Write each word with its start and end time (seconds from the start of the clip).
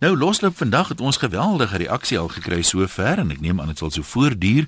Nou 0.00 0.16
losloop 0.16 0.56
vandag 0.56 0.88
het 0.88 1.00
ons 1.00 1.16
geweldige 1.20 1.76
reaksie 1.76 2.18
al 2.18 2.28
gekry 2.32 2.62
sover 2.64 3.18
en 3.20 3.34
ek 3.34 3.42
neem 3.44 3.58
aan 3.60 3.68
dit 3.68 3.82
sal 3.82 3.90
so 3.92 4.06
voortduur. 4.14 4.64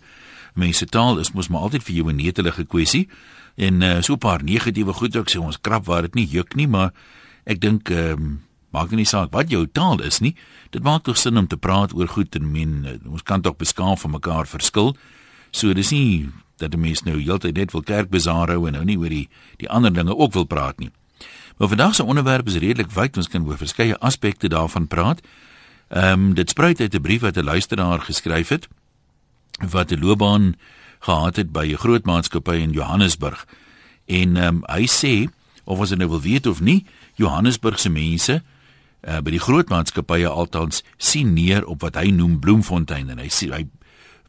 Mense 0.61 0.85
taal 0.93 1.23
is 1.23 1.31
mos 1.33 1.49
maar 1.49 1.65
altyd 1.65 1.87
vir 1.87 1.95
jou 1.95 2.12
'n 2.12 2.21
netelige 2.21 2.65
kwessie 2.65 3.08
en 3.56 3.80
uh, 3.80 4.03
so 4.03 4.12
'n 4.12 4.18
paar 4.18 4.45
negatiewe 4.45 4.92
goed 4.92 5.16
ook 5.16 5.30
sê 5.30 5.40
ons 5.40 5.60
krap 5.60 5.84
waar 5.84 6.03
dit 6.03 6.14
nie 6.14 6.26
juk 6.26 6.54
nie, 6.54 6.68
maar 6.68 6.92
ek 7.45 7.60
dink 7.60 7.90
ehm 7.90 8.12
um, 8.12 8.40
maak 8.71 8.90
nie 8.90 9.04
saak 9.04 9.32
wat 9.32 9.50
jou 9.50 9.66
taal 9.72 10.03
is 10.03 10.21
nie. 10.21 10.37
Dit 10.71 10.82
maak 10.82 11.03
tog 11.03 11.17
sin 11.17 11.37
om 11.37 11.46
te 11.46 11.56
praat 11.56 11.94
oor 11.94 12.08
goed 12.08 12.35
en 12.37 12.51
men 12.51 12.85
uh, 12.85 13.10
ons 13.12 13.22
kan 13.22 13.40
tog 13.40 13.56
beskaaf 13.56 14.01
van 14.01 14.10
mekaar 14.10 14.46
verskil. 14.46 14.96
So 15.51 15.72
dis 15.72 15.90
nie 15.90 16.28
dat 16.56 16.70
die 16.70 16.80
mense 16.80 17.05
nou 17.05 17.16
heeltyd 17.16 17.56
net 17.56 17.73
wil 17.73 17.83
kerkbesaar 17.83 18.48
hou 18.48 18.66
en 18.66 18.73
nou 18.73 18.84
nie 18.84 18.98
oor 18.98 19.09
die 19.09 19.28
die 19.56 19.69
ander 19.69 19.92
dinge 19.92 20.16
ook 20.16 20.33
wil 20.33 20.45
praat 20.45 20.78
nie. 20.78 20.91
Maar 21.59 21.69
vandag 21.69 21.95
se 21.95 22.05
onderwerp 22.05 22.46
is 22.46 22.56
redelik 22.56 22.91
wyd, 22.91 23.16
ons 23.16 23.28
kan 23.28 23.46
oor 23.46 23.56
verskeie 23.56 23.98
aspekte 23.98 24.48
daarvan 24.48 24.87
praat. 24.87 25.20
Ehm 25.88 26.12
um, 26.12 26.34
dit 26.34 26.51
spruit 26.51 26.80
uit 26.80 26.95
'n 26.95 27.01
brief 27.01 27.20
wat 27.20 27.37
'n 27.37 27.45
luisteraar 27.45 28.01
geskryf 28.01 28.48
het 28.48 28.69
wat 29.70 29.91
'n 29.91 30.01
loopbaan 30.01 30.55
gehad 30.98 31.37
het 31.37 31.52
by 31.52 31.66
'n 31.66 31.77
groot 31.77 32.05
maatskappy 32.05 32.55
in 32.55 32.70
Johannesburg. 32.70 33.46
En 34.07 34.37
ehm 34.37 34.46
um, 34.46 34.62
hy 34.65 34.87
sê 34.87 35.30
of 35.65 35.79
ons 35.79 35.91
nou 35.91 36.09
wil 36.09 36.20
weet 36.20 36.46
of 36.46 36.60
nie, 36.60 36.87
Johannesburg 37.15 37.79
se 37.79 37.88
mense 37.88 38.43
uh, 39.01 39.19
by 39.19 39.30
die 39.30 39.41
groot 39.41 39.69
maatskappye 39.69 40.29
altans 40.29 40.82
sien 40.96 41.32
neer 41.32 41.66
op 41.66 41.80
wat 41.80 41.95
hy 41.95 42.10
noem 42.10 42.38
Bloemfontein 42.38 43.10
en 43.10 43.19
hy 43.19 43.29
sê 43.29 43.51
hy 43.51 43.66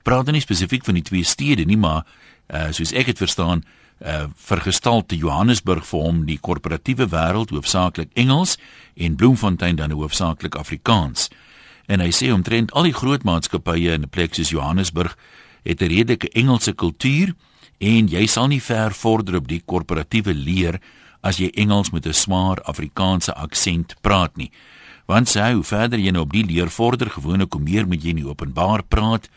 praat 0.04 0.32
nie 0.32 0.42
spesifiek 0.42 0.86
van 0.86 0.94
die 0.94 1.04
twee 1.04 1.24
stede 1.24 1.64
nie, 1.64 1.78
maar 1.78 2.06
uh, 2.54 2.72
soos 2.72 2.92
ek 2.92 3.06
dit 3.06 3.18
verstaan, 3.18 3.58
uh, 3.58 3.83
vergestalte 4.36 5.16
Johannesburg 5.16 5.86
vir 5.86 6.00
hom 6.00 6.26
die 6.26 6.38
korporatiewe 6.38 7.08
wêreld 7.08 7.54
hoofsaaklik 7.56 8.10
Engels 8.14 8.58
en 8.96 9.16
Bloemfontein 9.16 9.76
dan 9.76 9.92
hoofsaaklik 9.92 10.56
Afrikaans. 10.56 11.30
En 11.88 12.00
hy 12.00 12.12
sê 12.12 12.32
omtrent 12.34 12.72
al 12.72 12.84
die 12.84 12.96
groot 12.96 13.24
maatskappye 13.24 13.94
in 13.94 14.04
'n 14.04 14.10
plek 14.10 14.36
soos 14.36 14.50
Johannesburg 14.50 15.16
het 15.64 15.82
'n 15.82 15.88
redelike 15.88 16.30
Engelse 16.30 16.74
kultuur 16.74 17.34
en 17.80 18.08
jy 18.08 18.26
sal 18.26 18.48
nie 18.48 18.62
ver 18.62 18.92
vorder 18.92 19.36
op 19.36 19.48
die 19.48 19.62
korporatiewe 19.66 20.34
leer 20.34 20.80
as 21.22 21.38
jy 21.38 21.52
Engels 21.56 21.92
met 21.92 22.06
'n 22.06 22.14
smaar 22.14 22.62
Afrikaanse 22.62 23.34
aksent 23.34 23.96
praat 24.02 24.38
nie. 24.38 24.52
Want 25.06 25.28
sê 25.30 25.54
hoe 25.54 25.64
verder 25.64 26.00
jy 26.00 26.12
nou 26.12 26.24
op 26.24 26.32
die 26.32 26.46
leer 26.46 26.70
vorder, 26.70 27.10
gewoonlik 27.10 27.54
hoe 27.54 27.62
meer 27.62 27.88
moet 27.88 28.04
jy 28.04 28.10
in 28.10 28.26
openbaar 28.26 28.84
praat, 28.84 29.30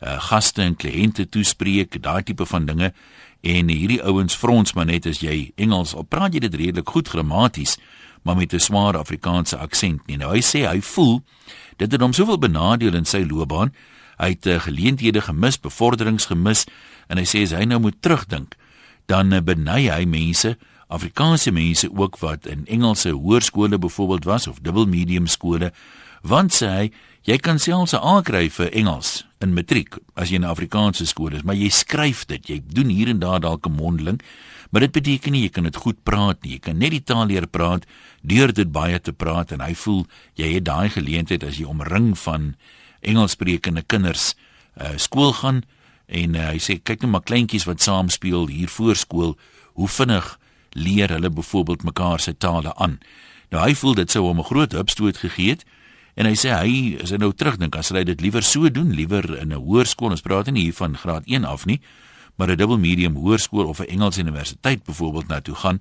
uh, 0.00 0.20
gaste 0.30 0.62
en 0.62 0.76
kliënte 0.76 1.28
toespreek, 1.28 2.02
daai 2.02 2.22
tipe 2.22 2.46
van 2.46 2.66
dinge 2.66 2.92
en 3.40 3.68
hierdie 3.72 4.02
ouens 4.04 4.36
frons 4.36 4.74
maar 4.76 4.86
net 4.86 5.06
as 5.06 5.22
jy 5.24 5.52
Engels 5.56 5.94
al 5.96 6.04
praat 6.04 6.34
jy 6.34 6.40
dit 6.44 6.54
redelik 6.54 6.88
goed 6.88 7.08
grammaties 7.08 7.78
maar 8.22 8.36
met 8.36 8.52
'n 8.52 8.60
swaar 8.60 8.96
Afrikaanse 8.96 9.56
aksent 9.56 10.06
nie. 10.06 10.16
Nou 10.16 10.32
hy 10.32 10.40
sê 10.40 10.68
hy 10.68 10.80
voel 10.80 11.22
dit 11.76 11.92
het 11.92 12.00
hom 12.00 12.12
soveel 12.12 12.38
benadeel 12.38 12.94
in 12.94 13.04
sy 13.04 13.24
loopbaan. 13.24 13.72
Hy 14.18 14.28
het 14.28 14.46
uh, 14.46 14.60
geleenthede 14.60 15.20
gemis, 15.20 15.60
bevorderings 15.60 16.26
gemis 16.26 16.66
en 17.08 17.16
hy 17.16 17.24
sê 17.24 17.42
as 17.42 17.54
hy 17.56 17.64
nou 17.64 17.80
moet 17.80 17.96
terugdink, 18.02 18.56
dan 19.06 19.32
uh, 19.32 19.40
beny 19.40 19.88
hy 19.88 20.04
mense, 20.04 20.56
Afrikaanse 20.90 21.50
mense 21.50 21.88
ook 21.96 22.18
wat 22.18 22.46
in 22.46 22.66
Engelse 22.66 23.10
hoërskole 23.10 23.78
byvoorbeeld 23.78 24.24
was 24.24 24.46
of 24.46 24.60
dubbel 24.60 24.86
medium 24.86 25.26
skole, 25.26 25.72
want 26.22 26.52
sê 26.52 26.68
hy 26.68 26.90
jy 27.22 27.36
kan 27.38 27.58
selfs 27.58 27.92
'n 27.94 28.02
A 28.02 28.22
kry 28.22 28.48
vir 28.48 28.72
Engels 28.72 29.24
in 29.40 29.54
matriek 29.54 29.96
as 30.16 30.30
jy 30.30 30.36
in 30.36 30.44
'n 30.44 30.50
Afrikaanse 30.50 31.06
skool 31.06 31.34
is, 31.34 31.42
maar 31.42 31.54
jy 31.54 31.68
skryf 31.68 32.26
dit, 32.26 32.48
jy 32.48 32.62
doen 32.66 32.88
hier 32.88 33.08
en 33.08 33.18
daar 33.18 33.40
dalk 33.40 33.66
'n 33.66 33.72
mondeling, 33.72 34.20
maar 34.70 34.80
dit 34.80 34.92
beteken 34.92 35.32
nie 35.32 35.42
jy 35.42 35.48
kan 35.48 35.64
dit 35.64 35.76
goed 35.76 36.02
praat 36.04 36.42
nie. 36.42 36.52
Jy 36.52 36.58
kan 36.58 36.78
net 36.78 36.90
die 36.90 37.02
taal 37.02 37.26
leer 37.26 37.46
praat 37.46 37.86
deur 38.22 38.52
dit 38.52 38.72
baie 38.72 39.00
te 39.00 39.12
praat 39.12 39.52
en 39.52 39.60
hy 39.60 39.74
voel 39.74 40.06
jy 40.34 40.54
het 40.54 40.64
daai 40.64 40.88
geleentheid 40.88 41.44
as 41.44 41.58
jy 41.58 41.64
omring 41.64 42.18
van 42.18 42.56
Engelssprekende 43.00 43.82
kinders 43.82 44.34
uh 44.76 44.96
skool 44.96 45.32
gaan 45.32 45.62
en 46.06 46.34
uh, 46.34 46.50
hy 46.50 46.58
sê 46.58 46.78
kyk 46.82 47.02
net 47.02 47.10
maar 47.10 47.22
kleintjies 47.22 47.64
wat 47.64 47.82
saam 47.82 48.08
speel 48.08 48.46
hier 48.46 48.68
voor 48.68 48.96
skool, 48.96 49.36
hoe 49.74 49.88
vinnig 49.88 50.38
leer 50.72 51.10
hulle 51.10 51.30
byvoorbeeld 51.30 51.82
mekaar 51.82 52.20
se 52.20 52.36
tale 52.36 52.74
aan. 52.74 52.98
Nou 53.50 53.62
hy 53.64 53.74
voel 53.74 53.94
dit 53.94 54.10
sou 54.10 54.26
hom 54.26 54.38
'n 54.38 54.44
groot 54.44 54.72
hupstoot 54.72 55.16
gegee 55.16 55.50
het. 55.50 55.64
En 56.14 56.26
hy 56.26 56.34
sê 56.34 56.50
hy 56.54 56.98
as 57.02 57.10
hy 57.10 57.16
nou 57.16 57.32
terugdink, 57.32 57.76
as 57.76 57.92
hy 57.94 58.04
dit 58.04 58.20
liewer 58.20 58.42
so 58.42 58.68
doen, 58.68 58.92
liewer 58.94 59.38
in 59.38 59.52
'n 59.52 59.60
hoërskool, 59.60 60.10
ons 60.10 60.20
praat 60.22 60.50
nie 60.50 60.62
hier 60.62 60.74
van 60.74 60.96
graad 60.96 61.24
1 61.26 61.44
af 61.44 61.66
nie, 61.66 61.80
maar 62.36 62.50
'n 62.50 62.56
dubbel 62.56 62.78
medium 62.78 63.16
hoërskool 63.16 63.66
of 63.66 63.80
'n 63.80 63.88
Engels 63.88 64.18
universiteit 64.18 64.84
byvoorbeeld 64.84 65.28
na 65.28 65.40
toe 65.40 65.54
gaan 65.54 65.80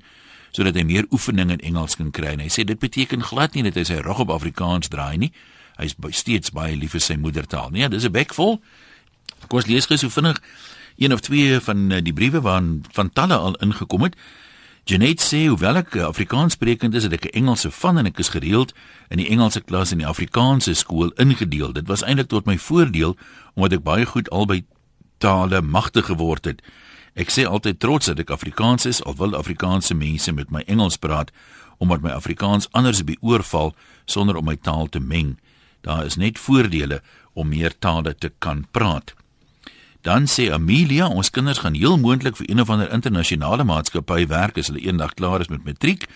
sodat 0.51 0.75
hy 0.75 0.83
meer 0.83 1.05
oefening 1.13 1.51
in 1.51 1.59
Engels 1.59 1.95
kan 1.95 2.11
kry. 2.11 2.33
En 2.33 2.39
hy 2.39 2.49
sê 2.49 2.65
dit 2.65 2.79
beteken 2.79 3.23
glad 3.23 3.53
nie 3.53 3.63
dat 3.63 3.75
hy 3.75 3.83
sy 3.83 3.99
rug 4.01 4.19
op 4.19 4.29
Afrikaans 4.29 4.87
draai 4.87 5.17
nie. 5.17 5.31
Hy's 5.77 5.95
steeds 6.09 6.51
baie 6.51 6.75
lief 6.75 6.91
vir 6.91 7.01
sy 7.01 7.15
moedertaal. 7.15 7.69
Nee, 7.69 7.87
dis 7.87 8.03
'n 8.03 8.11
bekvol. 8.11 8.59
Kom 9.47 9.59
ons 9.59 9.67
lees 9.67 9.85
gou 9.85 9.97
so 9.97 10.09
vinnig 10.09 10.41
een 10.97 11.13
of 11.13 11.19
twee 11.19 11.59
van 11.59 11.91
eh, 11.91 12.03
die 12.03 12.13
briewe 12.13 12.41
waarin 12.41 12.83
van 12.91 13.09
talle 13.13 13.35
al 13.35 13.55
ingekom 13.55 14.03
het. 14.03 14.15
Janet 14.89 15.21
sê 15.21 15.43
hoewel 15.45 15.77
ek 15.83 15.99
Afrikaans 16.01 16.55
sprekend 16.57 16.95
is, 16.97 17.03
het 17.05 17.13
ek 17.13 17.25
'n 17.29 17.45
Engelse 17.45 17.69
van 17.69 17.97
en 18.01 18.07
ek 18.09 18.17
is 18.17 18.33
gereeld 18.33 18.73
in 19.13 19.17
die 19.21 19.29
Engelse 19.29 19.61
klas 19.61 19.91
in 19.91 20.01
die 20.01 20.07
Afrikaanse 20.07 20.73
skool 20.73 21.11
ingedeel. 21.21 21.73
Dit 21.73 21.87
was 21.87 22.01
eintlik 22.01 22.27
tot 22.27 22.45
my 22.45 22.57
voordeel 22.57 23.15
omdat 23.53 23.73
ek 23.73 23.83
baie 23.83 24.05
goed 24.05 24.29
albei 24.29 24.65
tale 25.19 25.61
magtig 25.61 26.05
geword 26.05 26.45
het. 26.45 26.61
Ek 27.13 27.29
sê 27.29 27.45
altyd 27.45 27.79
trots 27.79 28.05
dat 28.05 28.19
ek 28.19 28.29
Afrikaans 28.29 28.85
is, 28.85 29.03
alwil 29.03 29.37
Afrikaanse 29.37 29.93
mense 29.93 30.31
met 30.31 30.49
my 30.49 30.63
Engels 30.65 30.97
praat 30.97 31.29
omdat 31.77 32.01
my 32.01 32.09
Afrikaans 32.09 32.67
anders 32.71 33.03
beoorval 33.03 33.75
sonder 34.05 34.35
om 34.35 34.45
my 34.45 34.55
taal 34.55 34.89
te 34.89 34.99
meng. 34.99 35.37
Daar 35.81 36.05
is 36.05 36.15
net 36.15 36.39
voordele 36.39 37.01
om 37.33 37.47
meer 37.47 37.77
tale 37.79 38.15
te 38.15 38.31
kan 38.39 38.65
praat. 38.71 39.13
Dan 40.01 40.27
sê 40.27 40.47
Amelia, 40.51 41.07
ons 41.07 41.29
kinders 41.29 41.59
gaan 41.59 41.75
heel 41.75 41.97
moontlik 41.97 42.37
vir 42.39 42.49
een 42.49 42.61
of 42.61 42.69
ander 42.69 42.91
internasionale 42.91 43.63
maatskappy 43.63 44.27
werk 44.27 44.57
as 44.57 44.71
hulle 44.71 44.79
eendag 44.79 45.13
klaar 45.13 45.43
is 45.43 45.51
met 45.51 45.63
matriek 45.63 46.07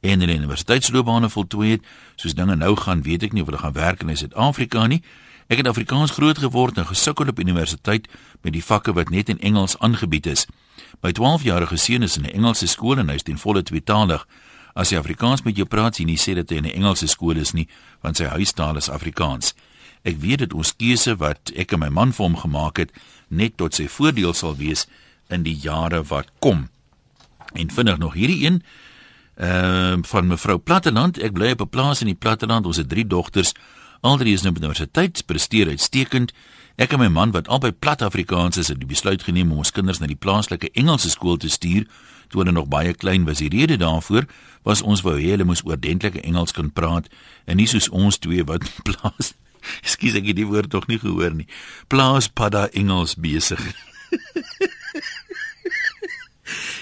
en 0.00 0.20
hulle 0.20 0.36
universiteitsloopbane 0.36 1.28
voltooi 1.28 1.70
het. 1.70 1.86
Soos 2.20 2.36
dinge 2.36 2.56
nou 2.56 2.76
gaan, 2.76 3.02
weet 3.02 3.22
ek 3.22 3.32
nie 3.32 3.40
of 3.40 3.48
hulle 3.48 3.62
gaan 3.62 3.72
werk 3.72 4.04
in 4.04 4.16
Suid-Afrika 4.16 4.84
nie. 4.86 5.00
Ek 5.48 5.56
het 5.56 5.66
Afrikaans 5.66 6.12
groot 6.14 6.38
geword 6.38 6.78
en 6.78 6.86
gesukkel 6.86 7.32
op 7.32 7.40
universiteit 7.40 8.08
met 8.44 8.52
die 8.52 8.64
vakke 8.64 8.92
wat 8.92 9.08
net 9.10 9.28
in 9.28 9.40
Engels 9.40 9.78
aangebied 9.78 10.26
is. 10.26 10.46
My 11.00 11.10
12-jarige 11.16 11.76
seun 11.76 12.02
is 12.02 12.16
in 12.16 12.28
'n 12.28 12.36
Engelse 12.36 12.66
skool 12.66 12.98
en 12.98 13.08
hy 13.08 13.14
is 13.14 13.22
ten 13.22 13.38
volle 13.38 13.62
tweetalig. 13.62 14.26
As 14.74 14.90
hy 14.90 14.96
Afrikaans 14.96 15.42
met 15.42 15.56
jou 15.56 15.66
praat, 15.66 15.94
sien 15.94 16.08
hy 16.08 16.16
sê 16.16 16.34
dat 16.34 16.50
hy 16.50 16.56
in 16.56 16.66
'n 16.66 16.76
Engelse 16.76 17.06
skool 17.06 17.36
is 17.36 17.52
nie, 17.52 17.68
want 18.00 18.16
sy 18.16 18.24
huistaal 18.24 18.76
is 18.76 18.88
Afrikaans. 18.88 19.54
Ek 20.02 20.16
weet 20.20 20.38
dit 20.44 20.52
ons 20.56 20.76
keuse 20.76 21.16
wat 21.20 21.52
ek 21.58 21.72
en 21.76 21.82
my 21.82 21.88
man 21.92 22.12
vir 22.16 22.24
hom 22.24 22.36
gemaak 22.40 22.80
het, 22.80 22.92
net 23.28 23.56
tot 23.60 23.76
sy 23.76 23.88
voordeel 23.88 24.32
sal 24.34 24.56
wees 24.56 24.86
in 25.30 25.44
die 25.44 25.56
jare 25.56 26.02
wat 26.08 26.30
kom. 26.40 26.68
En 27.52 27.70
vinnig 27.70 27.98
nog 27.98 28.14
hierdie 28.14 28.44
een 28.46 28.62
ehm 29.40 30.00
uh, 30.00 30.04
van 30.04 30.26
mevrou 30.26 30.58
Platteland. 30.58 31.18
Ek 31.18 31.32
bly 31.32 31.50
op 31.50 31.60
'n 31.60 31.68
plaas 31.68 32.00
in 32.00 32.06
die 32.06 32.18
Platteland. 32.18 32.66
Ons 32.66 32.76
het 32.76 32.88
drie 32.88 33.06
dogters. 33.06 33.54
Al 34.00 34.16
drie 34.16 34.34
is 34.34 34.42
nou 34.42 34.52
by 34.52 34.58
universiteit, 34.58 35.26
presteer 35.26 35.68
uitstekend. 35.68 36.32
Ek 36.76 36.92
en 36.92 36.98
my 36.98 37.08
man 37.08 37.30
wat 37.30 37.48
albei 37.48 37.72
plat 37.72 38.02
Afrikaans 38.02 38.56
is, 38.56 38.68
het 38.68 38.78
die 38.78 38.86
besluit 38.86 39.22
geneem 39.22 39.52
om 39.52 39.58
ons 39.58 39.72
kinders 39.72 39.98
na 39.98 40.06
die 40.06 40.16
plaaslike 40.16 40.70
Engelse 40.72 41.10
skool 41.10 41.36
te 41.36 41.48
stuur 41.48 41.86
toe 42.28 42.40
hulle 42.40 42.52
nog 42.52 42.68
baie 42.68 42.94
klein 42.94 43.24
was. 43.24 43.38
Die 43.38 43.48
rede 43.48 43.76
daarvoor 43.76 44.26
was 44.62 44.82
ons 44.82 45.00
wou 45.00 45.18
hê 45.18 45.30
hulle 45.30 45.44
moes 45.44 45.64
oordentlike 45.64 46.20
Engels 46.20 46.52
kan 46.52 46.70
praat 46.72 47.08
en 47.44 47.56
nie 47.56 47.66
soos 47.66 47.88
ons 47.88 48.18
twee 48.18 48.44
wat 48.44 48.64
plaas 48.86 49.34
Ekskuus 49.82 50.18
ek 50.20 50.32
het 50.32 50.36
die 50.36 50.48
woord 50.48 50.70
tog 50.70 50.88
nie 50.90 50.98
gehoor 50.98 51.34
nie. 51.34 51.48
Plaas 51.88 52.28
padda 52.28 52.68
Engels 52.72 53.16
besig. 53.20 53.60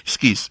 Ekskuus. 0.06 0.48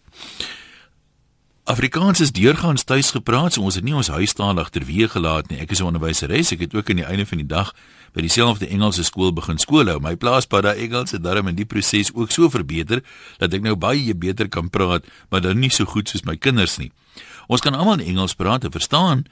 Afrikaans 1.68 2.22
is 2.24 2.32
deurgaans 2.32 2.86
tuis 2.88 3.10
gepraat, 3.12 3.54
so 3.54 3.66
ons 3.68 3.76
het 3.76 3.84
nie 3.84 3.96
ons 3.98 4.08
huistaal 4.08 4.56
agterweë 4.62 5.10
gelaat 5.12 5.50
nie. 5.52 5.60
Ek 5.60 5.72
is 5.76 5.82
'n 5.82 5.90
onderwyseres, 5.92 6.54
ek 6.56 6.60
het 6.60 6.76
ook 6.76 6.90
aan 6.90 7.04
die 7.04 7.06
einde 7.06 7.26
van 7.26 7.38
die 7.38 7.48
dag 7.48 7.76
by 8.14 8.22
dieselfde 8.22 8.68
Engelse 8.68 9.04
skool 9.04 9.34
begin 9.34 9.58
skool 9.58 9.88
hou. 9.88 10.00
My 10.00 10.16
plaaspadda 10.16 10.74
Engels 10.74 11.12
het 11.12 11.24
daarom 11.24 11.48
in 11.48 11.56
die 11.56 11.66
proses 11.66 12.14
ook 12.14 12.32
so 12.32 12.50
verbeter 12.50 13.04
dat 13.38 13.54
ek 13.54 13.62
nou 13.62 13.76
baie 13.76 14.16
beter 14.16 14.48
kan 14.48 14.70
praat, 14.70 15.04
maar 15.30 15.42
dan 15.42 15.60
nie 15.60 15.70
so 15.70 15.86
goed 15.86 16.10
soos 16.10 16.24
my 16.24 16.38
kinders 16.38 16.78
nie. 16.78 16.92
Ons 17.48 17.62
kan 17.62 17.74
almal 17.74 18.00
Engels 18.00 18.34
praat 18.34 18.64
en 18.64 18.72
verstaan, 18.72 19.26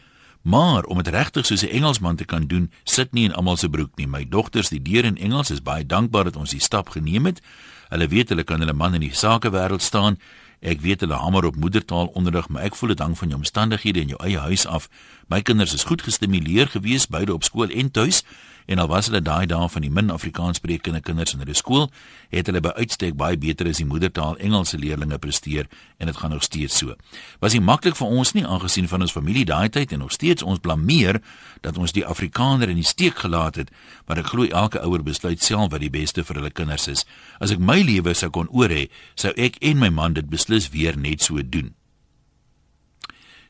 Maar 0.45 0.83
om 0.83 0.97
dit 0.97 1.07
regtig 1.07 1.45
soos 1.45 1.61
'n 1.61 1.73
Engelsman 1.73 2.15
te 2.15 2.25
kan 2.25 2.47
doen, 2.47 2.71
sit 2.83 3.13
nie 3.13 3.23
in 3.23 3.33
almal 3.33 3.57
se 3.57 3.69
broek 3.69 3.95
nie. 3.95 4.07
My 4.07 4.25
dogters, 4.29 4.69
die 4.69 4.81
deur 4.81 5.05
in 5.05 5.17
Engels, 5.17 5.49
is 5.49 5.61
baie 5.61 5.85
dankbaar 5.85 6.23
dat 6.23 6.35
ons 6.35 6.49
die 6.49 6.59
stap 6.59 6.89
geneem 6.89 7.25
het. 7.25 7.41
Hulle 7.89 8.07
weet 8.07 8.29
hulle 8.29 8.43
kan 8.43 8.59
hulle 8.59 8.73
man 8.73 8.93
in 8.93 8.99
die 8.99 9.13
sakewêreld 9.13 9.81
staan. 9.81 10.19
Ek 10.59 10.81
weet 10.81 10.99
hulle 10.99 11.13
hamer 11.13 11.45
op 11.45 11.55
moedertaal 11.55 12.05
onderrig, 12.05 12.49
maar 12.49 12.61
ek 12.61 12.75
voel 12.75 12.89
dit 12.89 12.99
hang 12.99 13.17
van 13.17 13.27
jou 13.27 13.39
omstandighede 13.39 13.99
in 13.99 14.07
jou 14.07 14.23
eie 14.23 14.37
huis 14.37 14.65
af. 14.65 14.89
My 15.27 15.41
kinders 15.41 15.73
is 15.73 15.83
goed 15.83 16.01
gestimuleer 16.01 16.67
gewees 16.67 17.07
beide 17.07 17.33
op 17.33 17.43
skool 17.43 17.69
en 17.69 17.91
tuis 17.91 18.23
en 18.65 18.79
al 18.79 18.87
was 18.87 19.09
hulle 19.09 19.21
daai 19.21 19.45
dae 19.45 19.67
van 19.69 19.83
die 19.85 19.91
min 19.93 20.09
Afrikaans 20.13 20.57
sprekende 20.57 21.01
kinders 21.01 21.33
in 21.33 21.43
hulle 21.43 21.53
skool, 21.53 21.87
het 22.33 22.49
hulle 22.49 22.61
by 22.65 22.73
uitstek 22.79 23.13
baie 23.17 23.37
beter 23.37 23.69
as 23.69 23.81
die 23.81 23.85
moedertaal 23.85 24.39
Engelse 24.41 24.79
leerders 24.81 25.19
presteer 25.21 25.69
en 25.97 26.09
dit 26.09 26.17
gaan 26.17 26.31
nog 26.31 26.43
steeds 26.43 26.77
so. 26.77 26.95
Was 27.39 27.53
nie 27.53 27.61
maklik 27.61 27.95
vir 27.99 28.07
ons 28.07 28.33
nie 28.33 28.45
aangesien 28.45 28.87
van 28.87 29.05
ons 29.05 29.13
familie 29.13 29.45
daai 29.45 29.69
tyd 29.69 29.91
en 29.91 29.99
nog 30.05 30.11
steeds 30.11 30.43
ons 30.43 30.59
blameer 30.59 31.21
dat 31.61 31.77
ons 31.77 31.93
die 31.93 32.05
Afrikaner 32.05 32.69
in 32.69 32.81
die 32.81 32.87
steek 32.87 33.21
gelaat 33.21 33.55
het, 33.55 33.71
maar 34.07 34.17
ek 34.17 34.33
glo 34.33 34.49
elke 34.49 34.81
ouer 34.81 35.03
besluit 35.03 35.41
self 35.43 35.71
wat 35.71 35.83
die 35.83 35.93
beste 35.93 36.23
vir 36.23 36.41
hulle 36.41 36.51
kinders 36.51 36.87
is. 36.87 37.05
As 37.39 37.51
ek 37.51 37.59
my 37.59 37.81
lewe 37.81 38.13
sou 38.13 38.29
kon 38.29 38.49
oor 38.51 38.69
hê, 38.69 38.87
sou 39.15 39.33
ek 39.37 39.57
en 39.61 39.79
my 39.79 39.89
man 39.89 40.13
dit 40.13 40.29
beslis 40.29 40.71
weer 40.73 40.97
net 40.97 41.21
so 41.21 41.41
doen 41.41 41.73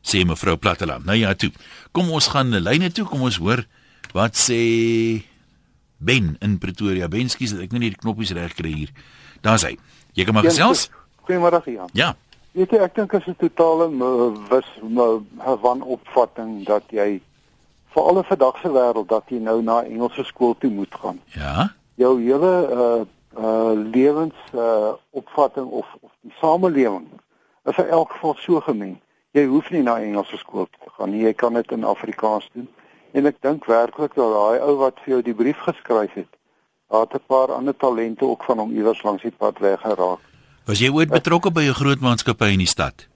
sê 0.06 0.21
mevrou 0.21 0.53
Platteland. 0.61 1.06
Nou 1.06 1.18
ja, 1.18 1.33
toe. 1.33 1.50
Kom 1.91 2.11
ons 2.13 2.27
gaan 2.29 2.51
na 2.53 2.61
lyne 2.61 2.91
toe. 2.94 3.07
Kom 3.09 3.25
ons 3.25 3.39
hoor 3.41 3.65
Wat 4.13 4.36
sê 4.36 5.24
Ben 5.98 6.36
in 6.40 6.57
Pretoria? 6.57 7.07
Ben, 7.07 7.30
skus 7.30 7.56
dat 7.56 7.66
ek 7.66 7.72
nou 7.72 7.80
nie 7.80 7.94
die 7.94 8.02
knoppies 8.02 8.34
reg 8.36 8.54
kry 8.54 8.74
hier. 8.74 8.92
Daar's 9.42 9.63
hy. 9.63 9.78
Jy 10.13 10.25
kan 10.25 10.34
maar 10.34 10.44
gesels. 10.44 10.90
Goeiemôre 11.25 11.62
Jan. 11.66 11.90
Ja. 11.94 12.16
Weet 12.56 12.72
jy, 12.72 12.80
ek 12.86 12.96
dink 12.96 13.12
dit 13.12 13.22
is 13.22 13.28
'n 13.28 13.36
totale 13.36 13.90
wis 14.50 14.69
wanopvatting 15.62 16.66
dat 16.66 16.84
jy 16.90 17.19
vir 17.96 18.04
alle 18.04 18.24
verdagse 18.24 18.69
wêreld 18.72 19.10
dat 19.10 19.24
jy 19.28 19.40
nou 19.40 19.62
na 19.62 19.81
Engelse 19.84 20.24
skool 20.24 20.56
toe 20.60 20.69
moet 20.69 20.96
gaan. 20.96 21.19
Ja. 21.34 21.74
Jou 21.96 22.19
hele 22.22 22.54
uh 22.72 23.04
uh 23.44 23.74
lewens 23.92 24.36
uh 24.54 24.94
opvatting 25.12 25.68
of 25.68 25.88
of 26.02 26.12
die 26.22 26.34
samelewing 26.40 27.07
is 27.66 27.78
in 27.78 27.88
elk 27.88 28.12
geval 28.12 28.36
so 28.40 28.60
gemeng. 28.60 28.98
Jy 29.31 29.46
hoef 29.46 29.69
nie 29.69 29.84
na 29.84 30.00
Engelse 30.00 30.38
skool 30.38 30.68
te 30.72 30.90
gaan 30.98 31.12
nie. 31.12 31.24
Jy 31.24 31.34
kan 31.34 31.54
dit 31.54 31.72
in 31.72 31.84
Afrikaans 31.84 32.50
doen. 32.54 32.69
En 33.15 33.25
ek 33.29 33.38
dink 33.45 33.65
werklik 33.71 34.15
dat 34.17 34.31
daai 34.33 34.59
ou 34.59 34.75
wat 34.81 35.00
vir 35.03 35.13
jou 35.15 35.21
die 35.23 35.35
brief 35.38 35.59
geskryf 35.63 36.13
het, 36.19 36.31
het 36.91 37.13
'n 37.15 37.23
paar 37.27 37.51
ander 37.51 37.75
talente 37.75 38.25
ook 38.25 38.44
van 38.44 38.59
hom 38.59 38.71
iewers 38.75 39.03
langs 39.03 39.21
die 39.21 39.31
pad 39.31 39.59
weggeraak. 39.59 40.19
Was 40.65 40.79
jy 40.79 40.89
ooit 40.89 41.09
betrokke 41.09 41.51
by 41.51 41.63
'n 41.63 41.79
groot 41.81 42.00
maatskappy 42.00 42.51
in 42.51 42.59
die 42.59 42.73
stad? 42.75 43.07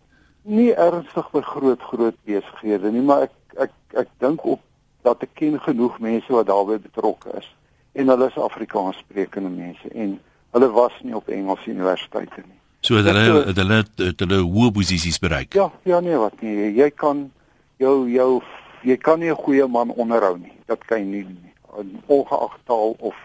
Nie 0.42 0.74
ernstig 0.74 1.32
by 1.32 1.42
groot 1.42 1.82
groot 1.82 2.16
besighede 2.24 2.92
nie, 2.92 3.02
maar 3.02 3.22
ek 3.22 3.32
ek 3.58 3.72
ek 3.94 4.08
dink 4.18 4.44
op 4.46 4.60
dat 5.02 5.24
ek 5.24 5.34
ken 5.34 5.60
genoeg 5.60 6.00
mense 6.00 6.32
wat 6.34 6.48
daarbey 6.48 6.80
betrokke 6.80 7.30
is 7.38 7.56
en 7.92 8.08
hulle 8.08 8.28
is 8.28 8.38
Afrikaans 8.38 8.98
sprekende 8.98 9.50
mense 9.50 9.90
en 9.94 10.20
hulle 10.52 10.70
was 10.72 10.94
nie 11.02 11.16
op 11.16 11.28
Engelse 11.28 11.70
universiteite 11.70 12.42
nie. 12.46 12.60
So 12.82 12.96
het 12.96 13.06
hulle 13.06 13.46
het 13.46 13.58
hulle 13.58 13.84
het 13.96 14.20
hulle 14.20 14.40
hoë 14.40 14.72
posisies 14.72 15.20
bereik. 15.20 15.54
Ja, 15.54 15.72
ja 15.84 16.00
nee, 16.00 16.16
wat 16.16 16.42
nie. 16.42 16.74
Jy 16.76 16.90
kan 16.96 17.32
jou 17.78 18.10
jou 18.10 18.42
jy 18.82 18.98
kan 18.98 19.20
nie 19.20 19.30
'n 19.30 19.36
goeie 19.36 19.68
man 19.68 19.90
onderhou 19.90 20.38
nie. 20.38 20.54
Dat 20.66 20.86
kan 20.86 21.00
jy 21.00 21.06
nie 21.06 21.26
nie. 21.26 21.54
Ongeag 22.06 22.58
taal 22.66 22.96
of 23.00 23.16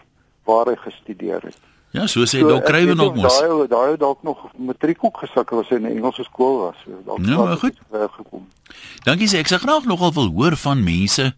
waar 0.44 0.66
hy 0.66 0.76
gestudeer 0.76 1.42
het. 1.42 1.58
Ja, 1.94 2.06
so 2.06 2.24
sê 2.26 2.40
so, 2.40 2.48
Dok 2.48 2.64
Kruiven 2.64 3.00
ook 3.00 3.14
mos. 3.14 3.38
Daai 3.38 3.68
daai 3.68 3.96
dalk 3.96 4.22
nog 4.22 4.38
matriek 4.58 5.04
ook 5.04 5.16
gesukkel 5.22 5.60
as 5.60 5.68
hy 5.68 5.76
in 5.76 5.86
'n 5.86 5.96
Engelse 5.96 6.24
skool 6.24 6.58
was. 6.58 6.76
Dalk 7.06 7.18
nou, 7.18 7.46
maar 7.46 7.56
goed. 7.56 7.78
gekom. 7.90 8.48
Dankie 9.04 9.28
sê 9.28 9.38
ek 9.38 9.48
sê 9.48 9.58
graag 9.58 9.84
nogal 9.84 10.12
wil 10.12 10.30
hoor 10.34 10.56
van 10.56 10.82
mense 10.82 11.34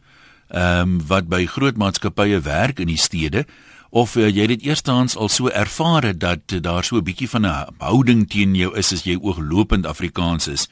ehm 0.49 0.81
um, 0.81 1.07
wat 1.07 1.29
by 1.29 1.47
groot 1.47 1.77
maatskappye 1.77 2.41
werk 2.41 2.79
in 2.79 2.87
die 2.87 2.97
stede 2.97 3.45
of 3.91 4.17
uh, 4.17 4.29
jy 4.29 4.47
dit 4.47 4.63
eerstens 4.63 5.17
al 5.17 5.29
so 5.29 5.49
ervare 5.49 6.17
dat 6.17 6.53
uh, 6.53 6.61
daar 6.61 6.85
so 6.85 6.97
'n 6.97 7.05
bietjie 7.05 7.29
van 7.29 7.47
'n 7.47 7.67
houding 7.79 8.29
teen 8.29 8.55
jou 8.55 8.77
is 8.77 8.93
as 8.93 9.03
jy 9.03 9.19
ooglopend 9.21 9.87
Afrikaans 9.87 10.49
is. 10.49 10.69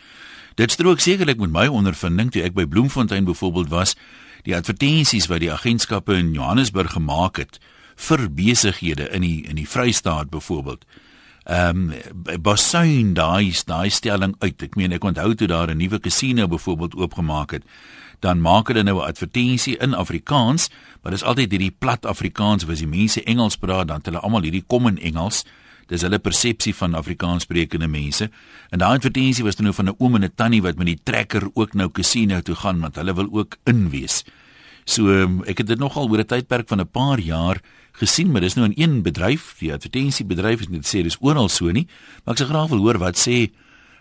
Dit 0.54 0.70
strook 0.70 1.00
sekerlik 1.02 1.40
met 1.42 1.50
my 1.50 1.66
ondervinding 1.66 2.28
toe 2.30 2.44
ek 2.46 2.54
by 2.54 2.62
Bloemfontein 2.70 3.26
byvoorbeeld 3.26 3.72
was, 3.72 3.96
die 4.46 4.54
advertensies 4.54 5.26
wat 5.26 5.42
die 5.42 5.50
agentskappe 5.50 6.14
in 6.14 6.30
Johannesburg 6.36 6.94
gemaak 6.94 7.40
het 7.42 7.58
vir 7.98 8.28
besighede 8.30 9.08
in 9.14 9.26
die 9.26 9.42
in 9.50 9.58
die 9.58 9.66
Vrystaat 9.66 10.30
byvoorbeeld. 10.30 10.84
Ehm 11.44 11.90
um, 11.90 12.38
Basuin 12.42 13.14
daai 13.18 13.50
daai 13.66 13.90
stelling 13.90 14.36
uit. 14.38 14.62
Ek 14.62 14.78
meen 14.78 14.94
ek 14.94 15.04
onthou 15.04 15.34
toe 15.34 15.50
daar 15.50 15.74
'n 15.74 15.76
nuwe 15.76 15.98
casino 15.98 16.46
byvoorbeeld 16.46 16.94
oopgemaak 16.94 17.50
het, 17.50 17.64
dan 18.20 18.40
maak 18.40 18.68
hulle 18.68 18.82
nou 18.82 19.02
'n 19.02 19.08
advertensie 19.10 19.76
in 19.76 19.94
Afrikaans, 19.94 20.70
maar 21.02 21.12
dis 21.12 21.22
altyd 21.22 21.50
hierdie 21.50 21.74
plat 21.78 22.06
Afrikaans 22.06 22.64
waar 22.64 22.76
die 22.76 22.86
mense 22.86 23.24
Engels 23.24 23.56
praat, 23.56 23.88
dan 23.88 24.00
hulle 24.02 24.20
almal 24.20 24.42
hierdie 24.42 24.64
kom 24.66 24.86
in 24.86 24.98
Engels 24.98 25.44
dis 25.86 26.02
hulle 26.02 26.18
persepsie 26.18 26.74
van 26.74 26.94
Afrikaanssprekende 26.94 27.88
mense. 27.88 28.30
En 28.70 28.78
daai 28.78 28.96
advertensie 28.96 29.44
was 29.44 29.56
dan 29.56 29.66
nou 29.66 29.74
van 29.74 29.88
'n 29.88 29.96
oom 29.98 30.14
en 30.14 30.24
'n 30.24 30.32
tannie 30.34 30.62
wat 30.62 30.76
met 30.76 30.86
die 30.86 31.00
trekker 31.02 31.50
ook 31.54 31.74
nou 31.74 31.90
casino 31.90 32.40
toe 32.40 32.54
gaan 32.54 32.80
want 32.80 32.96
hulle 32.96 33.14
wil 33.14 33.28
ook 33.32 33.56
inwees. 33.64 34.24
So 34.84 35.08
um, 35.08 35.42
ek 35.44 35.58
het 35.58 35.66
dit 35.66 35.78
nogal 35.78 36.08
oor 36.08 36.18
'n 36.18 36.26
tydperk 36.26 36.68
van 36.68 36.80
'n 36.80 36.90
paar 36.90 37.18
jaar 37.18 37.60
gesien, 37.92 38.30
maar 38.30 38.40
dis 38.40 38.54
nou 38.54 38.66
in 38.66 38.74
een 38.76 39.02
bedryf, 39.02 39.54
die 39.58 39.72
advertensiebedryf 39.72 40.60
is 40.60 40.68
net 40.68 40.86
sê 40.86 41.02
dis 41.02 41.16
oral 41.20 41.48
so 41.48 41.70
nie, 41.70 41.86
maar 42.24 42.34
ek 42.34 42.38
sou 42.38 42.48
graag 42.48 42.68
wil 42.68 42.78
hoor 42.78 42.98
wat 42.98 43.16
sê 43.16 43.50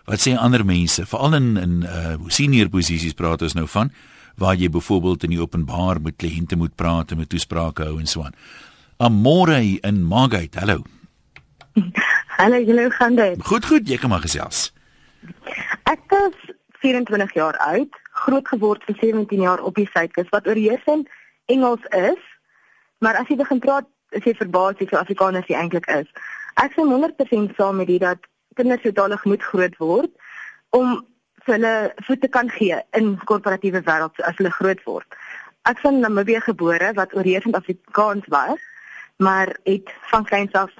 wat 0.04 0.20
sê 0.20 0.36
ander 0.36 0.64
mense, 0.64 1.06
veral 1.06 1.34
in 1.34 1.56
in 1.56 1.82
uh 1.82 2.16
senior 2.28 2.68
posisies 2.68 3.14
praat 3.14 3.42
ons 3.42 3.54
nou 3.54 3.66
van 3.66 3.90
waar 4.36 4.56
jy 4.56 4.68
byvoorbeeld 4.68 5.24
in 5.24 5.30
die 5.30 5.40
openbaar 5.40 6.00
met 6.00 6.16
kliënte 6.16 6.56
moet 6.56 6.74
praat 6.74 7.10
en 7.10 7.18
met 7.18 7.28
toesprake 7.28 7.82
hou 7.82 7.98
en 8.00 8.06
so 8.06 8.22
aan. 8.22 8.34
Amore 8.98 9.78
in 9.82 10.02
Margate. 10.04 10.58
Hallo. 10.58 10.84
Hallo, 12.38 12.58
julle 12.60 12.90
gaan 12.90 13.14
dit. 13.14 13.46
Goed, 13.46 13.66
goed, 13.66 13.88
jy 13.88 13.98
kan 13.98 14.10
maar 14.12 14.22
gesels. 14.24 14.68
Ek 15.90 16.14
is 16.26 16.52
24 16.84 17.32
jaar 17.34 17.56
oud, 17.66 17.98
groot 18.24 18.48
geword 18.48 18.84
vir 18.86 18.98
17 19.00 19.42
jaar 19.42 19.62
op 19.62 19.74
die 19.78 19.88
suidkus 19.90 20.30
wat 20.34 20.46
oorheersend 20.46 21.08
Engels 21.50 21.84
is. 21.90 22.20
Maar 22.98 23.18
as 23.20 23.28
jy 23.28 23.38
begin 23.40 23.60
praat, 23.60 23.88
is 24.14 24.24
jy 24.24 24.36
verbaas 24.38 24.78
hoe 24.78 25.00
Afrikaans 25.00 25.50
jy 25.50 25.58
eintlik 25.58 25.88
is. 25.90 26.06
Ek 26.62 26.76
sien 26.76 26.92
100% 26.92 27.56
saam 27.58 27.82
met 27.82 27.90
dit 27.90 28.00
dat 28.02 28.22
kinders 28.54 28.84
sodanig 28.86 29.24
moet 29.26 29.42
groot 29.42 29.74
word 29.82 30.12
om 30.70 31.00
hulle 31.44 31.74
voete 32.06 32.30
kan 32.32 32.48
gee 32.54 32.78
in 32.96 33.16
korporatiewe 33.28 33.82
wêreld 33.84 34.22
as 34.24 34.38
hulle 34.38 34.54
groot 34.54 34.80
word. 34.86 35.18
Ek 35.68 35.80
is 35.80 35.90
in 35.90 36.00
Namibië 36.04 36.40
gebore 36.44 36.92
wat 36.96 37.12
oorheersend 37.16 37.56
Afrikaans 37.58 38.24
was, 38.32 38.62
maar 39.16 39.50
het 39.66 39.90
van 40.12 40.24
kleins 40.24 40.52
af 40.52 40.70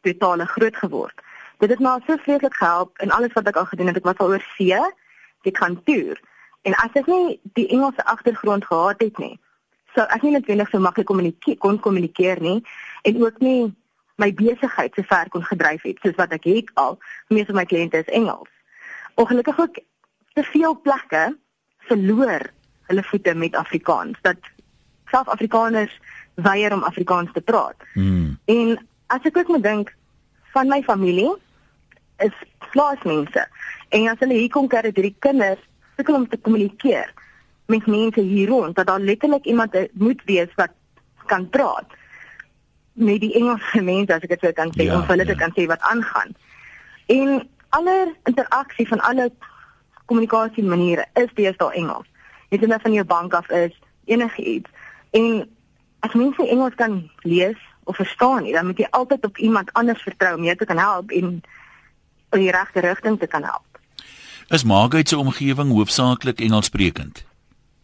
totale 0.00 0.46
groot 0.46 0.76
geword. 0.76 1.20
Dit 1.58 1.70
het 1.70 1.80
my 1.84 1.98
so 2.06 2.16
vreeslik 2.16 2.54
gehelp 2.56 2.98
in 3.04 3.10
alles 3.10 3.32
wat 3.32 3.48
ek 3.48 3.56
al 3.56 3.68
gedoen 3.68 3.92
het. 3.92 3.96
Ek 4.00 4.08
was 4.08 4.18
al 4.18 4.34
oor 4.34 4.44
see, 4.56 4.80
ek 5.42 5.58
gaan 5.60 5.82
toer. 5.84 6.20
En 6.62 6.76
as 6.84 6.96
ek 6.98 7.08
nie 7.08 7.40
die 7.56 7.68
Engelse 7.68 8.04
agtergrond 8.04 8.64
gehad 8.64 9.00
het 9.00 9.18
nie, 9.18 9.36
sou 9.94 10.06
ek 10.14 10.22
nie 10.24 10.32
noodwendig 10.36 10.70
so 10.70 10.80
maklik 10.80 11.08
kommunikeer 11.08 11.58
kon 11.58 11.80
kommunikeer 11.82 12.40
nie 12.40 12.60
en 13.08 13.20
ook 13.22 13.40
nie 13.44 13.72
my 14.20 14.28
besigheid 14.36 14.94
so 14.94 15.06
ver 15.08 15.28
kon 15.32 15.44
gedryf 15.44 15.84
het 15.88 16.00
soos 16.04 16.16
wat 16.20 16.32
ek 16.36 16.48
het 16.48 16.72
al. 16.80 16.98
Meeste 17.28 17.52
van 17.52 17.62
my 17.62 17.66
kliënte 17.68 18.02
is 18.04 18.12
Engels. 18.14 18.50
Ongelukkig 19.20 19.60
ook 19.60 19.80
te 20.36 20.44
veel 20.52 20.76
plekke 20.84 21.24
verloor 21.88 22.50
hulle 22.90 23.04
voete 23.08 23.34
met 23.34 23.56
Afrikaans 23.56 24.18
dat 24.26 24.36
self 25.10 25.28
Afrikaners 25.28 25.96
weier 26.34 26.72
om 26.72 26.84
Afrikaans 26.86 27.32
te 27.32 27.40
praat. 27.40 27.76
Mm. 27.94 28.38
En 28.44 28.76
as 29.06 29.26
ek 29.26 29.36
ook 29.36 29.48
moet 29.48 29.62
dink 29.62 29.94
van 30.54 30.68
my 30.68 30.82
familie 30.82 31.32
is 32.18 32.34
plaasmense 32.70 33.46
en 33.88 34.08
as 34.08 34.18
hulle 34.22 34.38
hier 34.38 34.52
kom 34.52 34.68
kry 34.68 34.82
dit 34.88 35.02
die 35.10 35.16
kinders 35.18 35.62
sukkel 35.96 36.20
om 36.20 36.28
te 36.28 36.38
kommunikeer 36.40 37.12
met 37.70 37.86
mense 37.86 38.20
hier 38.20 38.48
rond 38.48 38.76
dat 38.76 38.86
daar 38.86 39.00
letterlik 39.00 39.44
iemand 39.44 39.76
moet 39.92 40.22
wees 40.24 40.52
wat 40.56 40.74
kan 41.26 41.48
praat 41.48 41.98
met 42.92 43.20
die 43.20 43.34
Engelse 43.38 43.82
mense 43.82 44.14
as 44.14 44.26
ek 44.26 44.34
dit 44.34 44.44
sou 44.44 44.52
kan 44.56 44.72
sê 44.74 44.88
ja, 44.88 44.98
om 44.98 45.06
hulle 45.08 45.24
ja. 45.24 45.30
te 45.32 45.38
kan 45.38 45.54
sê 45.56 45.66
wat 45.70 45.82
aangaan. 45.92 46.34
En 47.06 47.40
alle 47.76 47.94
interaksie 48.28 48.88
van 48.88 49.00
alle 49.06 49.30
kommunikasie 50.10 50.64
maniere 50.66 51.06
is 51.14 51.30
deesdae 51.38 51.76
Engels. 51.78 52.08
Dit 52.50 52.62
is 52.62 52.68
net 52.68 52.82
van 52.82 52.96
jou 52.96 53.06
bank 53.06 53.34
af 53.34 53.50
is 53.54 53.76
enigiets. 54.10 54.70
En 55.16 55.46
as 56.06 56.16
mense 56.18 56.48
Engels 56.48 56.74
kan 56.74 57.02
lees 57.22 57.58
of 57.90 57.98
verstaan 57.98 58.44
nie, 58.46 58.54
dan 58.54 58.68
moet 58.70 58.78
jy 58.78 58.86
altyd 58.96 59.24
op 59.26 59.38
iemand 59.38 59.72
anders 59.78 60.02
vertrou 60.06 60.36
om 60.36 60.46
jou 60.46 60.56
te 60.56 60.68
kan 60.68 60.78
help 60.78 61.10
en 61.10 61.40
in 62.30 62.44
die 62.44 62.52
regte 62.54 62.84
rigting 62.84 63.18
te 63.18 63.26
kan 63.26 63.42
help. 63.42 63.80
Is 64.54 64.64
Margaret 64.64 65.08
se 65.08 65.18
omgewing 65.18 65.72
hoofsaaklik 65.74 66.40
Engelssprekend? 66.40 67.24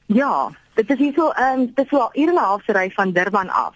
Ja, 0.07 0.51
dit 0.79 0.91
is 0.91 0.99
hierso 0.99 1.31
ehm 1.35 1.61
um, 1.61 1.67
dit 1.75 1.85
is 1.85 1.91
wel 1.91 2.09
hier 2.13 2.33
'n 2.33 2.39
halfse 2.39 2.73
ry 2.73 2.91
van 2.95 3.13
Durban 3.13 3.51
af. 3.51 3.75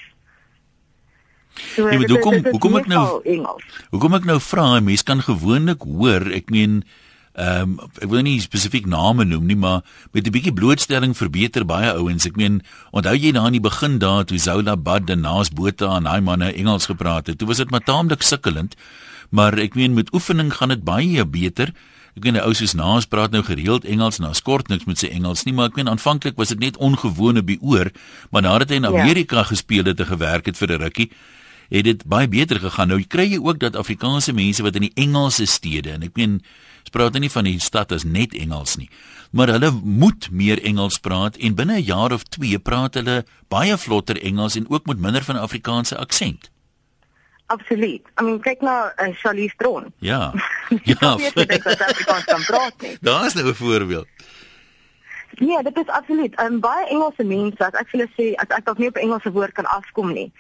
So, 1.55 1.89
nee, 1.89 2.07
hoe 2.07 2.19
kom 2.19 2.35
hoe 2.47 2.59
kom 2.59 2.77
ek 2.77 2.87
nou 2.87 3.21
Engels? 3.23 3.65
Hoe 3.91 4.01
kom 4.01 4.15
ek 4.15 4.25
nou 4.25 4.41
vra? 4.41 4.81
Mense 4.81 5.05
kan 5.05 5.23
gewoonlik 5.23 5.83
hoor, 5.83 6.31
ek 6.31 6.51
meen 6.51 6.85
Ehm 7.41 7.79
um, 7.79 7.89
ek 8.05 8.11
wil 8.13 8.21
nie 8.27 8.41
spesifiek 8.43 8.85
name 8.91 9.25
noem 9.25 9.47
nie, 9.49 9.57
maar 9.57 9.81
met 10.13 10.27
'n 10.27 10.33
bietjie 10.35 10.53
blootstelling 10.53 11.17
verbeter 11.17 11.65
baie 11.65 11.93
ouens. 11.93 12.27
Ek 12.27 12.37
meen, 12.37 12.61
onthou 12.93 13.17
jy 13.17 13.33
daar 13.33 13.47
in 13.47 13.57
die 13.57 13.69
begin 13.69 13.99
daar 13.99 14.25
toe 14.25 14.39
Zola 14.39 14.77
Bad 14.77 15.11
en 15.11 15.21
Naas 15.21 15.49
Botha 15.49 15.97
en 15.97 16.05
daai 16.05 16.21
manne 16.21 16.53
Engels 16.53 16.87
gepraat 16.87 17.27
het. 17.27 17.39
Toe 17.39 17.49
was 17.49 17.57
dit 17.57 17.71
maar 17.71 17.81
taamlik 17.81 18.23
sukkelend, 18.23 18.77
maar 19.31 19.59
ek 19.59 19.75
meen 19.75 19.95
met 19.95 20.13
oefening 20.13 20.53
gaan 20.53 20.69
dit 20.69 20.85
baie 20.85 21.25
beter. 21.25 21.73
Ek 22.17 22.23
weet 22.25 22.35
'n 22.35 22.45
ou 22.45 22.53
soos 22.55 22.75
Naas 22.75 23.07
praat 23.07 23.31
nou 23.31 23.43
gereeld 23.43 23.85
Engels, 23.85 24.19
na 24.19 24.33
skort 24.33 24.69
niks 24.69 24.85
met 24.85 24.99
sy 24.99 25.07
Engels 25.07 25.45
nie, 25.45 25.55
maar 25.55 25.67
ek 25.67 25.77
weet 25.77 25.89
aanvanklik 25.89 26.37
was 26.37 26.49
dit 26.49 26.59
net 26.59 26.77
ongewoon 26.77 27.39
op 27.39 27.47
die 27.47 27.61
oor, 27.61 27.91
maar 28.31 28.43
nadat 28.43 28.69
hy 28.69 28.75
in 28.75 28.83
ja. 28.83 28.89
Amerika 28.89 29.37
ja. 29.37 29.45
gespeel 29.45 29.85
het 29.85 30.01
en 30.01 30.07
gewerk 30.07 30.47
het 30.47 30.57
vir 30.57 30.69
'n 30.69 30.83
rukkie, 30.83 31.11
het 31.71 31.85
dit 31.85 32.05
baie 32.05 32.29
beter 32.29 32.61
gegaan. 32.61 32.89
Nou 32.89 33.03
kry 33.03 33.31
jy 33.31 33.39
ook 33.39 33.59
dat 33.59 33.77
Afrikaanse 33.77 34.33
mense 34.33 34.63
wat 34.63 34.75
in 34.75 34.83
die 34.83 34.95
Engelse 34.95 35.47
stede 35.47 35.91
en 35.91 36.03
ek 36.03 36.17
meen 36.17 36.43
spraak 36.83 37.19
nie 37.19 37.31
van 37.31 37.45
die 37.45 37.61
stad 37.61 37.93
as 37.93 38.05
net 38.05 38.35
Engels 38.35 38.77
nie, 38.77 38.91
maar 39.31 39.49
hulle 39.49 39.71
moet 39.83 40.31
meer 40.31 40.63
Engels 40.63 40.99
praat 40.99 41.37
en 41.37 41.55
binne 41.55 41.81
'n 41.81 41.85
jaar 41.85 42.13
of 42.13 42.25
2 42.25 42.59
praat 42.59 42.95
hulle 42.95 43.25
baie 43.49 43.77
vlotter 43.77 44.23
Engels 44.23 44.57
en 44.57 44.71
ook 44.71 44.87
met 44.87 44.99
minder 44.99 45.25
van 45.25 45.37
'n 45.37 45.47
Afrikaanse 45.49 45.97
aksent. 45.97 46.51
Absoluut. 47.51 48.03
I 48.19 48.23
mean 48.23 48.41
kyk 48.41 48.61
na 48.63 48.93
uh, 48.95 49.11
Charlize 49.19 49.55
Theron. 49.59 49.93
Ja. 49.99 50.33
ja. 50.93 51.17
Daar 53.01 53.27
is 53.27 53.35
nou 53.35 53.47
'n 53.49 53.55
voorbeeld. 53.55 54.07
Nee, 55.39 55.63
dit 55.63 55.77
is 55.77 55.87
absoluut. 55.87 56.41
Um, 56.41 56.61
baie 56.61 56.87
Engelse 56.87 57.25
mense, 57.25 57.65
as 57.65 57.73
ek 57.73 57.89
vir 57.91 58.01
hulle 58.01 58.11
sê 58.15 58.27
as 58.43 58.51
ek 58.57 58.65
dalk 58.67 58.79
nie 58.79 58.91
op 58.91 58.99
Engelse 59.01 59.33
woord 59.33 59.55
kan 59.57 59.67
afkom 59.67 60.13
nie, 60.13 60.33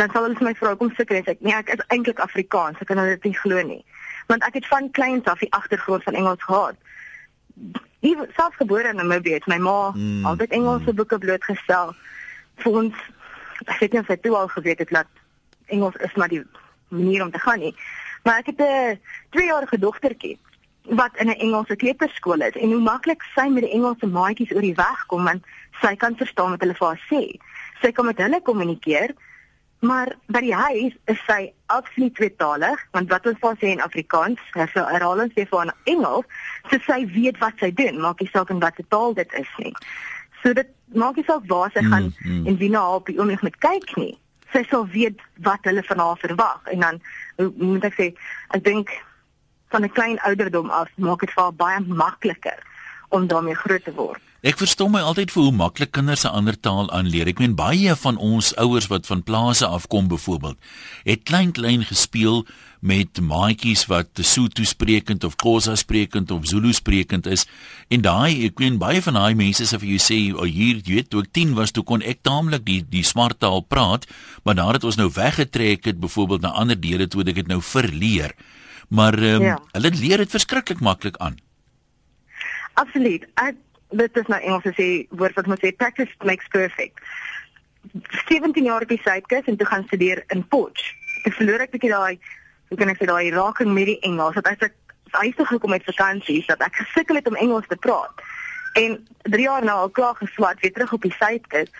dan 0.00 0.10
sal 0.12 0.22
hulle 0.22 0.38
vir 0.38 0.48
my 0.48 0.54
vra 0.54 0.74
kom 0.78 0.92
sukkel 0.96 1.18
en 1.18 1.24
sê 1.26 1.34
ek 1.34 1.40
nee, 1.44 1.54
ek 1.56 1.72
is 1.74 1.84
eintlik 1.88 2.20
Afrikaans. 2.22 2.80
Ek 2.80 2.90
kan 2.90 3.00
dit 3.02 3.24
nie 3.24 3.34
glo 3.34 3.62
nie. 3.66 3.82
Want 4.28 4.44
ek 4.44 4.60
het 4.60 4.66
van 4.68 4.90
kleins 4.90 5.24
af 5.24 5.40
die 5.40 5.52
agtergrond 5.56 6.04
van 6.04 6.14
Engels 6.14 6.42
gehad. 6.44 6.76
Ek 8.04 8.26
self 8.36 8.54
gebore 8.60 8.92
in 8.92 9.00
Namibië, 9.00 9.38
het 9.40 9.46
my 9.50 9.58
ma 9.58 9.90
mm, 9.90 10.26
altyd 10.28 10.52
Engelse 10.54 10.92
mm. 10.92 10.98
boeke 11.00 11.18
blootgestel 11.18 11.94
vir 12.62 12.76
ons. 12.82 13.06
Ek 13.66 13.80
het 13.86 13.96
net 13.96 14.06
vir 14.06 14.20
toe 14.22 14.34
al 14.36 14.52
geweet 14.52 14.84
het 14.84 14.92
dat 14.94 15.08
Engels 15.66 15.96
is 16.06 16.14
maar 16.14 16.30
die 16.30 16.44
manier 16.88 17.24
om 17.24 17.32
te 17.32 17.40
gaan 17.42 17.58
nie. 17.58 17.74
Maar 18.22 18.38
ek 18.44 18.52
het 18.52 18.60
'n 18.60 19.00
2-jarige 19.34 19.78
dogtertjie 19.78 20.38
wat 20.82 21.16
in 21.16 21.28
'n 21.28 21.40
Engelse 21.44 21.76
kleuterskool 21.76 22.40
is 22.40 22.56
en 22.56 22.72
hoe 22.72 22.80
maklik 22.80 23.22
sy 23.34 23.48
met 23.48 23.62
die 23.62 23.72
Engelse 23.72 24.06
maatjies 24.06 24.52
oor 24.52 24.60
die 24.60 24.74
weg 24.74 25.06
kom 25.06 25.24
want 25.24 25.44
sy 25.80 25.96
kan 25.96 26.16
verstaan 26.16 26.50
wat 26.50 26.60
hulle 26.60 26.74
vir 26.74 26.86
haar 26.86 27.02
sê. 27.12 27.22
Sy 27.80 27.92
kan 27.92 28.04
met 28.04 28.18
hulle 28.18 28.40
kommunikeer. 28.42 29.14
Maar 29.80 30.10
by 30.26 30.40
die 30.42 30.54
huis 30.54 30.94
is 31.06 31.20
sy 31.26 31.52
absoluut 31.66 32.14
tweetalig 32.18 32.80
want 32.96 33.10
wat 33.10 33.26
ons 33.30 33.38
vir 33.40 33.58
sê 33.60 33.72
in 33.76 33.82
Afrikaans, 33.84 34.40
sy 34.52 34.66
herhaal 34.74 35.22
ons 35.22 35.34
vir 35.36 35.62
in 35.62 35.74
Engels, 35.84 36.26
so 36.70 36.78
sy 36.86 37.04
weet 37.14 37.38
wat 37.38 37.54
sy 37.62 37.70
doen, 37.70 38.00
maak 38.00 38.20
nie 38.20 38.30
saak 38.32 38.50
in 38.50 38.62
watter 38.64 38.86
taal 38.88 39.14
dit 39.14 39.34
is 39.38 39.52
nie. 39.58 39.74
So 40.42 40.52
dit 40.52 40.70
maak 40.94 41.16
nie 41.16 41.26
saak 41.28 41.46
waar 41.46 41.70
sy 41.74 41.84
mm, 41.84 41.92
gaan 41.92 42.10
mm. 42.24 42.46
en 42.46 42.58
wie 42.58 42.70
na 42.70 42.82
haar 42.82 43.02
op 43.02 43.06
die 43.06 43.18
oomblik 43.18 43.44
met 43.46 43.60
kyk 43.62 43.94
nie 43.96 44.16
sy 44.52 44.62
sal 44.70 44.86
weet 44.94 45.20
wat 45.44 45.66
hulle 45.68 45.82
van 45.84 46.00
haar 46.02 46.20
verwag 46.22 46.72
en 46.72 46.84
dan 46.84 47.00
moet 47.56 47.84
ek 47.88 47.98
sê 47.98 48.06
ek 48.56 48.64
dink 48.64 48.92
van 49.72 49.84
'n 49.84 49.92
klein 49.92 50.18
ouderdom 50.28 50.70
af 50.70 50.88
maak 50.96 51.20
dit 51.20 51.32
vir 51.34 51.42
haar 51.42 51.52
baie 51.52 51.80
makliker 51.80 52.60
om 53.08 53.26
daarmee 53.26 53.54
groot 53.54 53.84
te 53.84 53.92
word. 53.92 54.22
Ek 54.38 54.54
verstom 54.54 54.92
my 54.94 55.00
altyd 55.02 55.32
vir 55.34 55.48
hoe 55.48 55.54
maklik 55.58 55.90
kinders 55.96 56.22
'n 56.22 56.30
ander 56.30 56.54
taal 56.54 56.86
aanleer. 56.94 57.26
Ek 57.26 57.40
meen 57.40 57.56
baie 57.58 57.90
van 57.96 58.16
ons 58.16 58.54
ouers 58.54 58.86
wat 58.86 59.06
van 59.06 59.22
plase 59.22 59.66
afkom 59.66 60.06
byvoorbeeld, 60.06 60.56
het 61.02 61.24
klein 61.24 61.50
klein 61.50 61.82
gespeel 61.82 62.46
met 62.80 63.18
maatjies 63.20 63.86
wat 63.86 64.06
Sotho 64.14 64.62
sprekend 64.62 65.24
of 65.24 65.34
Xhosa 65.34 65.74
sprekend 65.74 66.30
of 66.30 66.46
Zulu 66.46 66.72
sprekend 66.72 67.26
is. 67.26 67.46
En 67.90 68.00
daai 68.00 68.44
ek 68.46 68.60
meen 68.60 68.78
baie 68.78 69.02
van 69.02 69.14
daai 69.14 69.34
mense 69.34 69.66
sê 69.66 69.76
vir 69.76 69.88
jou 69.88 69.98
sê 69.98 70.32
oh, 70.32 70.46
hier 70.46 70.76
jy 70.86 70.94
weet 70.94 71.10
toe 71.10 71.22
ek 71.22 71.32
10 71.32 71.54
was 71.54 71.72
toe 71.72 71.82
kon 71.82 72.02
ek 72.02 72.22
taamlik 72.22 72.64
die 72.64 72.84
die 72.88 73.02
smart 73.02 73.40
taal 73.40 73.62
praat, 73.62 74.06
maar 74.44 74.54
nadat 74.54 74.84
ons 74.84 74.96
nou 74.96 75.10
weggetrek 75.10 75.84
het 75.84 75.98
byvoorbeeld 75.98 76.42
na 76.42 76.54
ander 76.54 76.80
dele 76.80 77.08
toe 77.08 77.26
ek 77.26 77.34
dit 77.34 77.48
nou 77.48 77.60
verleer. 77.60 78.36
Maar 78.88 79.18
um, 79.18 79.42
ja. 79.42 79.58
hulle 79.72 79.90
leer 79.90 80.18
dit 80.18 80.30
verskriklik 80.30 80.78
maklik 80.80 81.16
aan. 81.16 81.40
Absoluut. 82.78 83.26
Ek 83.34 83.56
dit 83.90 84.16
is 84.16 84.26
nou 84.26 84.40
Engels 84.40 84.76
sê 84.76 85.06
woord 85.10 85.34
wat 85.34 85.46
moet 85.46 85.62
sê 85.64 85.72
practice 85.76 86.14
makes 86.24 86.48
perfect. 86.48 87.00
17 88.28 88.64
jaar 88.64 88.82
op 88.82 88.88
die 88.88 89.00
suidkus 89.02 89.46
en 89.46 89.56
toe 89.56 89.66
gaan 89.66 89.84
studeer 89.86 90.24
in 90.26 90.46
Potch. 90.48 90.92
Ek 91.24 91.34
verloor 91.34 91.64
ek 91.64 91.72
bietjie 91.72 91.92
daai 91.92 92.18
hoe 92.68 92.76
kan 92.76 92.90
ek 92.92 93.00
sê 93.00 93.08
daai 93.08 93.30
raking 93.32 93.72
met 93.72 93.88
die 93.88 94.00
Engels 94.04 94.36
dat 94.36 94.50
as 94.50 94.66
ek 94.68 94.74
huis 95.16 95.36
toe 95.36 95.46
gekom 95.46 95.72
het 95.72 95.86
vakansies 95.88 96.46
dat 96.50 96.60
ek 96.64 96.82
gesukkel 96.82 97.16
het 97.16 97.28
om 97.28 97.38
Engels 97.40 97.68
te 97.68 97.76
praat. 97.76 98.24
En 98.76 98.98
3 99.22 99.42
jaar 99.42 99.64
nou 99.64 99.78
al 99.86 99.94
klaar 99.94 100.18
geswat 100.18 100.60
weer 100.60 100.72
terug 100.72 100.92
op 100.92 101.02
die 101.02 101.14
suidkus. 101.16 101.72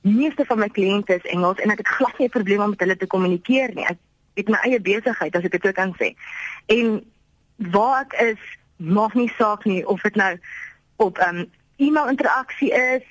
Meeste 0.00 0.44
van 0.44 0.58
my 0.58 0.68
kliënte 0.68 1.14
is 1.14 1.30
Engels 1.30 1.62
en 1.62 1.70
ek 1.70 1.84
het 1.84 1.94
glad 2.00 2.18
nie 2.18 2.26
'n 2.26 2.36
probleem 2.36 2.60
om 2.60 2.74
met 2.74 2.80
hulle 2.80 2.96
te 2.96 3.06
kommunikeer 3.06 3.74
nie. 3.74 3.86
Ek 3.86 3.98
het 4.34 4.48
my 4.48 4.58
eie 4.66 4.80
besigheid 4.80 5.36
as 5.36 5.44
ek 5.44 5.54
dit 5.54 5.66
ook 5.66 5.74
kan 5.74 5.94
sê. 6.00 6.14
En 6.66 7.04
waar 7.56 8.02
ek 8.02 8.12
is, 8.34 8.42
maak 8.76 9.14
nie 9.14 9.32
saak 9.38 9.64
nie 9.64 9.86
of 9.86 10.02
dit 10.02 10.14
nou 10.14 10.38
op 10.96 11.18
'n 11.18 11.28
um, 11.28 11.36
ehm, 11.36 11.44
e-mail 11.76 12.08
interaksie 12.08 12.72
is 12.72 13.02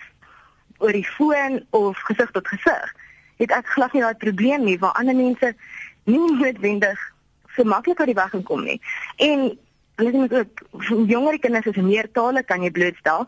oor 0.77 0.91
die 0.91 1.07
foon 1.07 1.65
of 1.69 1.97
gesig 1.97 2.31
tot 2.31 2.47
gesig. 2.47 2.95
Het 3.37 3.51
ek 3.51 3.67
glad 3.67 3.93
nie 3.93 4.01
daai 4.01 4.15
probleem 4.15 4.63
nie 4.63 4.79
waar 4.79 4.91
ander 4.99 5.15
mense 5.15 5.55
nie 6.03 6.31
noodwendig 6.39 6.99
so 7.55 7.63
maklik 7.63 7.99
uit 7.99 8.11
die 8.11 8.21
weg 8.21 8.35
kom 8.43 8.63
nie. 8.63 8.81
En 9.15 9.57
hulle 9.95 10.11
sê 10.11 10.37
ook 10.39 10.63
jonger 11.07 11.39
kinders 11.39 11.65
is 11.65 11.75
meer 11.75 12.11
tale 12.11 12.43
kan 12.43 12.63
jy 12.63 12.71
blootstel. 12.71 13.27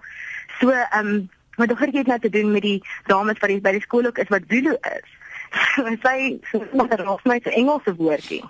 So 0.60 0.70
ehm 0.70 1.08
um, 1.08 1.30
maar 1.56 1.68
dit 1.68 1.80
het 1.80 2.08
net 2.08 2.22
te 2.22 2.30
doen 2.30 2.52
met 2.52 2.62
die 2.62 2.84
dames 3.08 3.40
wat 3.40 3.62
by 3.62 3.72
die 3.72 3.82
skool 3.82 4.06
ook 4.06 4.18
is 4.18 4.28
wat 4.28 4.42
Zulu 4.48 4.76
is. 4.82 5.08
So 5.76 5.88
sy 6.04 6.40
sê 6.52 6.60
maar 6.76 6.90
daar 6.90 7.16
is 7.16 7.24
net 7.24 7.46
'n 7.46 7.56
Engelse 7.62 7.96
woordjie. 7.96 8.44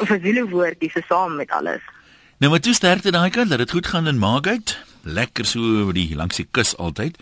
Of 0.00 0.10
'n 0.10 0.20
Zulu 0.24 0.48
woordjie 0.48 0.90
vir 0.90 1.04
saam 1.08 1.36
met 1.36 1.50
alles. 1.50 1.82
Nou 2.42 2.50
maar 2.50 2.60
toe 2.60 2.72
sterkte 2.74 3.12
daai 3.14 3.30
kant 3.30 3.52
dat 3.54 3.60
dit 3.62 3.70
goed 3.70 3.86
gaan 3.86 4.08
in 4.10 4.18
Margate. 4.18 4.74
Lekker 5.06 5.46
so 5.46 5.92
die 5.94 6.16
langs 6.18 6.40
die 6.40 6.46
kus 6.50 6.72
altyd. 6.76 7.14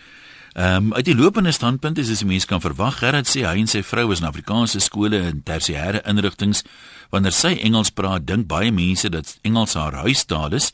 Ehm 0.57 0.87
um, 0.87 0.95
uit 0.97 1.05
die 1.05 1.15
lopende 1.15 1.53
standpunt 1.53 1.99
is 2.01 2.09
as 2.11 2.23
'n 2.23 2.27
mens 2.27 2.45
kan 2.45 2.61
verwag, 2.61 2.99
Gerard 2.99 3.29
sê 3.29 3.45
hy 3.45 3.59
en 3.61 3.67
sy 3.67 3.83
vrou 3.83 4.13
is 4.13 4.21
in 4.21 4.27
Afrikaanse 4.27 4.81
skole 4.81 5.21
en 5.21 5.43
tersiêre 5.45 6.01
inrigtinge. 6.09 6.63
Wanneer 7.11 7.33
sy 7.33 7.53
Engels 7.61 7.91
praat, 7.91 8.27
dink 8.27 8.47
baie 8.47 8.73
mense 8.73 9.09
dat 9.09 9.39
Engels 9.43 9.75
haar 9.75 9.93
huistaal 9.93 10.53
is. 10.53 10.73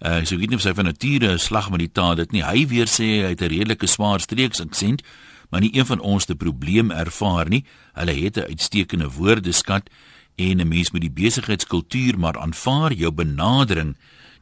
Uh 0.00 0.24
so 0.24 0.36
weet 0.36 0.48
nie 0.48 0.56
of 0.56 0.62
sy 0.62 0.74
van 0.74 0.84
nature 0.84 1.32
'n 1.32 1.38
slag 1.38 1.70
met 1.70 1.78
die 1.78 1.92
taal 1.92 2.14
dit 2.14 2.32
nie. 2.32 2.42
Hy 2.42 2.66
weer 2.66 2.86
sê 2.86 3.22
hy 3.22 3.28
het 3.28 3.40
'n 3.40 3.48
redelike 3.48 3.86
swaar 3.86 4.20
streeks 4.20 4.60
aksent, 4.60 5.02
maar 5.50 5.60
nie 5.60 5.76
een 5.76 5.86
van 5.86 6.00
ons 6.00 6.24
te 6.24 6.34
probleem 6.34 6.90
ervaar 6.90 7.48
nie. 7.48 7.64
Hulle 7.94 8.14
het 8.14 8.36
'n 8.36 8.50
uitstekende 8.50 9.10
woordeskat 9.10 9.88
en 10.36 10.60
'n 10.60 10.68
mens 10.68 10.90
met 10.90 11.00
die 11.00 11.10
besigheidskultuur 11.10 12.18
maar 12.18 12.38
aanvaar 12.38 12.92
jou 12.92 13.12
benadering 13.12 13.96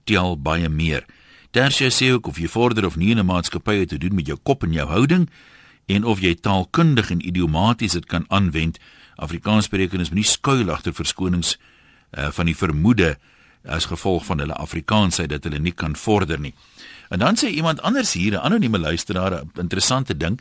tel 0.04 0.40
baie 0.40 0.68
meer. 0.68 1.04
Tersia 1.50 1.88
sê 1.88 2.12
ook 2.12 2.26
of 2.26 2.38
jy 2.38 2.48
vorder 2.48 2.86
of 2.86 2.96
nie 2.96 3.10
in 3.10 3.18
'n 3.18 3.26
maatskappy 3.26 3.78
het 3.78 3.88
te 3.88 3.98
doen 3.98 4.14
met 4.14 4.26
jou 4.26 4.38
kop 4.42 4.62
en 4.62 4.72
jou 4.72 4.88
houding 4.88 5.30
en 5.86 6.04
of 6.04 6.20
jy 6.20 6.34
taalkundig 6.34 7.10
en 7.10 7.26
idiomaties 7.26 7.92
dit 7.92 8.06
kan 8.06 8.24
aanwend. 8.28 8.78
Afrikaanssprekendes 9.14 10.08
moet 10.08 10.18
nie 10.18 10.24
skuil 10.24 10.70
agter 10.70 10.94
verskonings 10.94 11.58
uh, 12.18 12.30
van 12.30 12.46
die 12.46 12.56
vermoede 12.56 13.18
as 13.64 13.84
gevolg 13.84 14.24
van 14.24 14.38
hulle 14.38 14.54
Afrikaansheid 14.54 15.28
dat 15.28 15.44
hulle 15.44 15.58
nie 15.58 15.72
kan 15.72 15.96
vorder 15.96 16.40
nie. 16.40 16.54
En 17.08 17.18
dan 17.18 17.36
sê 17.36 17.48
iemand 17.52 17.82
anders 17.82 18.12
hier, 18.12 18.32
'n 18.32 18.44
anonieme 18.44 18.78
luisteraar, 18.78 19.32
'n 19.32 19.50
interessante 19.60 20.16
ding. 20.16 20.40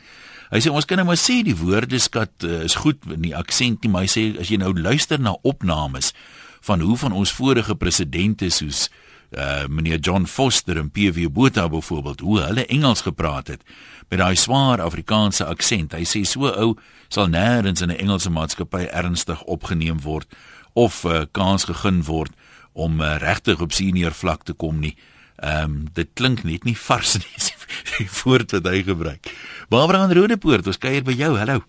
Hy 0.50 0.60
sê 0.60 0.70
ons 0.70 0.84
kan 0.84 0.96
nou 0.96 1.06
maar 1.06 1.16
sê 1.16 1.42
die 1.42 1.56
woordeskat 1.56 2.44
uh, 2.44 2.62
is 2.62 2.74
goed 2.74 2.96
in 3.08 3.22
die 3.22 3.36
aksent 3.36 3.82
nie, 3.82 3.90
maar 3.90 4.04
hy 4.04 4.10
sê 4.12 4.38
as 4.40 4.48
jy 4.48 4.56
nou 4.56 4.70
luister 4.80 5.20
na 5.20 5.36
opnames 5.42 6.12
van 6.60 6.80
hoe 6.80 6.96
van 6.96 7.12
ons 7.12 7.32
vorige 7.32 7.74
presidente 7.74 8.50
soos 8.50 8.88
uh 9.34 9.66
meneer 9.66 9.98
John 9.98 10.26
Foster 10.30 10.78
en 10.78 10.90
PW 10.90 11.26
Botha 11.32 11.68
byvoorbeeld 11.68 12.20
hoe 12.20 12.40
hulle 12.40 12.66
Engels 12.66 13.00
gepraat 13.00 13.46
het 13.46 13.62
met 14.08 14.18
daai 14.18 14.36
swaar 14.36 14.80
Afrikaanse 14.80 15.44
aksent. 15.44 15.92
Hy 15.92 16.04
sê 16.06 16.22
so 16.28 16.46
ou 16.46 16.76
sal 17.08 17.26
nêrens 17.32 17.82
in 17.82 17.90
'n 17.90 17.98
Engelse 17.98 18.30
maatskappy 18.30 18.86
ernstig 18.92 19.42
opgeneem 19.42 20.00
word 20.00 20.28
of 20.72 21.04
uh, 21.04 21.24
kans 21.32 21.64
gegee 21.64 22.02
word 22.02 22.32
om 22.72 23.00
uh, 23.00 23.16
regtig 23.18 23.60
op 23.60 23.72
senior 23.72 24.12
vlak 24.12 24.44
te 24.44 24.52
kom 24.52 24.78
nie. 24.78 24.96
Ehm 25.36 25.62
um, 25.62 25.78
dit 25.92 26.08
klink 26.14 26.44
net 26.44 26.64
nie 26.64 26.76
vars 26.78 27.16
nie 27.18 27.46
die 27.96 28.08
woord 28.22 28.52
wat 28.54 28.68
hy 28.70 28.82
gebruik. 28.86 29.32
Barbara 29.68 30.04
van 30.06 30.14
Rodepoort, 30.14 30.66
ons 30.66 30.78
kuier 30.78 31.02
by 31.02 31.16
jou. 31.18 31.32
Hallo. 31.38 31.62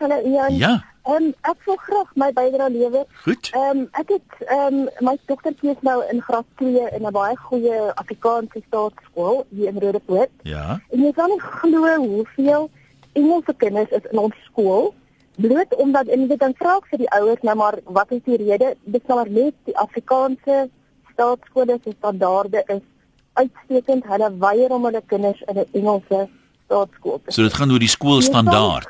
Hallo 0.00 0.18
Jan. 0.26 0.56
Ja. 0.58 0.72
Ehm 1.04 1.28
um, 1.28 1.34
ek 1.46 1.62
wil 1.68 1.76
graag 1.86 2.10
my 2.18 2.32
bydrae 2.32 2.70
lewer. 2.74 3.04
Goed. 3.22 3.50
Ehm 3.52 3.84
um, 3.84 3.86
ek 4.00 4.10
het 4.16 4.46
ehm 4.48 4.80
um, 4.80 4.88
my 5.06 5.14
dogtertjie 5.30 5.74
is 5.76 5.82
nou 5.86 6.00
in 6.10 6.22
graad 6.26 6.46
2 6.62 6.88
in 6.96 7.06
'n 7.06 7.12
baie 7.12 7.36
goeie 7.36 7.78
Afrikaanse 8.02 8.62
staatskool 8.66 9.44
hier 9.50 9.68
in 9.68 9.78
Rodepoort. 9.78 10.30
Ja. 10.42 10.80
En 10.90 11.04
jy 11.06 11.12
kan 11.12 11.30
nie 11.30 11.40
glo 11.40 11.96
hoeveel 11.96 12.70
Engelse 13.12 13.54
kinders 13.56 13.90
is 13.90 14.10
in 14.10 14.18
ons 14.18 14.34
skool. 14.44 14.94
Bloot 15.36 15.74
omdat 15.74 16.06
en 16.06 16.26
dit 16.28 16.38
dan 16.38 16.54
vra 16.58 16.76
ek 16.76 16.86
vir 16.90 16.98
die 16.98 17.10
ouers 17.10 17.42
nou 17.42 17.56
maar 17.56 17.78
wat 17.84 18.10
is 18.10 18.22
die 18.24 18.36
rede? 18.36 18.74
Dit 18.82 19.02
sal 19.06 19.16
maar 19.16 19.30
net 19.30 19.54
die 19.64 19.76
Afrikaanse 19.78 20.68
staatskole 21.14 21.78
se 21.84 21.94
standaarde 21.98 22.62
is 22.66 22.84
uitstekend. 23.32 24.06
Hulle 24.06 24.30
weier 24.38 24.74
om 24.74 24.84
hulle 24.84 25.02
kinders 25.06 25.42
in 25.50 25.58
'n 25.58 25.68
Engelse 25.72 26.28
staatskool 26.66 27.20
te. 27.24 27.32
So 27.32 27.42
dit 27.42 27.54
gaan 27.54 27.70
oor 27.70 27.78
die 27.78 27.88
skoolstandaard. 27.96 28.88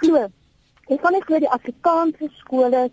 Ek 0.93 1.01
kan 1.01 1.13
net 1.13 1.25
sê 1.31 1.39
die 1.41 1.55
Afrikaanse 1.59 2.29
skole 2.41 2.91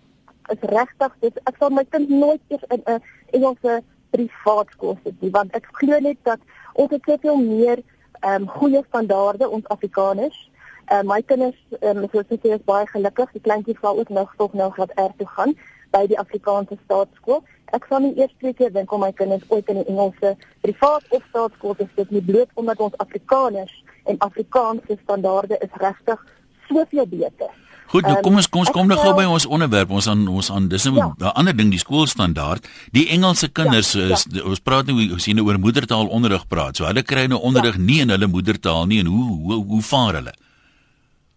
is 0.49 0.61
regtig 0.71 1.15
dis 1.23 1.41
ek 1.49 1.57
sal 1.59 1.69
my 1.69 1.83
kind 1.89 2.09
nooit 2.09 2.41
eers 2.47 2.63
in 2.69 2.83
'n 2.85 3.01
Engelse 3.35 3.81
privaat 4.11 4.67
skool 4.75 4.97
sit 5.03 5.21
nie 5.21 5.31
want 5.31 5.55
ek 5.55 5.67
glo 5.79 5.99
net 5.99 6.17
dat 6.23 6.39
ons 6.73 6.91
het 6.91 7.03
soveel 7.05 7.37
meer 7.37 7.83
ehm 8.21 8.41
um, 8.41 8.47
goeie 8.47 8.83
standaarde 8.87 9.49
ons 9.49 9.67
Afrikaners. 9.67 10.37
Ehm 10.85 10.99
uh, 10.99 11.13
my 11.13 11.21
kinders 11.21 11.59
ehm 11.81 12.03
um, 12.03 12.09
soos 12.11 12.29
ek 12.29 12.41
sê 12.43 12.53
is 12.55 12.65
baie 12.65 12.87
gelukkig. 12.87 13.31
Die 13.31 13.45
kleintjies 13.47 13.79
sal 13.81 13.99
ook 13.99 14.09
nog 14.09 14.33
tot 14.37 14.53
nou 14.53 14.69
graad 14.71 14.91
R 14.95 15.13
toe 15.17 15.27
gaan 15.35 15.55
by 15.91 16.05
die 16.07 16.19
Afrikaanse 16.19 16.77
staatskool. 16.83 17.43
Ek 17.71 17.85
sal 17.89 18.03
nie 18.03 18.13
eers 18.19 18.33
twee 18.39 18.53
keer 18.53 18.71
dink 18.73 18.91
om 18.91 19.03
my 19.05 19.11
kinders 19.15 19.43
ooit 19.47 19.69
in 19.71 19.79
die 19.81 19.87
Engelse 19.87 20.35
privaat 20.65 21.03
of 21.09 21.23
staatskool 21.29 21.75
te 21.79 21.87
sit 21.95 22.11
nie 22.11 22.23
bloot 22.31 22.49
omdat 22.59 22.83
ons 22.83 22.97
Afrikaners 23.03 23.73
en 24.11 24.19
Afrikaanse 24.27 24.97
standaarde 25.03 25.59
is 25.61 25.81
regtig 25.83 26.19
soveel 26.67 27.07
beter. 27.07 27.51
Goed, 27.91 28.05
nou 28.07 28.19
kom 28.23 28.37
ons 28.39 28.47
kom 28.47 28.61
ons 28.63 28.71
kom 28.71 28.87
nou 28.87 28.95
gou 28.99 29.11
by 29.17 29.25
ons 29.27 29.45
onderwerp. 29.51 29.89
Ons 29.91 30.07
aan 30.07 30.21
ons 30.31 30.49
aan 30.51 30.69
dis 30.71 30.85
nou 30.87 30.95
'n 30.95 31.15
ja. 31.19 31.31
ander 31.35 31.55
ding 31.55 31.71
die 31.71 31.79
skoolstandaard. 31.79 32.67
Die 32.91 33.07
Engelse 33.11 33.49
kinders 33.51 33.91
ja, 33.93 34.15
is 34.15 34.25
ja. 34.31 34.43
ons 34.43 34.59
praat 34.59 34.87
nou 34.87 34.95
ons 35.11 35.23
sien 35.23 35.35
nou 35.35 35.45
oor 35.47 35.59
moedertaal 35.59 36.07
onderrig 36.07 36.47
praat. 36.47 36.77
So 36.77 36.85
hulle 36.85 37.03
kry 37.03 37.27
nou 37.27 37.39
onderrig 37.39 37.75
ja. 37.75 37.81
nie 37.81 37.99
in 37.99 38.09
hulle 38.09 38.27
moedertaal 38.27 38.85
nie 38.85 38.99
en 38.99 39.11
hoe 39.11 39.25
hoe 39.27 39.65
hoe 39.65 39.81
vaar 39.81 40.13
hulle? 40.13 40.33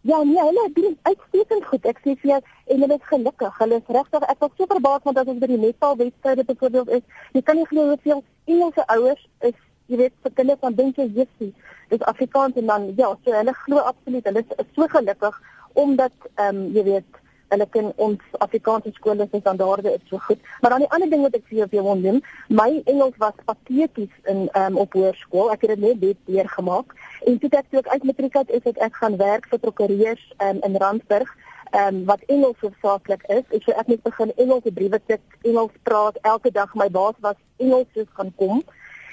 Ja, 0.05 0.19
nee, 0.23 0.41
hulle 0.41 0.69
doen 0.77 0.99
uitstekend 1.03 1.65
goed. 1.65 1.87
Ek 1.89 2.01
sê 2.05 2.13
vir 2.21 2.31
jou 2.31 2.41
en 2.75 2.83
hulle 2.85 2.97
is 2.99 3.07
gelukkig. 3.09 3.55
Hulle 3.61 3.79
is 3.81 3.93
regtig 3.97 4.27
ek 4.29 4.43
was 4.45 4.51
so 4.59 4.67
verbaas 4.69 5.07
want 5.09 5.21
as 5.21 5.31
ons 5.33 5.41
by 5.41 5.49
die 5.49 5.61
netbal 5.63 5.97
wedstryde 6.01 6.45
byvoorbeeld 6.51 6.91
is, 6.99 7.07
jy 7.33 7.43
kan 7.43 7.57
nie 7.57 7.69
glo 7.71 7.87
hoeveel 7.95 8.21
Engelse 8.45 8.85
ouers 8.93 9.23
is 9.49 9.57
jy 9.89 10.01
weet 10.01 10.15
vir 10.25 10.35
kinders 10.39 10.61
van 10.61 10.77
dink 10.77 11.01
jy 11.01 11.07
jissie 11.19 11.51
dis 11.93 12.05
Afrikaans 12.13 12.57
en 12.61 12.71
dan 12.73 12.87
ja 13.01 13.11
so 13.25 13.37
hulle 13.37 13.55
glo 13.65 13.85
absoluut 13.91 14.29
hulle 14.31 14.45
is 14.45 14.71
so 14.77 14.89
gelukkig 14.97 15.41
omdat 15.85 16.29
ehm 16.35 16.49
um, 16.57 16.63
jy 16.77 16.85
weet 16.89 17.21
hulle 17.49 17.67
kan 17.71 17.93
ons 17.97 18.21
Afrikaanse 18.45 18.93
skole 18.95 19.29
se 19.31 19.41
standaarde 19.41 19.93
is 19.93 20.09
so 20.09 20.19
goed. 20.19 20.41
Maar 20.61 20.71
dan 20.71 20.85
die 20.85 20.91
ander 20.97 21.11
ding 21.11 21.23
wat 21.23 21.37
ek 21.39 21.47
vir 21.49 21.59
jou 21.63 21.69
wil 21.73 22.01
noem, 22.01 22.21
my 22.49 22.83
Engels 22.91 23.17
was 23.23 23.37
pateties 23.45 24.13
in 24.31 24.49
um, 24.61 24.79
op 24.81 24.93
hoërskool. 24.97 25.53
Ek 25.53 25.67
het 25.67 25.75
dit 25.75 25.83
net 25.85 26.01
dit 26.01 26.21
weer 26.31 26.49
gemaak. 26.57 26.95
En 27.27 27.39
toe 27.39 27.51
ek 27.51 27.71
toe 27.71 27.83
ek 27.83 27.91
uit 27.95 28.07
matriek 28.11 28.37
uit 28.37 28.55
is, 28.59 28.65
het 28.65 28.81
ek 28.89 28.97
gaan 29.03 29.19
werk 29.21 29.49
vir 29.51 29.63
prokureurs 29.67 30.25
um, 30.39 30.63
in 30.63 30.79
Randburg. 30.83 31.37
Ehm 31.75 32.01
um, 32.01 32.05
wat 32.07 32.23
Engels 32.31 32.61
hoofsaaklik 32.63 33.23
is, 33.35 33.45
ek 33.51 33.65
so 33.67 33.75
ek 33.75 33.89
net 33.91 34.03
begin 34.03 34.31
Engelse 34.37 34.73
briewe 34.73 35.01
tik, 35.11 35.23
Engels 35.43 35.75
praat 35.83 36.19
elke 36.23 36.53
dag. 36.55 36.75
My 36.79 36.87
baas 36.91 37.19
was 37.21 37.39
Engels 37.59 37.91
soos 37.95 38.11
gaan 38.19 38.31
kom. 38.39 38.63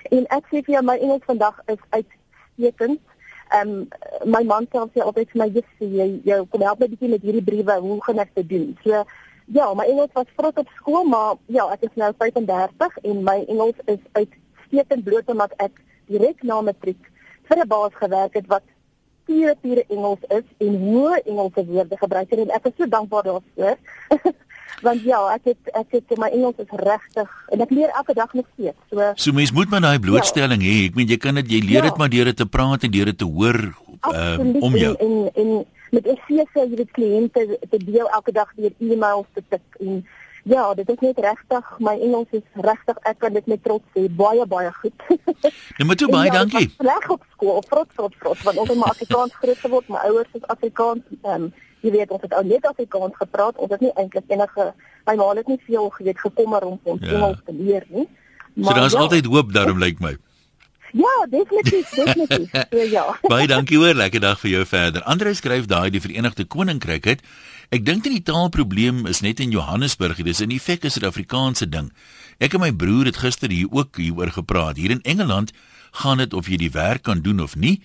En 0.09 0.27
ek 0.29 0.50
sê 0.51 0.61
vir 0.65 0.77
jou 0.77 0.83
my 0.85 0.97
Engels 1.01 1.25
vandag 1.25 1.57
is 1.73 1.81
uitstekend. 1.89 3.01
Ehm 3.51 3.70
um, 3.70 3.88
my 4.25 4.43
man 4.48 4.67
sê 4.72 5.01
altyd 5.03 5.31
vir 5.31 5.39
my 5.41 5.48
jy 5.51 5.63
jy, 5.79 6.08
jy 6.24 6.38
kom 6.51 6.62
help 6.63 6.79
my 6.79 6.88
bietjie 6.88 7.10
met 7.12 7.24
hierdie 7.25 7.43
briewe, 7.43 7.75
hoe 7.84 7.98
gaan 8.05 8.20
ek 8.24 8.36
dit 8.36 8.50
doen? 8.50 8.67
So 8.84 9.03
ja, 9.51 9.74
my 9.75 9.86
Engels 9.91 10.13
was 10.15 10.29
vrot 10.38 10.58
op 10.58 10.70
skool, 10.77 11.03
maar 11.03 11.36
ja, 11.51 11.65
ek 11.75 11.84
is 11.89 11.96
nou 12.00 12.12
35 12.17 13.00
en 13.03 13.24
my 13.27 13.41
Engels 13.48 13.79
is 13.91 14.00
uitstekend 14.13 15.03
bloot 15.03 15.31
omdat 15.34 15.55
ek 15.60 15.81
direk 16.08 16.43
na 16.48 16.62
matriek 16.62 17.01
vir 17.50 17.58
'n 17.60 17.67
baas 17.67 17.96
gewerk 18.03 18.34
het 18.39 18.48
wat 18.48 18.63
pure 19.25 19.55
pure 19.62 19.84
Engels 19.89 20.24
is 20.29 20.48
en 20.58 20.79
hoe 20.86 21.22
Engelse 21.25 21.65
woorde 21.65 21.98
gebruik 21.98 22.31
en 22.31 22.50
ek 22.50 22.65
is 22.72 22.77
so 22.77 22.88
dankbaar 22.88 23.24
daarvoor. 23.24 23.77
want 24.82 25.03
ja, 25.06 25.20
ek 25.36 25.51
het 25.51 25.74
ek 25.77 25.98
het 25.98 26.15
my 26.18 26.30
Engels 26.34 26.62
is 26.63 26.72
regtig 26.82 27.34
en 27.53 27.65
ek 27.65 27.74
leer 27.74 27.91
elke 27.98 28.15
dag 28.18 28.34
nog 28.34 28.48
steeds. 28.53 28.77
So 28.89 29.12
So 29.15 29.36
mens 29.38 29.51
moet 29.51 29.70
maar 29.70 29.82
daai 29.82 30.00
blootstelling 30.00 30.63
ja. 30.63 30.70
hê. 30.70 30.88
Ek 30.89 30.98
meen 31.00 31.12
jy 31.12 31.20
kan 31.22 31.38
dit 31.41 31.51
jy 31.58 31.62
leer 31.65 31.86
dit 31.88 31.94
ja. 31.94 32.00
maar 32.00 32.10
deur 32.10 32.32
dit 32.32 32.38
te 32.38 32.50
praat 32.50 32.88
en 32.88 32.91
deur 32.91 33.12
dit 33.12 33.18
te 33.18 33.27
hoor 33.27 33.60
uh, 34.13 34.39
om 34.62 34.75
jou. 34.75 34.96
En 34.98 35.13
en, 35.36 35.46
en 35.46 35.51
met 35.91 36.08
SCS 36.15 36.58
jy 36.58 36.68
weet 36.75 36.91
kliënte 36.96 37.46
te 37.70 37.80
deel 37.84 38.10
elke 38.10 38.32
dag 38.32 38.50
deur 38.58 38.74
e-mails 38.80 39.27
te 39.36 39.44
tik 39.50 39.80
en 39.84 40.03
ja, 40.44 40.74
dit 40.74 40.89
is 40.89 41.00
net 41.00 41.20
regtig 41.22 41.74
my 41.80 41.94
Engels 42.00 42.32
is 42.38 42.46
regtig 42.65 43.01
ek 43.10 43.20
kan 43.22 43.34
dit 43.38 43.50
met 43.51 43.62
trots 43.63 43.86
sê 43.96 44.08
baie 44.22 44.46
baie 44.50 44.72
goed. 44.82 45.08
Nou 45.77 45.88
moet 45.89 46.01
jy 46.01 46.08
baie 46.12 46.30
ja, 46.30 46.38
dankie. 46.39 46.70
Reg 46.82 47.10
op 47.13 47.25
skool, 47.34 47.62
trots 47.70 47.98
trots 47.98 48.18
trots 48.24 48.48
want 48.48 48.62
ons 48.63 48.72
het 48.72 48.80
maar 48.80 48.96
Afrikaans 48.96 49.36
groot 49.41 49.62
geword, 49.65 49.91
my 49.91 50.01
ouers 50.10 50.39
is 50.39 50.48
Afrikaans 50.56 51.03
ehm 51.22 51.50
um, 51.50 51.51
jy 51.81 51.91
weet 51.91 52.11
ons 52.11 52.21
het 52.21 52.33
ou 52.38 52.43
net 52.45 52.65
Afrikaans 52.65 53.15
gepraat 53.19 53.57
ons 53.57 53.71
het 53.71 53.81
nie 53.81 53.93
eintlik 53.95 54.27
enige 54.27 54.71
my 55.05 55.15
ma 55.15 55.29
het 55.35 55.47
nie 55.47 55.61
veel 55.67 55.89
geweet 55.97 56.19
gekommer 56.19 56.65
om 56.65 56.79
ons 56.83 57.01
ja. 57.05 57.15
Engels 57.15 57.39
te 57.45 57.53
leer 57.53 57.85
nie 57.89 58.07
maar 58.53 58.73
so 58.73 58.79
daar's 58.79 58.97
ja. 58.97 59.05
altyd 59.05 59.25
hoop 59.25 59.53
daarom 59.53 59.79
lyk 59.79 60.00
like 60.00 60.03
my 60.03 60.17
Ja, 60.91 61.25
definitief, 61.29 61.89
definitief. 61.89 62.50
So, 62.51 62.77
ja. 62.91 63.03
Baie 63.31 63.47
dankie 63.47 63.77
hoor, 63.79 63.93
lekker 63.95 64.19
dag 64.19 64.39
vir 64.41 64.50
jou 64.51 64.65
verder. 64.67 65.03
Andre 65.07 65.31
skryf 65.33 65.69
daai 65.71 65.89
die 65.89 66.01
Verenigde 66.03 66.43
Koninkryk 66.43 67.07
het. 67.07 67.21
Ek 67.71 67.85
dink 67.88 68.03
dit 68.03 68.17
die 68.17 68.25
taalprobleem 68.27 69.05
is 69.07 69.22
net 69.24 69.39
in 69.39 69.53
Johannesburg, 69.55 70.20
dis 70.20 70.44
in 70.44 70.51
effek 70.51 70.83
'n 70.83 70.91
Suid-Afrikaanse 70.91 71.70
ding. 71.70 71.94
Ek 72.44 72.53
en 72.53 72.59
my 72.59 72.74
broer 72.75 73.07
het 73.07 73.24
gister 73.24 73.48
hier 73.50 73.72
ook 73.72 73.96
hieroor 73.96 74.35
gepraat. 74.35 74.75
Hier 74.75 74.91
in 74.91 75.01
Engeland 75.07 75.55
gaan 75.91 76.17
dit 76.17 76.33
of 76.33 76.48
jy 76.48 76.57
die 76.57 76.72
werk 76.72 77.03
kan 77.03 77.22
doen 77.22 77.39
of 77.39 77.55
nie 77.55 77.79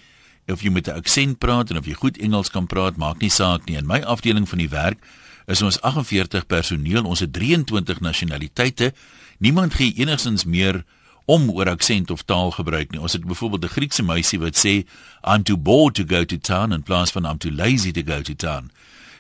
of 0.48 0.62
jy 0.62 0.70
met 0.70 0.88
'n 0.88 0.96
aksent 0.96 1.38
praat 1.38 1.70
en 1.70 1.76
of 1.76 1.86
jy 1.86 1.92
goed 1.92 2.18
Engels 2.18 2.50
kan 2.50 2.66
praat, 2.66 2.96
maak 2.96 3.18
nie 3.20 3.30
saak 3.30 3.66
nie. 3.66 3.76
In 3.76 3.86
my 3.86 4.00
afdeling 4.00 4.48
van 4.48 4.58
die 4.58 4.68
werk 4.68 4.98
is 5.46 5.62
ons 5.62 5.80
48 5.80 6.46
personeel, 6.46 7.04
ons 7.04 7.20
het 7.20 7.32
23 7.32 8.00
nasionaliteite. 8.00 8.92
Niemand 9.38 9.74
gee 9.74 9.92
enigsins 9.94 10.44
meer 10.44 10.84
om 11.26 11.50
oor 11.50 11.68
aksent 11.68 12.10
of 12.10 12.22
taal 12.22 12.50
gebruik 12.50 12.90
nie. 12.90 13.00
Ons 13.00 13.12
het 13.12 13.24
byvoorbeeld 13.24 13.64
'n 13.64 13.68
Griekse 13.68 14.02
meisie 14.02 14.38
wat 14.38 14.56
sê 14.56 14.86
I'm 15.24 15.42
too 15.42 15.56
bored 15.56 15.94
to 15.94 16.04
go 16.06 16.24
to 16.24 16.38
town 16.38 16.72
in 16.72 16.82
plaas 16.82 17.10
van 17.10 17.24
I'm 17.24 17.38
too 17.38 17.52
lazy 17.52 17.92
to 17.92 18.02
go 18.02 18.22
to 18.22 18.34
town. 18.34 18.70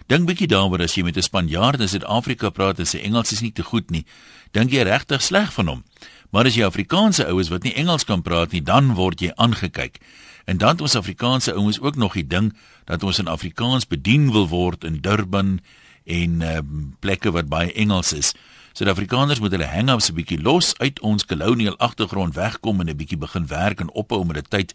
Dink 0.06 0.26
bietjie 0.26 0.46
daaroor 0.46 0.82
as 0.82 0.94
jy 0.94 1.02
met 1.02 1.16
'n 1.16 1.22
Spanjaard 1.22 1.80
in 1.80 1.88
Suid-Afrika 1.88 2.50
praat 2.50 2.78
en 2.78 2.86
sy 2.86 2.98
Engels 2.98 3.32
is 3.32 3.40
nie 3.40 3.52
te 3.52 3.62
goed 3.62 3.90
nie. 3.90 4.04
Dink 4.52 4.70
jy 4.70 4.82
regtig 4.82 5.22
sleg 5.22 5.52
van 5.52 5.66
hom? 5.66 5.84
Maar 6.30 6.46
as 6.46 6.54
jy 6.54 6.64
Afrikaanse 6.64 7.26
oues 7.26 7.48
wat 7.48 7.62
nie 7.62 7.74
Engels 7.74 8.04
kan 8.04 8.22
praat 8.22 8.52
nie, 8.52 8.62
dan 8.62 8.94
word 8.94 9.20
jy 9.20 9.32
aangekyk. 9.34 10.00
En 10.46 10.58
dan 10.62 10.80
ons 10.80 10.94
Afrikaanse 10.94 11.52
ouens 11.54 11.80
ook 11.80 11.96
nog 11.96 12.12
die 12.14 12.26
ding 12.26 12.52
dat 12.84 13.02
ons 13.02 13.18
in 13.18 13.26
Afrikaans 13.26 13.86
bedien 13.86 14.30
wil 14.32 14.46
word 14.48 14.84
in 14.84 15.00
Durban 15.02 15.58
en 16.04 16.42
um, 16.42 16.96
plekke 17.02 17.32
wat 17.34 17.50
baie 17.50 17.72
Engels 17.72 18.12
is. 18.14 18.30
Suid-Afrikaners 18.78 19.40
moet 19.42 19.56
hulle 19.56 19.66
hang-ups 19.66 20.10
'n 20.10 20.14
bietjie 20.14 20.38
los 20.42 20.76
uit 20.78 21.00
ons 21.00 21.26
kolonial 21.26 21.76
agtergrond 21.78 22.34
wegkom 22.34 22.80
en 22.80 22.88
'n 22.88 22.96
bietjie 22.96 23.18
begin 23.18 23.46
werk 23.46 23.80
en 23.80 23.90
ophou 23.90 24.24
met 24.24 24.38
die 24.38 24.48
tyd 24.48 24.74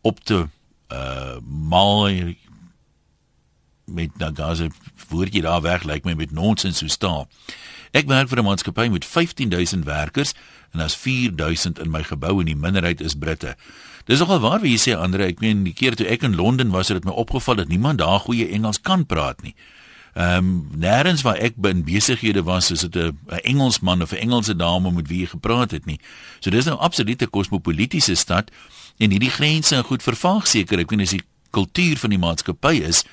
op 0.00 0.24
te 0.24 0.48
uh 0.88 1.36
maal 1.44 2.08
met 3.84 4.18
Nagaza 4.18 4.66
woordjie 5.08 5.42
daar 5.42 5.60
weg 5.60 5.82
lyk 5.82 6.04
my 6.04 6.14
met 6.14 6.30
nonsens 6.30 6.78
so 6.78 6.86
staan. 6.86 7.26
Ek 7.90 8.06
werk 8.06 8.28
vir 8.28 8.38
'n 8.38 8.44
maatskappy 8.44 8.88
met 8.88 9.04
15000 9.04 9.84
werkers 9.84 10.32
en 10.72 10.78
daar's 10.78 10.96
4000 10.96 11.78
in 11.78 11.90
my 11.90 12.02
gebou 12.02 12.40
en 12.40 12.46
die 12.46 12.56
minderheid 12.56 13.00
is 13.00 13.14
Britte. 13.14 13.56
Dis 14.04 14.18
nogal 14.18 14.40
waar 14.40 14.60
wie 14.60 14.78
sê 14.78 14.96
Andre, 14.98 15.28
ek 15.30 15.40
meen 15.40 15.62
die 15.64 15.74
keer 15.74 15.94
toe 15.94 16.06
ek 16.10 16.24
in 16.26 16.34
Londen 16.34 16.70
was, 16.74 16.88
het 16.88 17.02
dit 17.02 17.06
my 17.06 17.14
opgeval 17.14 17.60
dat 17.62 17.68
niemand 17.68 17.98
daar 18.02 18.20
goeie 18.20 18.48
Engels 18.48 18.80
kan 18.80 19.06
praat 19.06 19.42
nie. 19.42 19.54
Ehm 20.12 20.36
um, 20.36 20.48
nêrens 20.76 21.22
waar 21.24 21.38
ek 21.40 21.54
bin 21.56 21.84
besighede 21.86 22.42
was, 22.44 22.70
is 22.70 22.80
dit 22.80 22.96
'n 22.96 23.16
Engelsman 23.42 24.02
of 24.02 24.12
'n 24.12 24.16
Engelse 24.16 24.56
dame 24.56 24.90
met 24.90 25.08
wie 25.08 25.20
jy 25.20 25.26
gepraat 25.26 25.70
het 25.70 25.86
nie. 25.86 26.00
So 26.40 26.50
dis 26.50 26.64
nou 26.64 26.76
absolute 26.78 27.26
kosmopolitiese 27.26 28.14
stad 28.14 28.50
en 28.98 29.10
hierdie 29.10 29.30
grense 29.30 29.76
en 29.76 29.84
goed 29.84 30.02
vervaag 30.02 30.46
seker. 30.46 30.78
Ek 30.78 30.90
weet 30.90 31.00
as 31.00 31.10
die 31.10 31.22
kultuur 31.50 31.96
van 31.96 32.10
die 32.10 32.18
maatskappy 32.18 32.82
is 32.82 33.04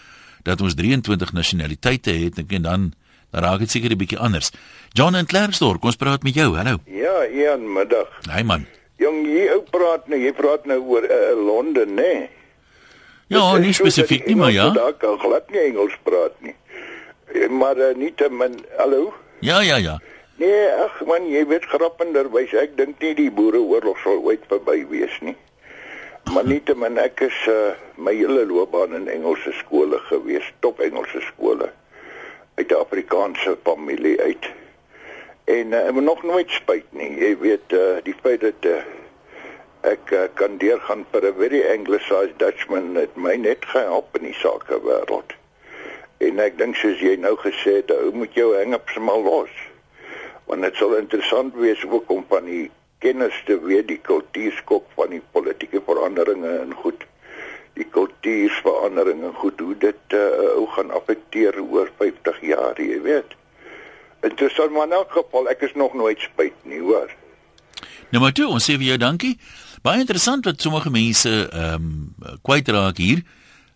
dat 0.43 0.61
ons 0.61 0.73
23 0.73 1.31
nasionaliteite 1.31 2.11
het, 2.11 2.39
ek 2.39 2.51
en 2.51 2.61
dan 2.61 2.93
dan 3.31 3.43
raak 3.43 3.59
dit 3.59 3.71
seker 3.71 3.91
'n 3.91 3.97
bietjie 3.97 4.19
anders. 4.19 4.51
John 4.93 5.15
en 5.15 5.25
Claresdorp, 5.25 5.79
kom 5.79 5.89
ons 5.89 5.95
praat 5.95 6.23
met 6.23 6.33
jou. 6.33 6.55
Hallo. 6.55 6.79
Ja, 6.85 7.25
een 7.31 7.73
middag. 7.73 8.07
Hey 8.29 8.43
man. 8.43 8.78
Jong, 8.99 9.23
jy 9.27 9.47
ou 9.55 9.63
praat 9.71 10.09
nou, 10.11 10.19
jy 10.19 10.33
praat 10.35 10.65
nou 10.67 10.79
oor 10.91 11.07
uh, 11.07 11.31
Londen, 11.39 11.95
né? 11.95 12.11
Nee? 12.13 12.27
Ja, 13.29 13.57
nie 13.61 13.73
spesifiek 13.77 14.25
nie, 14.25 14.35
maar 14.35 14.51
ja. 14.51 14.69
Daar 14.73 14.95
kan 14.97 15.19
glad 15.21 15.51
nie 15.53 15.61
Engels 15.69 15.95
praat 16.03 16.33
nie. 16.41 16.55
Eh, 17.33 17.47
maar 17.47 17.77
uh, 17.77 17.93
nie 17.95 18.13
te 18.17 18.29
min, 18.29 18.57
hallo? 18.77 19.13
Ja, 19.45 19.61
ja, 19.61 19.77
ja. 19.77 19.99
Nee, 20.41 20.65
ag 20.81 21.01
man, 21.05 21.27
jy 21.29 21.43
weet 21.47 21.67
grappenderwys, 21.69 22.55
ek 22.57 22.73
dink 22.79 23.01
nie 23.03 23.13
die 23.15 23.29
boereoorlog 23.31 23.99
sal 24.01 24.23
ooit 24.25 24.43
verby 24.49 24.81
wees 24.89 25.15
nie. 25.21 25.35
Maar 26.33 26.47
nie 26.47 26.59
te 26.65 26.75
min 26.77 26.97
ek 27.01 27.21
is 27.25 27.37
uh, 27.51 27.75
my 27.97 28.13
hele 28.15 28.45
loopbaan 28.49 28.95
in 28.97 29.07
Engelse 29.11 29.53
skole 29.59 29.99
gewees, 30.09 30.47
top 30.65 30.81
Engelse 30.83 31.21
skole 31.27 31.69
uit 32.59 32.71
'n 32.71 32.81
Afrikaanse 32.81 33.57
familie 33.63 34.17
uit. 34.21 34.49
En 35.49 35.73
uh, 35.73 35.85
ek 35.87 35.95
moet 35.97 36.03
nog 36.05 36.23
nooit 36.23 36.51
spyt 36.53 36.89
nie. 36.93 37.09
Jy 37.17 37.33
weet 37.41 37.73
uh, 37.73 37.97
die 38.05 38.15
feit 38.21 38.43
dat 38.45 38.67
uh, 38.69 38.81
ek 39.89 40.11
uh, 40.13 40.27
kan 40.37 40.59
deurgaan 40.61 41.05
vir 41.11 41.25
'n 41.29 41.37
very 41.39 41.61
anglicized 41.73 42.37
Dutchman 42.37 42.95
het 42.99 43.15
my 43.15 43.33
net 43.35 43.65
gehelp 43.73 44.17
in 44.19 44.29
die 44.29 44.37
sake 44.37 44.77
wêreld. 44.85 45.33
En 46.19 46.39
ek 46.45 46.57
dink 46.59 46.77
soos 46.77 47.01
jy 47.01 47.15
nou 47.15 47.33
gesê 47.41 47.79
het, 47.79 47.91
ou 47.95 48.11
moet 48.13 48.33
jou 48.37 48.51
hang-ups 48.57 48.99
maar 48.99 49.23
los. 49.25 49.55
Want 50.45 50.67
dit 50.67 50.75
sal 50.75 50.97
interessant 50.99 51.55
wees 51.55 51.85
ook 51.87 52.11
om 52.11 52.25
van 52.29 52.45
die 52.45 52.67
kennis 52.99 53.41
te 53.47 53.57
weet 53.63 53.87
die 53.87 54.01
kultuurskok 54.03 54.85
van 54.99 55.15
die 55.15 55.23
politieke 55.31 55.81
veranderinge 55.85 56.57
en 56.59 56.73
goed 56.83 57.05
die 57.79 57.87
kultuurveranderinge 57.95 59.31
goed 59.39 59.59
hoe 59.63 59.75
dit 59.77 60.15
uh, 60.17 60.23
hoe 60.55 60.67
gaan 60.75 60.91
affekteer 60.91 61.55
oor 61.63 61.89
50 61.97 62.41
jaar, 62.41 62.81
jy 62.81 63.01
weet. 63.01 63.37
Interessant 64.21 64.71
maar 64.71 64.85
in 64.85 64.97
elk 64.99 65.11
geval 65.11 65.49
ek 65.49 65.61
is 65.61 65.73
nog 65.75 65.93
nooit 65.93 66.19
spyt 66.19 66.55
nie 66.63 66.79
hoor. 66.79 67.11
Nou 68.09 68.23
maar 68.23 68.33
toe, 68.33 68.47
ons 68.47 68.65
sê 68.65 68.75
vir 68.77 68.93
jou 68.93 68.97
dankie. 68.97 69.35
Baie 69.85 70.01
interessant 70.01 70.45
wat 70.45 70.61
sommige 70.61 70.89
mense 70.89 71.29
ehm 71.49 71.75
um, 71.75 72.39
kwyt 72.41 72.67
raak 72.67 72.97
hier. 72.97 73.23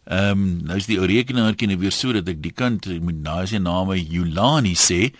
Ehm 0.04 0.32
um, 0.32 0.48
nou 0.68 0.78
is 0.78 0.90
die 0.90 1.00
ou 1.00 1.08
rekenaartjie 1.08 1.70
nou 1.72 1.78
weer 1.80 1.96
so 1.96 2.12
dat 2.12 2.28
ek 2.28 2.42
die 2.44 2.52
kind 2.52 2.90
moet 3.00 3.22
na 3.24 3.46
sy 3.48 3.62
name 3.62 3.96
Yulani 4.02 4.76
sê. 4.76 5.14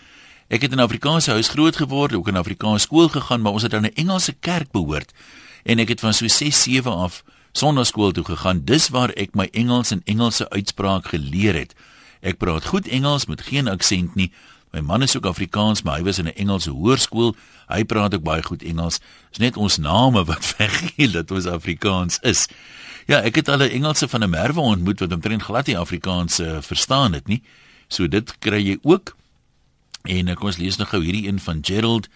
Ek 0.48 0.66
het 0.66 0.72
in 0.72 0.78
'n 0.78 0.84
Afrikaanse 0.84 1.30
huis 1.30 1.48
groot 1.48 1.76
geword, 1.76 2.12
ook 2.14 2.28
in 2.28 2.34
'n 2.34 2.44
Afrikaanse 2.44 2.86
skool 2.86 3.08
gegaan, 3.08 3.40
maar 3.40 3.52
ons 3.52 3.62
het 3.62 3.74
aan 3.74 3.86
'n 3.86 3.96
Engelse 3.96 4.34
kerk 4.40 4.70
behoort. 4.72 5.12
En 5.64 5.78
ek 5.78 5.88
het 5.88 6.00
van 6.00 6.12
so 6.12 6.28
6, 6.28 6.62
7 6.62 6.92
af 6.92 7.24
sonnaskool 7.52 8.12
toe 8.12 8.24
gegaan. 8.24 8.64
Dis 8.64 8.88
waar 8.88 9.10
ek 9.10 9.34
my 9.34 9.48
Engels 9.52 9.90
en 9.90 10.02
Engelse 10.04 10.50
uitspraak 10.50 11.06
geleer 11.06 11.54
het. 11.54 11.74
Ek 12.20 12.38
praat 12.38 12.64
goed 12.64 12.88
Engels 12.88 13.26
met 13.26 13.40
geen 13.40 13.68
aksent 13.68 14.14
nie. 14.14 14.32
My 14.74 14.80
man 14.80 15.02
is 15.02 15.16
ook 15.16 15.26
Afrikaans, 15.30 15.82
maar 15.82 16.00
hy 16.00 16.02
was 16.02 16.18
in 16.18 16.26
'n 16.26 16.34
Engelse 16.34 16.70
hoërskool. 16.70 17.36
Hy 17.66 17.84
praat 17.84 18.14
ook 18.14 18.22
baie 18.22 18.42
goed 18.42 18.62
Engels. 18.62 18.98
Dis 19.30 19.38
net 19.38 19.56
ons 19.56 19.76
name 19.78 20.24
wat 20.24 20.54
weggee 20.58 21.10
dat 21.10 21.30
ons 21.30 21.46
Afrikaans 21.46 22.18
is. 22.20 22.48
Ja, 23.06 23.22
ek 23.22 23.34
het 23.34 23.48
al 23.48 23.62
'n 23.62 23.70
Engelse 23.70 24.08
van 24.08 24.22
'n 24.22 24.30
merwe 24.30 24.60
ontmoet 24.60 25.00
wat 25.00 25.12
omtrent 25.12 25.42
glad 25.42 25.66
nie 25.66 25.78
Afrikaans 25.78 26.40
uh, 26.40 26.58
verstaan 26.60 27.12
het 27.12 27.26
nie. 27.26 27.42
So 27.88 28.08
dit 28.08 28.38
kry 28.38 28.62
jy 28.66 28.78
ook. 28.82 29.16
En 30.02 30.28
ek 30.28 30.42
ons 30.42 30.56
lees 30.56 30.76
nog 30.76 30.88
gou 30.88 31.02
hierdie 31.04 31.28
een 31.28 31.40
van 31.40 31.58
Gerald. 31.62 32.08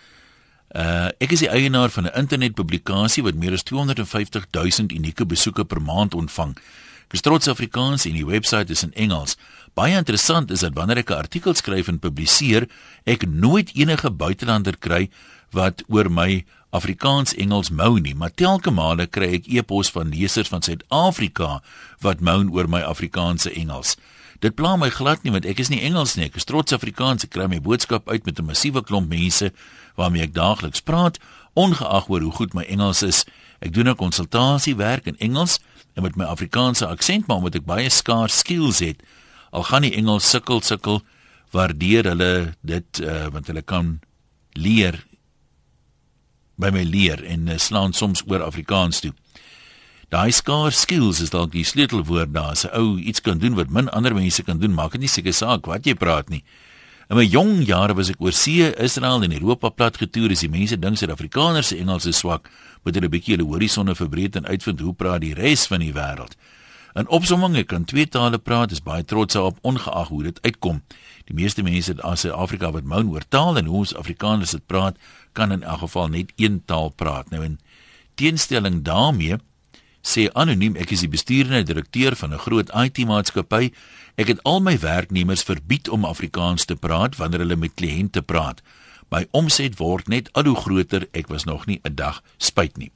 Uh 0.74 1.08
ek 1.18 1.32
is 1.32 1.38
die 1.38 1.48
eienaar 1.48 1.90
van 1.90 2.04
'n 2.04 2.18
internetpublikasie 2.18 3.22
wat 3.22 3.34
meer 3.34 3.52
as 3.52 3.62
250 3.62 4.46
000 4.50 4.90
unieke 4.90 5.26
besoeke 5.26 5.64
per 5.64 5.82
maand 5.82 6.14
ontvang. 6.14 6.58
Ek 7.08 7.14
is 7.16 7.22
trots 7.24 7.48
Afrikaans 7.48 8.04
en 8.04 8.12
die 8.18 8.26
webwerf 8.28 8.68
is 8.68 8.82
in 8.84 8.90
Engels. 8.92 9.38
Baie 9.72 9.96
interessant 9.96 10.50
is 10.52 10.60
dat 10.60 10.74
wanneer 10.76 10.98
ek 11.00 11.10
'n 11.10 11.24
artikel 11.24 11.54
skryf 11.54 11.88
en 11.88 11.98
publiseer, 11.98 12.68
ek 13.06 13.24
nooit 13.24 13.72
enige 13.72 14.10
buitelander 14.10 14.76
kry 14.76 15.08
wat 15.52 15.82
oor 15.88 16.10
my 16.10 16.44
Afrikaans 16.70 17.32
Engels 17.34 17.70
mou 17.70 17.98
nie, 17.98 18.14
maar 18.14 18.34
telke 18.34 18.70
male 18.70 19.06
kry 19.06 19.32
ek 19.40 19.48
e-pos 19.48 19.88
van 19.90 20.10
lesers 20.10 20.48
van 20.48 20.60
Suid-Afrika 20.60 21.62
wat 22.00 22.20
moan 22.20 22.52
oor 22.52 22.68
my 22.68 22.82
Afrikaanse 22.82 23.50
Engels. 23.56 23.96
Dit 24.40 24.54
pla 24.54 24.76
my 24.76 24.90
glad 24.90 25.24
nie 25.24 25.32
want 25.32 25.46
ek 25.46 25.60
is 25.60 25.70
nie 25.70 25.80
Engels 25.80 26.14
nie, 26.16 26.26
ek 26.26 26.36
is 26.36 26.44
trots 26.44 26.72
Afrikaans. 26.72 27.24
Ek 27.24 27.30
kry 27.30 27.48
my 27.48 27.60
boodskap 27.60 28.08
uit 28.08 28.26
met 28.26 28.38
'n 28.38 28.44
massiewe 28.44 28.84
klomp 28.84 29.08
mense 29.08 29.50
waarmee 29.96 30.22
ek 30.22 30.34
daagliks 30.34 30.84
praat, 30.84 31.18
ongeag 31.54 32.10
oor 32.10 32.20
hoe 32.20 32.32
goed 32.32 32.52
my 32.52 32.64
Engels 32.64 33.02
is. 33.02 33.24
Ek 33.60 33.72
doen 33.72 33.88
'n 33.88 33.96
konsultasiewerk 33.96 35.06
in 35.06 35.16
Engels 35.18 35.58
en 35.98 36.06
met 36.06 36.16
my 36.16 36.28
Afrikaanse 36.30 36.86
aksent, 36.86 37.26
maar 37.26 37.42
omdat 37.42 37.58
ek 37.58 37.66
baie 37.66 37.90
skaars 37.90 38.38
skills 38.44 38.78
het, 38.84 39.02
al 39.50 39.66
gaan 39.66 39.82
die 39.82 39.96
Engels 39.98 40.28
sukkel 40.30 40.62
sukkel, 40.62 41.00
waardeer 41.50 42.06
hulle 42.12 42.32
dit 42.62 43.00
uh, 43.02 43.26
want 43.34 43.48
hulle 43.50 43.64
kan 43.66 43.96
leer 44.54 45.00
by 46.60 46.70
my 46.74 46.84
leer 46.86 47.22
en 47.26 47.48
uh, 47.48 47.56
slaan 47.58 47.96
soms 47.96 48.22
oor 48.28 48.44
Afrikaans 48.46 49.02
toe. 49.02 49.14
Daai 50.12 50.30
skaars 50.32 50.84
skills 50.86 51.22
is 51.24 51.32
dalk 51.34 51.50
die 51.52 51.66
sleutelwoord 51.66 52.30
daar. 52.36 52.54
As 52.54 52.64
'n 52.64 52.72
ou 52.78 52.98
iets 53.00 53.20
kan 53.20 53.42
doen 53.42 53.58
wat 53.58 53.70
min 53.70 53.90
ander 53.90 54.14
mense 54.14 54.42
kan 54.42 54.58
doen, 54.58 54.74
maak 54.74 54.92
dit 54.92 55.00
nie 55.00 55.10
seker 55.10 55.32
saak 55.32 55.66
wat 55.66 55.86
jy 55.86 55.94
praat 55.94 56.30
nie. 56.30 56.44
In 57.10 57.16
my 57.16 57.24
jong 57.24 57.64
jare 57.64 57.94
was 57.94 58.10
ek 58.10 58.20
oor 58.20 58.32
see, 58.32 58.68
Israel 58.76 59.22
en 59.24 59.32
Europa 59.32 59.70
plat 59.70 59.96
getoer. 59.96 60.30
As 60.30 60.40
die 60.40 60.48
mense 60.48 60.76
dink 60.76 60.96
Suid-Afrikaners 60.96 61.72
se 61.72 61.78
Engels 61.78 62.06
is 62.06 62.16
swak, 62.16 62.50
moet 62.88 62.96
hulle 62.96 63.10
'n 63.12 63.16
bietjie 63.16 63.36
hulle 63.36 63.48
horisonne 63.48 63.94
verbreek 63.94 64.36
en 64.36 64.46
uitvind 64.46 64.80
hoe 64.80 64.94
praat 64.94 65.20
die 65.20 65.34
res 65.34 65.66
van 65.68 65.80
die 65.84 65.92
wêreld. 65.92 66.36
In 66.96 67.08
opsomming, 67.08 67.56
ek 67.56 67.68
kan 67.68 67.84
twee 67.84 68.08
tale 68.08 68.38
praat, 68.38 68.72
is 68.72 68.82
baie 68.82 69.04
trots 69.04 69.34
daarop 69.34 69.58
ongeag 69.62 70.08
hoe 70.08 70.22
dit 70.22 70.38
uitkom. 70.42 70.82
Die 71.28 71.34
meeste 71.34 71.62
mense 71.62 71.92
in 71.92 72.16
Suid-Afrika 72.16 72.70
wat 72.72 72.84
moun 72.84 73.10
oor 73.12 73.22
taal 73.28 73.58
en 73.58 73.66
hoe 73.66 73.76
ons 73.76 73.94
Afrikaners 73.94 74.50
dit 74.50 74.66
praat, 74.66 74.96
kan 75.32 75.52
in 75.52 75.62
elk 75.62 75.78
geval 75.78 76.08
net 76.08 76.32
een 76.36 76.62
taal 76.64 76.88
praat. 76.88 77.30
Nou 77.30 77.44
in 77.44 77.58
teenstelling 78.14 78.82
daarmee 78.82 79.36
sê 80.02 80.28
anoniem 80.32 80.76
ek 80.76 80.90
is 80.90 81.04
die 81.04 81.12
bestuurende 81.12 81.62
direkteur 81.62 82.16
van 82.16 82.32
'n 82.32 82.38
groot 82.38 82.70
IT-maatskappy. 82.74 83.70
Ek 84.16 84.26
het 84.26 84.42
al 84.42 84.60
my 84.60 84.78
werknemers 84.78 85.42
verbied 85.42 85.88
om 85.88 86.04
Afrikaans 86.04 86.64
te 86.64 86.76
praat 86.76 87.16
wanneer 87.16 87.40
hulle 87.40 87.56
met 87.56 87.74
kliënte 87.74 88.22
praat. 88.22 88.62
My 89.10 89.26
omset 89.30 89.78
word 89.78 90.08
net 90.08 90.28
al 90.32 90.44
hoe 90.44 90.56
groter. 90.56 91.08
Ek 91.12 91.28
was 91.28 91.44
nog 91.44 91.66
nie 91.66 91.80
'n 91.82 91.94
dag 91.94 92.22
spyt 92.36 92.76
nie. 92.76 92.90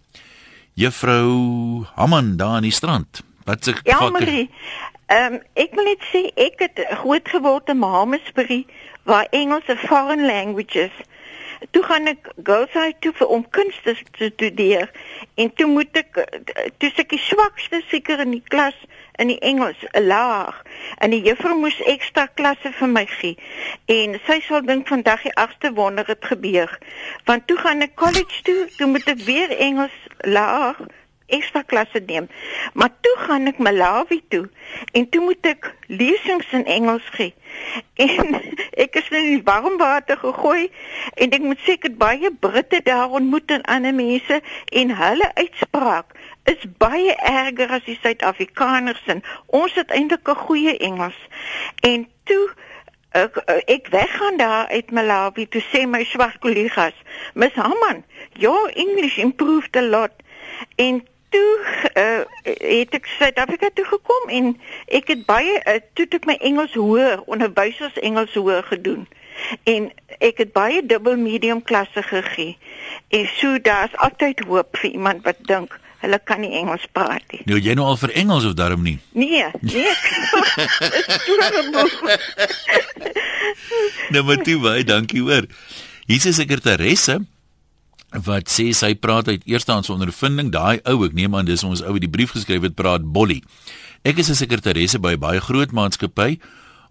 Juffrou 0.75 1.85
Hamman 1.95 2.37
daar 2.37 2.57
aan 2.57 2.63
die 2.63 2.73
strand. 2.73 3.23
Wat 3.45 3.69
sê 3.69 3.75
Ja, 3.83 4.11
Marie. 4.11 4.51
Ehm 5.07 5.35
um, 5.35 5.41
ek 5.55 5.75
wil 5.75 5.85
net 5.85 6.03
sê 6.13 6.31
ek 6.35 6.59
het 6.59 6.87
groot 7.03 7.29
geword 7.29 7.69
in 7.69 7.79
Mamasbury 7.79 8.67
waar 9.03 9.27
Engels 9.31 9.69
'n 9.69 9.77
foreign 9.77 10.27
language 10.27 10.79
is 10.79 10.97
toe 11.71 11.83
gaan 11.87 12.07
ek 12.11 12.31
girls 12.43 12.73
high 12.75 12.95
toe 13.05 13.13
vir 13.19 13.31
om 13.37 13.45
kunste 13.55 13.95
te 14.17 14.31
studeer 14.35 14.91
en 15.35 15.53
toe 15.55 15.69
moet 15.71 15.97
ek 15.97 16.19
toe 16.83 16.91
ek 16.91 17.15
die 17.15 17.23
swakste 17.23 17.83
seker 17.91 18.23
in 18.25 18.35
die 18.37 18.45
klas 18.55 18.79
in 19.21 19.29
die 19.33 19.39
Engels 19.39 19.77
'n 19.93 20.07
laag 20.07 20.63
en 20.99 21.11
die 21.11 21.23
juffrou 21.23 21.57
moes 21.59 21.81
ekstra 21.95 22.27
klasse 22.27 22.73
vir 22.79 22.89
my 22.89 23.07
gee 23.07 23.37
en 23.87 24.21
sy 24.27 24.41
sal 24.49 24.63
dink 24.63 24.89
vandag 24.89 25.23
die 25.23 25.37
agste 25.45 25.73
wonder 25.73 26.07
het 26.07 26.25
gebeur 26.25 26.79
want 27.27 27.47
toe 27.47 27.57
gaan 27.57 27.81
ek 27.81 27.95
college 27.95 28.43
toe 28.43 28.67
toe 28.77 28.87
moet 28.87 29.09
ek 29.09 29.25
weer 29.29 29.57
Engels 29.59 29.99
laag 30.19 30.83
ekstra 31.33 31.63
klasse 31.63 32.03
neem. 32.07 32.29
Maar 32.73 32.91
toe 33.01 33.17
gaan 33.25 33.47
ek 33.51 33.59
Malawi 33.59 34.21
toe 34.29 34.49
en 34.93 35.09
toe 35.09 35.23
moet 35.25 35.47
ek 35.47 35.71
lesings 35.87 36.53
in 36.57 36.67
Engels 36.77 37.09
gee. 37.17 37.33
En 37.95 38.37
ek 38.85 38.99
is 39.01 39.11
in 39.11 39.29
die 39.31 39.45
warm 39.47 39.79
water 39.81 40.21
gegooi 40.21 40.69
en 41.15 41.37
ek 41.37 41.47
moet 41.47 41.65
seker 41.67 41.95
baie 42.05 42.33
Britte 42.47 42.83
daar 42.85 43.17
ontmoet 43.21 43.57
en 43.57 43.67
ander 43.77 43.97
mense 43.97 44.41
en 44.83 44.97
hulle 45.03 45.31
uitspraak 45.41 46.17
is 46.45 46.65
baie 46.79 47.15
erger 47.15 47.71
as 47.71 47.85
die 47.85 47.99
Suid-Afrikaners 48.03 49.03
en 49.07 49.23
ons 49.47 49.75
het 49.75 49.91
eintlik 49.91 50.29
'n 50.29 50.45
goeie 50.47 50.77
Engels. 50.79 51.19
En 51.81 52.09
toe 52.25 52.51
ek 53.11 53.37
ek 53.67 53.87
weggaan 53.87 54.37
daar 54.37 54.67
uit 54.67 54.91
Malawi 54.91 55.49
toe 55.49 55.63
sê 55.63 55.87
my 55.87 56.05
swart 56.05 56.39
kollegas, 56.39 56.95
"Miss 57.35 57.55
Hamman, 57.55 58.05
your 58.33 58.71
English 58.75 59.19
improved 59.19 59.77
a 59.77 59.83
lot." 59.83 60.13
En 60.77 61.07
toe 61.33 61.59
uh, 61.95 62.21
het 62.45 62.95
ek 62.95 63.07
Suid-Afrika 63.17 63.71
toe 63.75 63.85
gekom 63.89 64.29
en 64.29 64.53
ek 64.93 65.09
het 65.15 65.25
baie 65.27 65.57
uh, 65.65 65.79
toe 65.97 66.07
ek 66.19 66.29
my 66.29 66.37
Engels 66.45 66.77
hoër 66.77 67.23
onderwysers 67.25 67.97
Engels 68.05 68.35
hoër 68.37 68.63
gedoen 68.69 69.07
en 69.65 69.89
ek 70.21 70.43
het 70.45 70.53
baie 70.53 70.83
dubbel 70.87 71.17
medium 71.17 71.63
klasse 71.65 72.05
gegee 72.05 72.59
en 73.17 73.25
so 73.39 73.61
daar's 73.61 73.97
altyd 74.07 74.45
hoop 74.49 74.77
vir 74.83 74.91
iemand 74.91 75.25
wat 75.29 75.41
dink 75.49 75.79
hulle 76.03 76.19
kan 76.25 76.41
nie 76.43 76.53
Engels 76.59 76.87
praat 76.93 77.23
nie. 77.33 77.43
Nou 77.47 77.59
jy 77.63 77.75
nou 77.79 77.87
al 77.87 77.99
vir 78.01 78.13
Engels 78.23 78.45
of 78.49 78.55
daarom 78.59 78.83
nie? 78.83 78.99
Nee, 79.15 79.47
nee. 79.61 79.93
nou 84.15 84.23
maar 84.27 84.43
toe 84.43 84.59
baie 84.63 84.85
dankie 84.85 85.23
hoor. 85.23 85.47
Hier 86.07 86.19
is 86.19 86.27
'n 86.27 86.33
sekretaresse 86.43 87.23
wat 88.13 88.51
sê 88.53 88.73
sy 88.77 88.93
praat 88.95 89.29
uit 89.29 89.47
eerstehands 89.49 89.91
ondervinding 89.91 90.51
daai 90.53 90.81
ou 90.85 91.05
ek 91.07 91.15
neem 91.17 91.35
aan 91.35 91.49
dis 91.49 91.65
ons 91.65 91.81
ou 91.81 91.95
wat 91.97 92.05
die 92.05 92.13
brief 92.13 92.35
geskryf 92.37 92.63
het 92.67 92.77
praat 92.77 93.05
Bolly 93.05 93.41
ek 94.05 94.19
is 94.19 94.29
'n 94.29 94.37
sekretaresse 94.37 94.99
by 95.01 95.17
baie 95.17 95.41
groot 95.41 95.73
maatskappy 95.73 96.39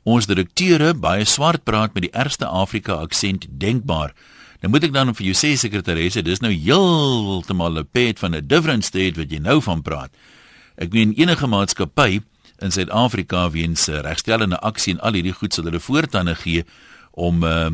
ons 0.04 0.26
direkteure 0.26 0.94
baie 0.94 1.26
swart 1.26 1.64
praat 1.64 1.94
met 1.94 2.10
die 2.10 2.14
ergste 2.14 2.46
Afrika 2.46 2.94
aksent 3.06 3.46
denkbaar 3.50 4.14
nou 4.62 4.72
moet 4.72 4.84
ek 4.84 4.94
dan 4.94 5.14
vir 5.14 5.32
jou 5.32 5.38
sê 5.38 5.56
sekretaresse 5.58 6.24
dis 6.24 6.42
nou 6.42 6.52
heeltemal 6.52 7.80
'n 7.80 7.88
pet 7.92 8.20
van 8.20 8.36
'n 8.36 8.48
different 8.48 8.86
state 8.86 9.18
wat 9.18 9.32
jy 9.32 9.40
nou 9.40 9.62
van 9.62 9.82
praat 9.82 10.12
ek 10.78 10.94
meen 10.94 11.14
enige 11.18 11.48
maatskappy 11.48 12.22
in 12.62 12.72
Suid-Afrika 12.72 13.50
weens 13.50 13.88
regstellende 13.88 14.60
aksie 14.62 14.94
en 14.94 15.02
al 15.02 15.18
hierdie 15.18 15.34
goed 15.34 15.54
sal 15.54 15.66
hulle 15.70 15.82
voortande 15.82 16.36
gee 16.36 16.64
om 17.12 17.44
uh, 17.44 17.70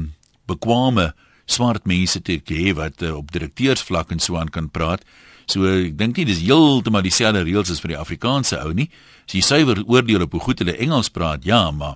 bekwame 0.48 1.12
swart 1.48 1.88
mense 1.88 2.22
te 2.24 2.40
hê 2.40 2.74
wat 2.76 3.04
uh, 3.04 3.16
op 3.20 3.32
direkteursvlak 3.32 4.12
en 4.12 4.24
so 4.24 4.38
aan 4.40 4.52
kan 4.52 4.70
praat. 4.70 5.04
So 5.48 5.68
ek 5.68 5.96
dink 6.00 6.20
nie 6.20 6.28
dis 6.28 6.44
heeltemal 6.44 7.06
dieselfde 7.06 7.46
reëls 7.48 7.72
as 7.72 7.84
vir 7.84 7.96
die 7.96 8.00
Afrikaanse 8.00 8.60
ou 8.64 8.74
nie. 8.76 8.90
As 9.28 9.36
jy 9.36 9.44
suiwer 9.44 9.84
oordeel 9.88 10.26
op 10.28 10.36
hoe 10.36 10.44
goed 10.44 10.64
hulle 10.64 10.76
Engels 10.76 11.12
praat, 11.12 11.46
ja, 11.48 11.70
maar 11.72 11.96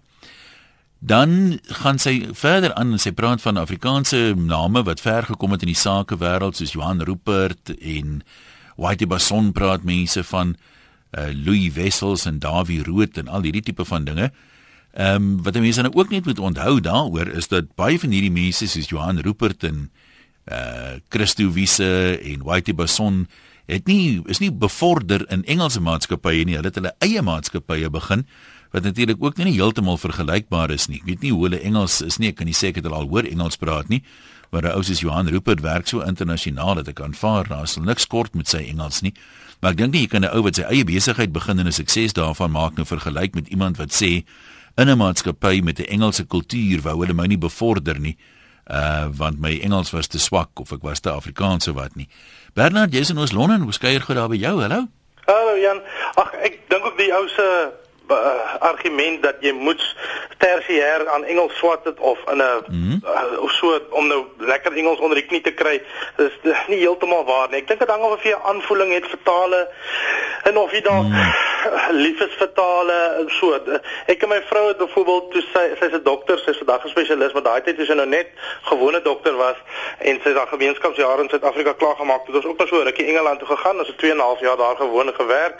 dan 1.01 1.57
gaan 1.81 1.97
sy 1.97 2.29
verder 2.37 2.73
aan 2.77 2.93
en 2.93 3.01
sy 3.01 3.09
praat 3.17 3.41
van 3.41 3.57
Afrikaanse 3.57 4.35
name 4.37 4.83
wat 4.85 5.01
ver 5.01 5.25
gekom 5.25 5.55
het 5.55 5.63
in 5.65 5.71
die 5.71 5.79
sakewêreld 5.79 6.59
soos 6.59 6.75
Johan 6.75 7.01
Rupert 7.01 7.73
en 7.73 8.19
Whitey 8.77 9.09
Basson 9.09 9.49
praat 9.51 9.81
mense 9.83 10.21
van 10.29 10.53
uh, 11.17 11.31
Louis 11.33 11.73
Wessels 11.73 12.27
en 12.29 12.37
Davie 12.39 12.83
Rood 12.85 13.17
en 13.17 13.33
al 13.33 13.49
hierdie 13.49 13.65
tipe 13.65 13.85
van 13.85 14.05
dinge. 14.05 14.29
Ehm 14.93 15.15
um, 15.15 15.41
wat 15.41 15.57
mense 15.57 15.81
nou 15.81 15.93
ook 15.95 16.13
net 16.13 16.25
moet 16.25 16.39
onthou 16.39 16.77
daaroor 16.79 17.33
is 17.33 17.49
dat 17.49 17.73
baie 17.75 17.97
van 17.99 18.13
hierdie 18.13 18.31
mense 18.31 18.67
soos 18.67 18.89
Johan 18.93 19.23
Rupert 19.25 19.63
en 19.63 19.89
uh 20.51 20.99
Christo 21.09 21.49
Wiese 21.51 22.19
en 22.21 22.45
Whitey 22.45 22.75
Basson 22.77 23.25
het 23.65 23.87
nie 23.87 24.21
is 24.29 24.39
nie 24.39 24.51
bevorder 24.51 25.25
in 25.31 25.45
Engelse 25.45 25.81
maatskappye 25.81 26.45
nie. 26.45 26.59
Hulle 26.59 26.69
het 26.69 26.77
hulle 26.77 26.95
eie 26.99 27.21
maatskappye 27.25 27.89
begin 27.89 28.27
wat 28.71 28.83
natuurlik 28.83 29.17
ook 29.19 29.37
nie 29.37 29.53
heeltemal 29.53 29.97
vergelykbaar 29.97 30.71
is 30.71 30.87
nie. 30.87 31.01
Ek 31.01 31.05
weet 31.05 31.21
nie 31.21 31.31
hoe 31.31 31.43
hulle 31.43 31.59
Engels 31.59 32.01
is 32.01 32.17
nie. 32.17 32.31
Ek 32.31 32.39
kan 32.39 32.47
nie 32.47 32.55
sê 32.55 32.71
ek 32.71 32.79
het 32.79 32.87
al 32.87 33.09
hoor 33.09 33.27
Engels 33.27 33.59
praat 33.59 33.91
nie. 33.91 34.01
Maar 34.51 34.73
ou 34.75 34.83
soos 34.83 34.99
Johan 34.99 35.29
Rupert 35.31 35.61
werk 35.63 35.87
so 35.87 36.03
internasionaal 36.03 36.81
dat 36.81 36.91
ek 36.91 36.99
aanvaar 37.03 37.47
daar 37.47 37.67
is 37.67 37.77
niks 37.79 38.07
kort 38.07 38.35
met 38.35 38.47
sy 38.51 38.63
Engels 38.71 39.01
nie. 39.01 39.13
Maar 39.61 39.75
ek 39.75 39.77
dink 39.77 39.95
jy 39.95 40.07
kan 40.07 40.23
'n 40.23 40.31
ou 40.35 40.43
wat 40.43 40.55
sy 40.55 40.63
eie 40.63 40.83
besigheid 40.83 41.31
begin 41.31 41.59
en 41.59 41.67
'n 41.67 41.71
sukses 41.71 42.13
daarvan 42.13 42.51
maak 42.51 42.75
nou 42.75 42.85
vergelyk 42.85 43.35
met 43.35 43.47
iemand 43.47 43.77
wat 43.77 43.91
sê 43.91 44.23
in 44.77 44.89
'n 44.89 44.97
maatskappy 44.97 45.61
met 45.63 45.79
'n 45.79 45.87
Engelse 45.87 46.25
kultuur 46.25 46.81
wou 46.81 46.99
hulle 46.99 47.13
my 47.13 47.27
nie 47.27 47.37
bevorder 47.37 47.99
nie. 47.99 48.17
Uh 48.67 49.07
want 49.11 49.39
my 49.39 49.59
Engels 49.59 49.91
was 49.91 50.07
te 50.07 50.19
swak 50.19 50.59
of 50.59 50.71
ek 50.71 50.81
was 50.81 50.99
te 50.99 51.09
Afrikaans 51.09 51.67
of 51.67 51.75
wat 51.75 51.95
nie. 51.95 52.07
Bernard, 52.53 52.93
jy's 52.93 53.09
in 53.09 53.17
ons 53.17 53.31
Londen, 53.31 53.61
hoe 53.61 53.73
skeuier 53.73 54.01
goed 54.01 54.15
daar 54.15 54.29
by 54.29 54.37
jou? 54.37 54.61
Hallo. 54.61 54.87
Hallo 55.25 55.57
Jan. 55.57 55.81
Ag 56.15 56.33
ek 56.33 56.59
dink 56.69 56.85
ook 56.85 56.97
die 56.97 57.11
ou 57.13 57.27
se 57.27 57.71
uh, 58.11 58.55
argument 58.59 59.23
dat 59.23 59.35
jy 59.39 59.51
moet 59.51 59.95
tersiêr 60.37 61.07
aan 61.07 61.23
Engels 61.23 61.57
swat 61.57 61.83
het 61.83 61.99
of 61.99 62.19
in 62.31 62.37
'n 62.37 62.43
mm 62.43 62.63
-hmm. 62.67 62.99
uh, 63.03 63.41
of 63.41 63.51
so 63.51 63.79
om 63.89 64.07
nou 64.07 64.25
lekker 64.37 64.73
Engels 64.73 64.99
onder 64.99 65.17
die 65.17 65.25
knie 65.25 65.41
te 65.41 65.53
kry 65.53 65.81
is 66.17 66.35
nie 66.67 66.77
heeltemal 66.77 67.25
waar 67.25 67.49
nie. 67.49 67.61
Ek 67.61 67.67
dink 67.67 67.79
dit 67.79 67.89
hang 67.89 68.03
af 68.03 68.13
of 68.13 68.23
jy 68.23 68.31
'n 68.31 68.43
aanvoeling 68.43 68.93
het 68.93 69.07
vir 69.07 69.19
tale 69.23 69.69
en 70.43 70.57
of 70.57 70.71
jy 70.71 70.81
dalk 70.81 71.05
mm. 71.05 71.33
lief 72.03 72.19
is 72.21 72.35
vir 72.37 72.51
tale 72.53 72.97
en 73.19 73.29
so. 73.29 73.59
Ek 74.05 74.23
en 74.23 74.29
my 74.29 74.41
vrou 74.49 74.67
het 74.67 74.77
byvoorbeeld 74.77 75.31
toe 75.31 75.43
sy 75.53 75.65
sy's 75.79 75.93
'n 75.93 76.03
dokter, 76.03 76.37
sy's 76.39 76.57
vandag 76.57 76.85
'n 76.85 76.89
spesialis, 76.89 77.33
maar 77.33 77.43
daai 77.43 77.61
tyd 77.61 77.75
toe 77.75 77.85
sy 77.85 77.93
nou 77.93 78.07
net 78.07 78.27
gewone 78.61 79.01
dokter 79.01 79.35
was 79.35 79.57
en 79.99 80.19
sy 80.23 80.33
daar 80.33 80.47
gemeenskapsjare 80.47 81.21
in 81.21 81.29
Suid-Afrika 81.29 81.73
klaar 81.73 81.95
gemaak 81.95 82.25
het, 82.25 82.27
het 82.27 82.35
ons 82.35 82.45
ook 82.45 82.57
nog 82.57 82.67
so 82.67 82.81
rukkie 82.81 83.05
Engeland 83.05 83.39
toe 83.39 83.47
gegaan, 83.47 83.79
ons 83.79 83.87
het 83.87 83.97
2 83.97 84.11
en 84.11 84.17
'n 84.17 84.29
half 84.29 84.39
jaar 84.39 84.57
daar 84.57 84.75
gewone 84.75 85.13
gewerk. 85.13 85.55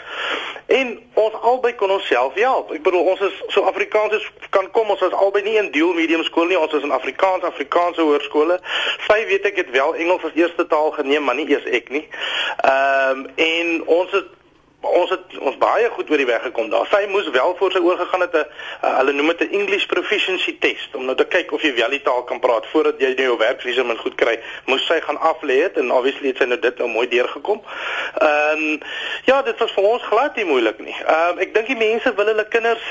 En 0.66 0.98
ons 1.14 1.34
albei 1.40 1.74
kon 1.74 1.90
onsself 1.90 2.34
help. 2.42 2.72
Ek 2.74 2.82
bedoel 2.82 3.08
ons 3.14 3.22
is 3.26 3.38
so 3.54 3.64
Afrikaans 3.70 4.16
is 4.18 4.26
kan 4.54 4.68
kom 4.76 4.90
ons 4.92 5.02
is 5.06 5.16
albei 5.16 5.42
nie 5.46 5.56
in 5.60 5.70
dual 5.74 5.94
medium 5.96 6.24
skool 6.26 6.50
nie. 6.50 6.58
Ons 6.58 6.76
is 6.78 6.84
in 6.86 6.94
Afrikaans 6.94 7.46
Afrikaanse 7.48 8.04
hoërskole. 8.04 8.58
Sy 9.08 9.18
weet 9.30 9.48
ek 9.52 9.62
het 9.62 9.72
wel 9.74 9.96
Engels 10.04 10.26
as 10.28 10.38
eerste 10.38 10.66
taal 10.66 10.92
geneem, 10.98 11.24
maar 11.24 11.38
nie 11.38 11.48
eers 11.50 11.66
ek 11.80 11.90
nie. 11.94 12.06
Ehm 12.62 13.24
um, 13.24 13.26
en 13.36 13.74
ons 14.00 14.14
het 14.18 14.30
ons 14.82 15.10
het 15.10 15.38
ons 15.38 15.56
baie 15.58 15.88
goed 15.94 16.10
oor 16.10 16.20
die 16.20 16.26
weg 16.26 16.42
gekom 16.42 16.70
daar. 16.70 16.86
Sy 16.90 17.06
moes 17.10 17.28
wel 17.30 17.54
voor 17.58 17.72
sy 17.72 17.78
oorgegaan 17.78 18.20
het 18.20 18.34
'n 18.34 18.44
uh, 18.84 18.96
hulle 18.98 19.12
noem 19.12 19.26
dit 19.26 19.40
'n 19.40 19.54
English 19.60 19.86
proficiency 19.86 20.56
test 20.58 20.94
om 20.94 21.04
nou 21.04 21.16
te 21.16 21.24
kyk 21.24 21.52
of 21.52 21.62
jy 21.62 21.74
wel 21.74 21.90
die 21.90 22.02
taal 22.02 22.24
kan 22.24 22.40
praat 22.40 22.66
voordat 22.66 23.00
jy 23.00 23.14
nou 23.14 23.26
jou 23.26 23.38
werkvisum 23.38 23.86
moet 23.86 23.98
goed 23.98 24.14
kry. 24.14 24.40
Moes 24.64 24.86
sy 24.86 25.00
gaan 25.00 25.20
aflê 25.20 25.62
het 25.62 25.76
en 25.76 25.92
obviously 25.92 26.28
het 26.28 26.36
sy 26.36 26.44
nou 26.44 26.58
dit 26.58 26.78
nou 26.78 26.88
mooi 26.88 27.08
deurgekom. 27.08 27.62
Ehm 28.18 28.58
um, 28.58 28.80
ja, 29.24 29.42
dit 29.42 29.58
was 29.58 29.72
vir 29.72 29.84
ons 29.84 30.02
glad 30.02 30.36
nie 30.36 30.44
moeilik 30.44 30.78
nie. 30.78 30.96
Ehm 31.06 31.30
um, 31.30 31.38
ek 31.38 31.54
dink 31.54 31.66
die 31.66 31.76
mense 31.76 32.14
wil 32.14 32.26
hulle 32.26 32.48
kinders 32.48 32.82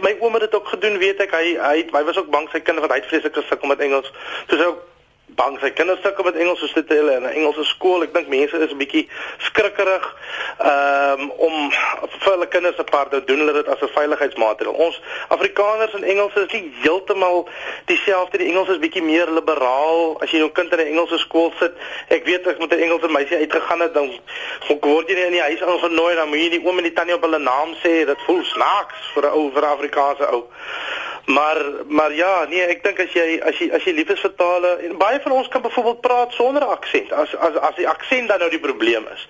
my 0.00 0.16
ouma 0.20 0.38
het 0.38 0.50
dit 0.50 0.54
ook 0.54 0.68
gedoen, 0.68 0.98
weet 0.98 1.20
ek. 1.20 1.30
Hy 1.30 1.56
hy 1.60 1.86
hy 1.92 2.04
was 2.04 2.18
ook 2.18 2.30
bang 2.30 2.48
sy 2.50 2.60
kinders 2.60 2.86
wat 2.86 2.96
hy 2.96 3.02
vreeslik 3.08 3.34
gesukkel 3.34 3.68
met 3.68 3.80
Engels. 3.80 4.12
Toe 4.46 4.58
sy 4.58 4.64
ook 4.64 4.95
bang 5.36 5.58
sy 5.60 5.70
kinders 5.76 6.00
sukkel 6.02 6.24
met 6.24 6.36
Engels 6.40 6.60
soos 6.62 6.72
dit 6.72 6.88
hulle 6.88 7.16
in 7.16 7.22
'n 7.22 7.36
Engelse 7.38 7.64
skool. 7.64 8.02
Ek 8.02 8.14
dink 8.14 8.28
mense 8.28 8.56
is 8.56 8.72
'n 8.72 8.78
bietjie 8.78 9.08
skrikkerig 9.38 10.06
um, 10.60 11.30
om 11.30 11.70
vir 11.70 12.32
hulle 12.32 12.48
kinders 12.48 12.78
apart 12.78 13.10
te 13.10 13.24
doen 13.24 13.38
hulle 13.38 13.52
dit 13.52 13.68
as 13.68 13.80
'n 13.80 13.94
veiligheidsmaatreël. 13.98 14.72
Ons 14.72 15.00
Afrikaners 15.28 15.94
en 15.94 16.04
Engelse 16.04 16.40
is 16.46 16.52
nie 16.52 16.72
heeltemal 16.82 17.48
dieselfde. 17.84 18.38
Die 18.38 18.48
Engels 18.48 18.68
is 18.68 18.78
bietjie 18.78 19.02
meer 19.02 19.30
liberaal. 19.30 20.20
As 20.20 20.30
jy 20.30 20.38
jou 20.38 20.50
kind 20.50 20.72
in 20.72 20.78
'n 20.78 20.86
Engelse 20.86 21.18
skool 21.18 21.52
sit, 21.58 21.72
ek 22.08 22.24
weet 22.24 22.46
ek 22.46 22.58
met 22.58 22.72
'n 22.72 22.80
Engelse 22.80 23.08
meisie 23.08 23.36
uitgegaan 23.36 23.80
het, 23.80 23.94
dan 23.94 24.10
word 24.80 25.08
jy 25.08 25.14
nie 25.14 25.24
in 25.24 25.32
die 25.32 25.40
huis 25.40 25.62
aangenooi 25.62 26.14
dan 26.14 26.28
moet 26.28 26.38
jy 26.38 26.48
nie 26.48 26.64
oom 26.64 26.78
en 26.78 26.88
die 26.88 26.92
tannie 26.92 27.14
op 27.14 27.22
hulle 27.22 27.38
naam 27.38 27.74
sê. 27.82 28.04
Dit 28.06 28.22
voel 28.26 28.44
snaaks 28.44 29.12
vir 29.14 29.24
'n 29.26 29.34
ou 29.38 29.50
vir 29.52 29.62
'n 29.62 29.74
Afrikaanse 29.76 30.32
ou. 30.32 30.44
Maar 31.26 31.62
maar 31.86 32.14
ja, 32.14 32.46
nee, 32.48 32.62
ek 32.62 32.84
dink 32.84 33.00
as 33.02 33.10
jy 33.10 33.40
as 33.42 33.58
jy 33.58 33.66
as 33.74 33.82
jy 33.82 33.92
lief 33.96 34.10
is 34.14 34.20
vir 34.22 34.32
tale 34.38 34.68
en 34.86 34.92
baie 34.98 35.18
van 35.24 35.32
ons 35.34 35.48
kan 35.50 35.62
byvoorbeeld 35.62 36.00
praat 36.00 36.34
sonder 36.38 36.62
aksent. 36.70 37.10
As 37.12 37.32
as 37.42 37.56
as 37.66 37.74
die 37.74 37.88
aksent 37.90 38.30
dan 38.30 38.38
nou 38.38 38.50
die 38.52 38.62
probleem 38.62 39.08
is. 39.10 39.24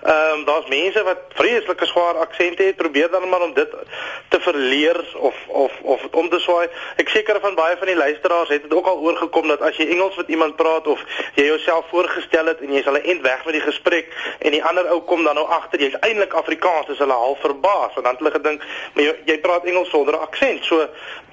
Ehm 0.00 0.38
um, 0.38 0.44
daar's 0.48 0.70
mense 0.72 1.02
wat 1.04 1.26
vreeslike 1.36 1.86
swaar 1.86 2.22
aksente 2.24 2.64
het, 2.64 2.76
probeer 2.76 3.10
dan 3.10 3.28
maar 3.28 3.44
om 3.44 3.52
dit 3.54 3.74
te 4.28 4.40
verleer 4.40 4.96
of 5.16 5.36
of 5.48 5.72
of 5.82 6.06
om 6.10 6.30
te 6.32 6.40
swaai. 6.40 6.68
Ek 6.96 7.12
seker 7.12 7.40
van 7.40 7.54
baie 7.54 7.76
van 7.76 7.92
die 7.92 7.98
luisteraars 8.00 8.48
het 8.48 8.62
dit 8.62 8.72
ook 8.72 8.88
al 8.88 9.04
oorgekom 9.04 9.52
dat 9.52 9.60
as 9.60 9.76
jy 9.76 9.90
Engels 9.92 10.16
met 10.16 10.32
iemand 10.32 10.56
praat 10.56 10.86
of 10.86 11.04
jy 11.34 11.44
jouself 11.50 11.84
voorgestel 11.92 12.48
het 12.48 12.64
en 12.64 12.72
jy's 12.72 12.88
al 12.88 12.96
'n 12.96 13.04
end 13.12 13.20
weg 13.28 13.44
met 13.44 13.54
die 13.60 13.66
gesprek 13.68 14.08
en 14.38 14.56
die 14.56 14.64
ander 14.64 14.88
ou 14.88 15.00
kom 15.00 15.24
dan 15.24 15.34
nou 15.34 15.46
agter 15.46 15.80
jy's 15.80 16.00
eintlik 16.00 16.32
Afrikaans, 16.32 16.88
is 16.88 16.98
hulle 16.98 17.12
half 17.12 17.40
verbaas 17.40 17.92
want 17.94 18.08
dan 18.08 18.16
het 18.16 18.24
hulle 18.24 18.36
gedink 18.40 18.64
jy, 18.94 19.14
jy 19.24 19.38
praat 19.38 19.64
Engels 19.64 19.90
sonder 19.90 20.16
aksent. 20.16 20.64
So 20.64 20.88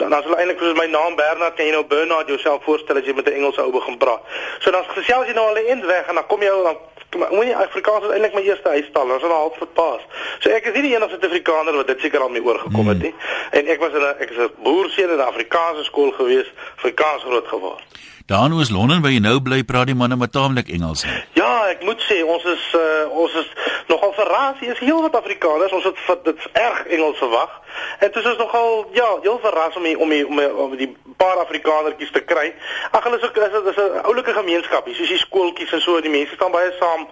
dan 0.10 0.20
is 0.20 0.26
hulle 0.26 0.38
eintlik 0.38 0.60
soos 0.60 0.78
my 0.78 0.86
naam 0.86 1.16
Bernard 1.16 1.56
kan 1.56 1.66
jy 1.66 1.72
nou 1.72 1.86
Bernard 1.86 2.28
jouself 2.28 2.64
voorstel 2.64 2.98
as 2.98 3.06
jy 3.06 3.14
met 3.14 3.28
'n 3.30 3.38
Engelse 3.40 3.62
ou 3.62 3.72
begin 3.72 3.98
praat. 3.98 4.22
So 4.60 4.72
dan 4.72 4.84
gesels 4.88 5.28
jy 5.28 5.34
nou 5.34 5.48
al 5.48 5.58
'n 5.58 5.68
eind 5.68 5.86
weg 5.86 6.08
en 6.08 6.16
dan 6.16 6.28
kom 6.28 6.42
jy 6.42 6.50
dan 6.50 6.78
moet 7.10 7.46
jy 7.46 7.54
Afrikaans 7.54 8.06
is 8.06 8.12
eintlik 8.14 8.34
my 8.34 8.42
eerste 8.42 8.70
huistaal. 8.70 9.10
Ons 9.10 9.22
het 9.22 9.32
al 9.32 9.38
half 9.38 9.58
verpas. 9.58 10.02
So 10.40 10.50
ek 10.50 10.66
is 10.70 10.74
nie 10.74 10.82
die 10.82 10.96
enigste 10.96 11.26
Afrikaner 11.26 11.76
wat 11.76 11.88
dit 11.88 12.00
seker 12.00 12.22
al 12.22 12.30
mee 12.30 12.44
oorgekom 12.44 12.88
het 12.88 13.02
nie. 13.02 13.14
En 13.52 13.68
ek 13.68 13.80
was 13.80 13.94
in 13.94 14.06
'n 14.06 14.16
ek 14.20 14.30
is 14.30 14.38
'n 14.38 14.54
boerseun 14.64 15.10
in 15.10 15.18
'n 15.18 15.30
Afrikaanse 15.32 15.84
skool 15.84 16.12
gewees, 16.12 16.52
Afrikaans 16.78 17.24
groot 17.24 17.48
geword. 17.48 17.84
Daar 18.30 18.50
nou 18.50 18.62
is 18.62 18.70
Londen 18.70 19.02
waar 19.02 19.12
jy 19.12 19.20
nou 19.20 19.40
bly, 19.42 19.64
praat 19.66 19.88
die 19.90 19.96
manne 19.98 20.16
met 20.16 20.32
taamlik 20.32 20.68
Engels. 20.70 21.02
Ja, 21.34 21.66
ek 21.72 21.80
moet 21.82 22.02
sê 22.06 22.20
ons 22.22 22.44
is 22.52 22.66
uh, 22.78 23.08
ons 23.10 23.34
is 23.42 23.48
nogal 23.88 24.14
verras. 24.14 24.60
Hier 24.62 24.76
is 24.76 24.84
heel 24.86 25.02
wat 25.02 25.16
Afrikaners. 25.18 25.74
Ons 25.74 25.88
het 25.90 26.20
dit 26.28 26.46
erg 26.54 26.84
Engels 26.98 27.18
verwag. 27.18 27.56
En 28.00 28.12
dit 28.12 28.20
is 28.32 28.38
nogal 28.38 28.86
ja, 28.94 29.08
heel 29.24 29.40
verras 29.42 29.80
om 29.82 29.88
die, 29.90 29.96
om 29.98 30.14
die, 30.14 30.22
om 30.28 30.38
die, 30.38 30.52
om 30.66 30.78
die 30.78 30.90
paar 31.18 31.42
Afrikanertjies 31.42 32.14
te 32.14 32.22
kry. 32.22 32.54
Ag 32.92 33.10
hulle 33.10 33.18
is 33.18 33.26
ook 33.26 33.42
is 33.48 33.58
dit 33.58 33.72
is 33.74 33.82
'n 33.82 34.06
oulike 34.12 34.38
gemeenskap, 34.38 34.86
hier 34.86 34.96
soos 35.02 35.16
die 35.16 35.24
skooltjies 35.26 35.74
en 35.74 35.82
so, 35.82 36.02
die 36.02 36.14
mense 36.14 36.38
staan 36.38 36.54
baie 36.54 36.70
saam. 36.80 37.10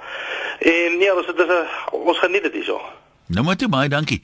En 0.60 0.98
nee, 1.02 1.16
ons 1.16 1.26
dit 1.26 1.40
is 1.40 1.50
'n 1.50 1.66
ons 2.14 2.20
geniet 2.20 2.44
dit 2.44 2.62
hierso. 2.62 2.78
Nou 3.28 3.44
maar 3.46 3.56
toe 3.56 3.70
baie 3.70 3.90
dankie. 3.90 4.22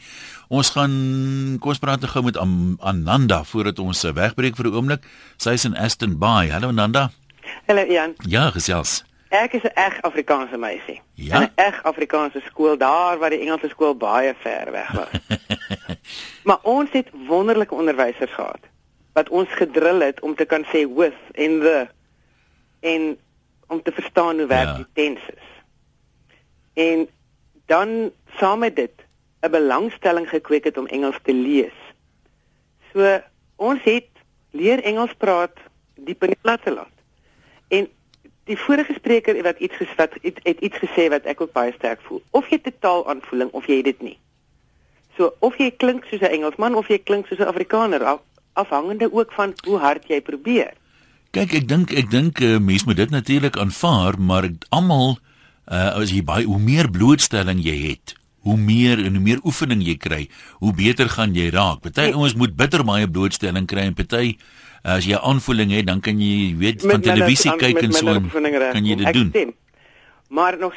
Ons 0.50 0.74
gaan 0.76 1.58
kom 1.60 1.72
ons 1.72 1.80
praat 1.80 2.04
gou 2.04 2.24
met 2.24 2.38
Ananda 2.38 3.44
voordat 3.44 3.80
ons 3.80 4.04
eh, 4.04 4.14
wegbreek 4.14 4.56
vir 4.56 4.68
'n 4.68 4.76
oomblik. 4.76 5.04
Sy 5.38 5.54
is 5.54 5.66
in 5.66 5.76
Aston 5.76 6.18
Bay. 6.18 6.50
Hallo 6.50 6.68
Ananda. 6.68 7.12
Hallo 7.68 7.86
Jan. 7.86 8.16
Ja, 8.28 8.50
gesels. 8.50 9.04
Ek 9.30 9.54
is 9.54 9.64
'n 9.64 9.72
reg 9.76 10.02
Afrikaanse 10.02 10.58
meisie. 10.58 11.02
Ja? 11.14 11.40
'n 11.40 11.52
Reg 11.56 11.84
Afrikaanse 11.84 12.42
skool 12.46 12.78
daar 12.78 13.18
waar 13.18 13.30
die 13.30 13.40
Engelse 13.40 13.70
skool 13.70 13.96
baie 13.96 14.34
ver 14.40 14.72
weg 14.72 14.92
was. 14.92 15.38
maar 16.48 16.60
ons 16.62 16.90
het 16.92 17.08
wonderlike 17.28 17.76
onderwysers 17.76 18.34
gehad 18.34 18.60
wat 19.14 19.30
ons 19.30 19.50
gedrill 19.50 20.02
het 20.02 20.20
om 20.20 20.36
te 20.36 20.46
kan 20.46 20.66
sê 20.66 20.86
with 20.96 21.20
en 21.32 21.60
the 21.60 21.88
en 22.80 23.18
om 23.68 23.82
te 23.82 23.92
verstaan 23.92 24.38
hoe 24.38 24.48
werk 24.48 24.68
ja. 24.68 24.76
die 24.76 24.88
tenses. 24.94 25.46
En 26.74 27.08
dan 27.66 28.12
saam 28.38 28.60
met 28.60 28.76
dit 28.76 29.03
'n 29.44 29.52
belangstelling 29.52 30.30
gekweek 30.30 30.64
het 30.64 30.78
om 30.78 30.88
Engels 30.88 31.20
te 31.24 31.34
lees. 31.34 31.78
So 32.94 33.20
ons 33.56 33.82
het 33.84 34.08
leer 34.52 34.84
Engels 34.84 35.14
praat 35.18 35.58
diep 35.96 36.24
in 36.24 36.34
die 36.36 36.42
platteland. 36.42 36.94
En 37.68 37.88
die 38.44 38.58
vorige 38.58 38.94
spreker 38.94 39.44
wat 39.44 39.60
iets 39.60 39.76
gesê 39.76 40.08
het, 40.22 40.40
het 40.44 40.60
iets 40.60 40.78
gesê 40.78 41.10
wat 41.10 41.28
ek 41.30 41.42
ook 41.42 41.52
baie 41.52 41.74
sterk 41.76 42.02
voel. 42.08 42.22
Of 42.32 42.50
jy 42.50 42.60
totaal 42.60 43.08
aanvoeling 43.10 43.52
of 43.52 43.68
jy 43.68 43.82
dit 43.82 44.02
nie. 44.02 44.18
So 45.18 45.34
of 45.40 45.58
jy 45.58 45.72
klink 45.72 46.06
soos 46.10 46.22
'n 46.22 46.34
Engelsman 46.40 46.76
of 46.76 46.88
jy 46.88 46.98
klink 46.98 47.28
soos 47.28 47.40
'n 47.40 47.52
Afrikaner 47.52 48.04
af, 48.04 48.20
afhangende 48.54 49.14
ook 49.14 49.32
van 49.32 49.54
hoe 49.66 49.78
hard 49.78 50.08
jy 50.08 50.22
probeer. 50.22 50.74
Kyk, 51.32 51.54
ek 51.54 51.68
dink 51.68 51.92
ek 51.92 52.10
dink 52.10 52.40
uh, 52.40 52.58
mense 52.58 52.86
moet 52.86 52.98
dit 52.98 53.10
natuurlik 53.10 53.58
aanvaar, 53.58 54.20
maar 54.20 54.50
almal 54.70 55.18
uh, 55.72 55.98
as 55.98 56.12
jy 56.12 56.24
baie 56.24 56.46
hoe 56.46 56.60
meer 56.60 56.90
blootstelling 56.90 57.64
jy 57.64 57.78
het, 57.90 58.16
hoe 58.44 58.58
meer 58.60 59.00
en 59.00 59.16
hoe 59.16 59.24
meer 59.24 59.40
oefening 59.48 59.82
jy 59.84 59.96
kry, 59.98 60.28
hoe 60.60 60.74
beter 60.76 61.10
gaan 61.10 61.36
jy 61.36 61.50
raak. 61.54 61.82
Party 61.86 62.12
ouens 62.12 62.36
moet 62.40 62.56
bitter 62.60 62.84
baie 62.88 63.08
blootstelling 63.08 63.68
kry 63.70 63.88
en 63.90 63.98
party 63.98 64.38
as 64.84 65.08
jy 65.08 65.16
aanvoeling 65.16 65.72
het, 65.72 65.88
dan 65.88 66.02
kan 66.04 66.20
jy 66.20 66.54
weet 66.60 66.84
van 66.84 67.04
televisie 67.04 67.54
kyk 67.60 67.80
en 67.86 67.94
so 67.96 68.18
kan 68.76 68.84
jy 68.84 68.98
dit 69.00 69.14
doen. 69.16 69.30
Stem. 69.32 69.54
Maar 70.34 70.58
nog 70.58 70.74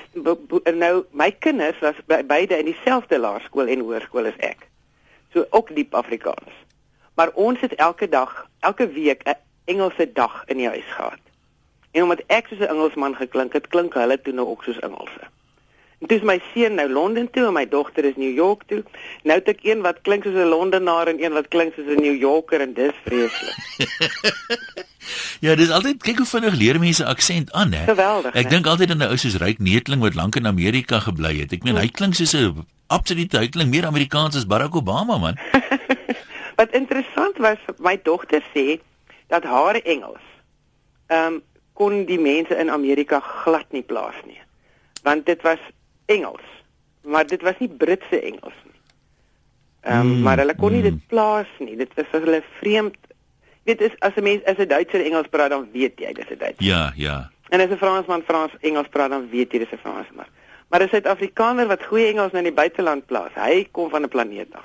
nou 0.76 1.04
my 1.16 1.30
kinders 1.40 1.78
was 1.80 1.98
by, 2.06 2.20
beide 2.28 2.58
in 2.60 2.70
dieselfde 2.70 3.18
laerskool 3.18 3.70
en 3.72 3.82
hoërskool 3.82 4.28
as 4.30 4.38
ek. 4.44 4.68
So 5.32 5.46
ook 5.50 5.72
diep 5.74 5.94
Afrikaans. 5.94 6.52
Maar 7.16 7.32
ons 7.34 7.60
het 7.64 7.74
elke 7.80 8.08
dag, 8.08 8.46
elke 8.60 8.86
week 8.92 9.24
'n 9.24 9.34
Engelse 9.66 10.12
dag 10.12 10.44
in 10.46 10.56
die 10.56 10.68
huis 10.68 10.86
gehad. 10.94 11.18
En 11.90 12.02
omdat 12.02 12.22
ek 12.26 12.46
soos 12.46 12.58
'n 12.58 12.70
Engelsman 12.70 13.16
geklink 13.16 13.52
het, 13.52 13.66
klink 13.66 13.94
hulle 13.94 14.20
toe 14.20 14.32
nou 14.32 14.46
ook 14.46 14.62
soos 14.64 14.78
Engelse. 14.78 15.24
Dis 16.04 16.20
my 16.22 16.36
seun 16.52 16.74
nou 16.76 16.88
Londen 16.92 17.30
toe 17.32 17.46
en 17.48 17.54
my 17.56 17.64
dogter 17.68 18.04
is 18.04 18.18
New 18.20 18.34
York 18.34 18.66
toe. 18.68 18.82
Nou 19.24 19.38
het 19.38 19.48
ek 19.48 19.62
een 19.64 19.80
wat 19.80 20.02
klink 20.04 20.26
soos 20.28 20.36
'n 20.36 20.50
Londenaar 20.52 21.08
en 21.08 21.22
een 21.22 21.32
wat 21.32 21.48
klink 21.48 21.72
soos 21.74 21.88
'n 21.88 22.02
New 22.02 22.16
Yorker 22.20 22.60
en 22.60 22.74
dis 22.74 22.92
vreeslik. 23.04 23.56
ja, 25.44 25.54
dis 25.54 25.70
altyd 25.70 26.02
kyk 26.02 26.16
hoe 26.16 26.26
vinnig 26.26 26.54
leer 26.54 26.78
mense 26.78 27.04
aksent 27.04 27.52
aan, 27.52 27.72
hè. 27.72 27.84
Geweldig. 27.84 28.34
Ek 28.34 28.50
dink 28.50 28.66
altyd 28.66 28.90
aan 28.90 28.98
'n 28.98 29.08
ou 29.08 29.16
soos 29.16 29.40
Ryk 29.40 29.58
Neetling 29.58 30.02
wat 30.02 30.14
lank 30.14 30.36
in 30.36 30.46
Amerika 30.46 31.00
gebly 31.00 31.40
het. 31.40 31.52
Ek 31.52 31.64
meen 31.64 31.80
hy 31.80 31.88
klink 31.88 32.14
soos 32.14 32.36
'n 32.36 32.66
absolute 32.86 33.38
hy 33.38 33.48
klink 33.48 33.70
meer 33.70 33.86
Amerikaans 33.86 34.36
as 34.36 34.46
Barack 34.46 34.76
Obama, 34.76 35.16
man. 35.18 35.38
Wat 36.60 36.72
interessant 36.72 37.36
was, 37.38 37.58
my 37.78 38.00
dogter 38.02 38.44
sê 38.52 38.80
dat 39.28 39.44
haar 39.44 39.74
Engels 39.74 40.24
ehm 41.06 41.26
um, 41.26 41.42
kon 41.76 42.06
die 42.08 42.20
mense 42.20 42.56
in 42.56 42.70
Amerika 42.70 43.20
glad 43.20 43.72
nie 43.72 43.82
plaas 43.82 44.16
nie. 44.24 44.40
Want 45.04 45.26
dit 45.26 45.42
was 45.42 45.60
Engels, 46.06 46.46
maar 47.02 47.26
dit 47.26 47.42
was 47.42 47.58
nie 47.58 47.68
Britse 47.68 48.20
Engels 48.20 48.58
nie. 48.64 48.80
Ehm 49.86 50.00
um, 50.00 50.06
mm, 50.06 50.22
maar 50.22 50.38
hulle 50.38 50.54
kon 50.54 50.72
nie 50.72 50.82
mm. 50.82 50.90
dit 50.90 51.06
plaas 51.06 51.50
nie. 51.58 51.76
Dit 51.76 51.94
was 51.94 52.08
vir 52.10 52.20
hulle 52.20 52.42
vreemd. 52.58 52.96
Weet 53.66 53.80
is 53.80 53.94
as 53.98 54.16
'n 54.16 54.22
mens 54.22 54.44
as 54.44 54.58
'n 54.58 54.68
Duitser 54.68 55.04
Engels 55.04 55.30
praat 55.30 55.50
dan 55.50 55.68
weet 55.72 55.98
jy 55.98 56.12
dis 56.12 56.30
'n 56.30 56.38
Duitser. 56.38 56.66
Ja, 56.66 56.92
ja. 56.96 57.30
En 57.48 57.60
as 57.60 57.70
'n 57.70 57.76
Fransman 57.76 58.22
Frans 58.22 58.52
Engels 58.60 58.88
praat 58.88 59.10
dan 59.10 59.28
weet 59.30 59.52
jy 59.52 59.58
dis 59.58 59.72
'n 59.72 59.78
Fransman. 59.82 60.26
Maar 60.68 60.82
'n 60.82 60.88
Suid-Afrikaner 60.88 61.66
wat 61.66 61.84
goeie 61.84 62.06
Engels 62.06 62.32
in 62.32 62.42
die 62.42 62.52
buiteland 62.52 63.06
plaas, 63.06 63.34
hy 63.34 63.68
kom 63.70 63.90
van 63.90 64.02
'n 64.02 64.08
planeet 64.08 64.48
af. 64.50 64.62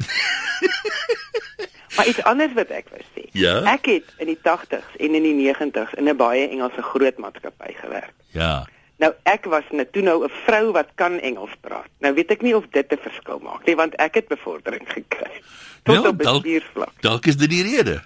maar 1.96 2.08
iets 2.08 2.24
anders 2.24 2.54
wat 2.54 2.70
ek 2.70 2.90
wou 2.90 3.02
sê. 3.14 3.30
Ja? 3.32 3.74
Ek 3.74 3.86
het 3.86 4.06
in 4.18 4.28
die 4.28 4.40
80s 4.42 4.90
en 4.98 5.16
in 5.16 5.24
die 5.24 5.38
90s 5.38 5.94
in 5.94 6.10
'n 6.10 6.18
baie 6.18 6.48
Engelse 6.50 6.82
groot 6.82 7.18
maatskappy 7.18 7.74
gewerk. 7.74 8.14
Ja. 8.32 8.68
Nou 9.02 9.10
ek 9.26 9.48
was 9.50 9.66
net 9.74 9.92
toe 9.96 10.04
nou 10.06 10.24
'n 10.26 10.32
vrou 10.46 10.72
wat 10.72 10.90
kan 10.96 11.20
Engels 11.20 11.56
praat. 11.62 11.90
Nou 12.00 12.14
weet 12.14 12.32
ek 12.32 12.42
nie 12.42 12.56
of 12.56 12.66
dit 12.72 12.92
'n 12.92 13.02
verskil 13.02 13.40
maak 13.40 13.66
nie, 13.66 13.76
want 13.76 13.96
ek 13.96 14.14
het 14.16 14.28
bevordering 14.28 14.86
gekry 14.86 15.42
tot 15.84 15.96
Ja, 15.96 16.10
op 16.10 16.18
bestuursvlak. 16.18 16.94
Dalk 17.02 17.26
is 17.26 17.38
dit 17.38 17.50
die 17.50 17.64
rede. 17.64 18.02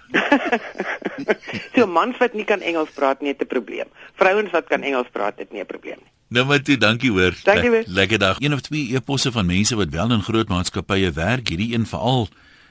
So 1.76 1.86
mans 1.86 2.16
wat 2.16 2.32
nie 2.32 2.44
kan 2.44 2.60
Engels 2.60 2.90
praat 2.94 3.20
nie, 3.20 3.28
het 3.28 3.40
'n 3.40 3.46
probleem. 3.46 3.88
Vrouens 4.14 4.50
wat 4.50 4.66
kan 4.68 4.82
Engels 4.82 5.08
praat, 5.12 5.38
het 5.38 5.52
nie 5.52 5.60
'n 5.60 5.66
probleem 5.66 5.98
nie. 6.00 6.12
Nou 6.28 6.46
maar 6.46 6.62
toe, 6.62 6.76
dankie 6.76 7.10
hoor. 7.10 7.34
Dankie, 7.44 7.70
hoor. 7.70 7.82
Lekker 7.86 8.18
dag. 8.18 8.36
Een 8.40 8.52
of 8.52 8.60
twee 8.60 8.94
eposse 8.94 9.32
van 9.32 9.46
mense 9.46 9.76
wat 9.76 9.88
wel 9.88 10.10
in 10.10 10.22
groot 10.22 10.48
maatskappye 10.48 11.12
werk, 11.12 11.48
hierdie 11.48 11.74
een 11.74 11.86
veral 11.86 12.28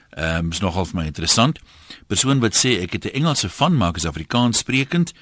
ehm 0.10 0.46
um, 0.46 0.52
is 0.52 0.60
nogal 0.60 0.86
vir 0.86 1.00
my 1.00 1.06
interessant. 1.06 1.60
Persoon 2.08 2.40
wat 2.40 2.56
sê 2.56 2.82
ek 2.82 2.92
het 2.92 3.06
'n 3.06 3.16
Engelse 3.20 3.50
van 3.50 3.78
maak 3.78 3.96
as 3.96 4.06
Afrikaans 4.06 4.58
sprekend 4.58 5.14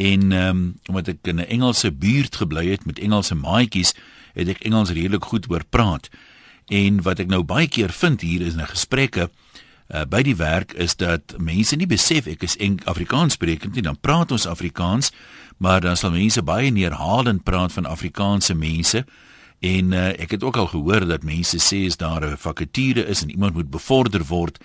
en 0.00 0.32
ehm 0.32 0.48
um, 0.48 0.78
omdat 0.88 1.08
ek 1.08 1.26
in 1.28 1.36
'n 1.36 1.52
Engelse 1.56 1.92
buurt 1.92 2.36
gebly 2.36 2.70
het 2.70 2.84
met 2.84 2.98
Engelse 2.98 3.34
maatjies, 3.34 3.94
het 4.32 4.48
ek 4.48 4.64
Engels 4.64 4.90
redelik 4.90 5.24
goed 5.24 5.44
hoor 5.44 5.64
praat. 5.68 6.08
En 6.66 7.02
wat 7.02 7.18
ek 7.18 7.28
nou 7.28 7.42
baie 7.42 7.68
keer 7.68 7.90
vind 7.90 8.20
hier 8.20 8.40
is 8.40 8.54
in 8.54 8.66
gesprekke 8.66 9.30
uh, 9.88 10.02
by 10.08 10.22
die 10.22 10.36
werk 10.36 10.72
is 10.72 10.96
dat 10.96 11.34
mense 11.38 11.76
nie 11.76 11.86
besef 11.86 12.26
ek 12.26 12.42
is 12.42 12.56
Eng 12.56 12.78
Afrikaans 12.84 13.36
sprekend 13.36 13.74
nie, 13.74 13.82
dan 13.82 13.98
praat 14.00 14.32
ons 14.32 14.46
Afrikaans, 14.46 15.12
maar 15.58 15.80
dan 15.80 15.96
sal 15.96 16.10
mense 16.10 16.42
baie 16.42 16.70
neerhalend 16.70 17.44
praat 17.44 17.72
van 17.72 17.86
Afrikaanse 17.86 18.54
mense. 18.54 19.04
En 19.60 19.92
uh, 19.92 20.08
ek 20.08 20.30
het 20.30 20.42
ook 20.42 20.56
al 20.56 20.66
gehoor 20.66 21.04
dat 21.06 21.22
mense 21.22 21.58
sê 21.58 21.84
as 21.86 21.96
daar 21.96 22.24
'n 22.24 22.36
vakature 22.36 23.06
is 23.06 23.22
en 23.22 23.30
iemand 23.30 23.54
moet 23.54 23.70
bevorder 23.70 24.24
word 24.24 24.58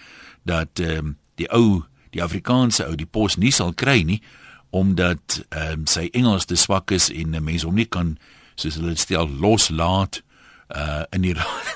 dat 0.44 0.80
ehm 0.80 0.98
um, 0.98 1.18
die 1.36 1.52
ou 1.52 1.84
die 2.10 2.24
Afrikaanse 2.24 2.86
ou 2.86 2.96
die 2.96 3.10
pos 3.10 3.36
nie 3.36 3.52
sal 3.52 3.74
kry 3.74 4.02
nie 4.04 4.22
omdat 4.70 5.46
ehm 5.50 5.72
um, 5.72 5.86
sy 5.88 6.10
Engels 6.12 6.46
te 6.46 6.56
swak 6.56 6.92
is 6.92 7.10
en 7.10 7.36
'n 7.36 7.44
mens 7.44 7.64
hom 7.64 7.76
nie 7.76 7.86
kan 7.86 8.18
soos 8.56 8.76
hulle 8.76 8.94
dit 8.96 9.00
stel 9.00 9.30
loslaat 9.30 10.22
uh 10.76 11.04
in 11.12 11.22
die 11.22 11.36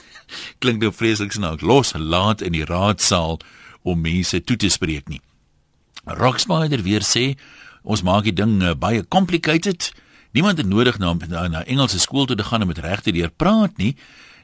klink 0.61 0.81
nou 0.81 0.91
vreeslik 0.93 1.31
snaaks 1.31 1.61
loslaat 1.61 2.41
in 2.41 2.51
die 2.51 2.65
raadsaal 2.65 3.39
om 3.81 4.01
mense 4.01 4.43
toe 4.43 4.57
te 4.57 4.69
spreek 4.69 5.07
nie. 5.09 5.21
Rockspider 6.05 6.81
weer 6.83 7.05
sê 7.05 7.35
ons 7.83 8.03
maak 8.03 8.23
die 8.23 8.35
ding 8.35 8.61
uh, 8.61 8.73
baie 8.75 9.05
complicated. 9.07 9.91
Niemand 10.31 10.57
het 10.57 10.67
nodig 10.67 10.99
na 10.99 11.13
na, 11.27 11.47
na 11.47 11.63
Engelse 11.65 11.99
skool 11.99 12.25
toe 12.25 12.35
te 12.35 12.43
gaan 12.43 12.61
om 12.61 12.67
met 12.67 12.77
regte 12.83 13.11
deur 13.11 13.29
praat 13.29 13.77
nie. 13.77 13.95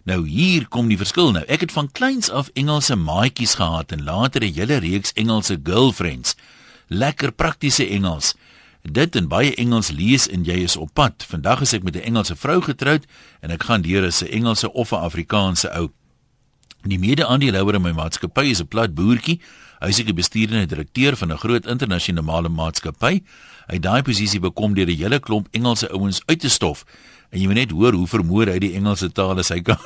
Nou 0.06 0.28
hier 0.28 0.68
kom 0.70 0.88
die 0.88 0.98
verskil 0.98 1.32
nou. 1.34 1.44
Ek 1.50 1.66
het 1.66 1.74
van 1.74 1.92
kleins 1.92 2.30
af 2.30 2.52
Engelse 2.54 2.96
maatjies 2.96 3.58
gehad 3.58 3.92
en 3.92 4.04
later 4.04 4.44
'n 4.44 4.54
hele 4.54 4.78
reeks 4.78 5.14
Engelse 5.14 5.60
girlfriends. 5.64 6.36
Lekker 6.88 7.32
praktiese 7.32 7.88
Engels. 7.88 8.36
Dit 8.86 9.16
en 9.16 9.28
baie 9.28 9.56
Engels 9.56 9.90
lees 9.90 10.28
en 10.30 10.44
jy 10.46 10.60
is 10.64 10.78
op 10.78 10.94
pad. 10.94 11.26
Vandag 11.26 11.62
is 11.66 11.74
ek 11.74 11.84
met 11.84 11.96
'n 11.96 12.06
Engelse 12.06 12.36
vrou 12.36 12.62
getroud 12.62 13.06
en 13.42 13.50
ek 13.50 13.64
gaan 13.64 13.82
deur 13.82 14.06
as 14.06 14.22
'n 14.22 14.28
Engelse 14.28 14.74
of 14.74 14.92
'n 14.92 15.02
Afrikaanse 15.02 15.70
ou. 15.74 15.90
Die 16.84 17.00
mede-aandeelhouer 17.00 17.76
in 17.76 17.82
my 17.82 17.92
maatskappy 17.92 18.46
is 18.50 18.62
'n 18.62 18.68
plat 18.68 18.94
boertjie. 18.94 19.40
Hy 19.80 19.88
is 19.88 20.00
'n 20.00 20.14
bestuurende 20.14 20.66
direkteur 20.66 21.18
van 21.18 21.32
'n 21.32 21.38
groot 21.38 21.66
internasionale 21.66 22.50
maatskappy. 22.50 23.24
Hy 23.68 23.80
daai 23.80 24.02
posisie 24.02 24.40
bekom 24.40 24.74
deur 24.74 24.88
'n 24.88 24.98
hele 24.98 25.20
klomp 25.20 25.48
Engelse 25.52 25.90
ouens 25.90 26.22
uit 26.26 26.40
te 26.40 26.50
stof. 26.50 26.86
En 27.32 27.40
jy 27.40 27.48
moet 27.48 27.56
net 27.56 27.72
hoor 27.72 27.94
hoe 27.94 28.08
vermoor 28.08 28.48
hy 28.48 28.60
die 28.60 28.74
Engelse 28.74 29.12
taal 29.12 29.38
as 29.38 29.50
hy 29.50 29.62
kan. 29.68 29.78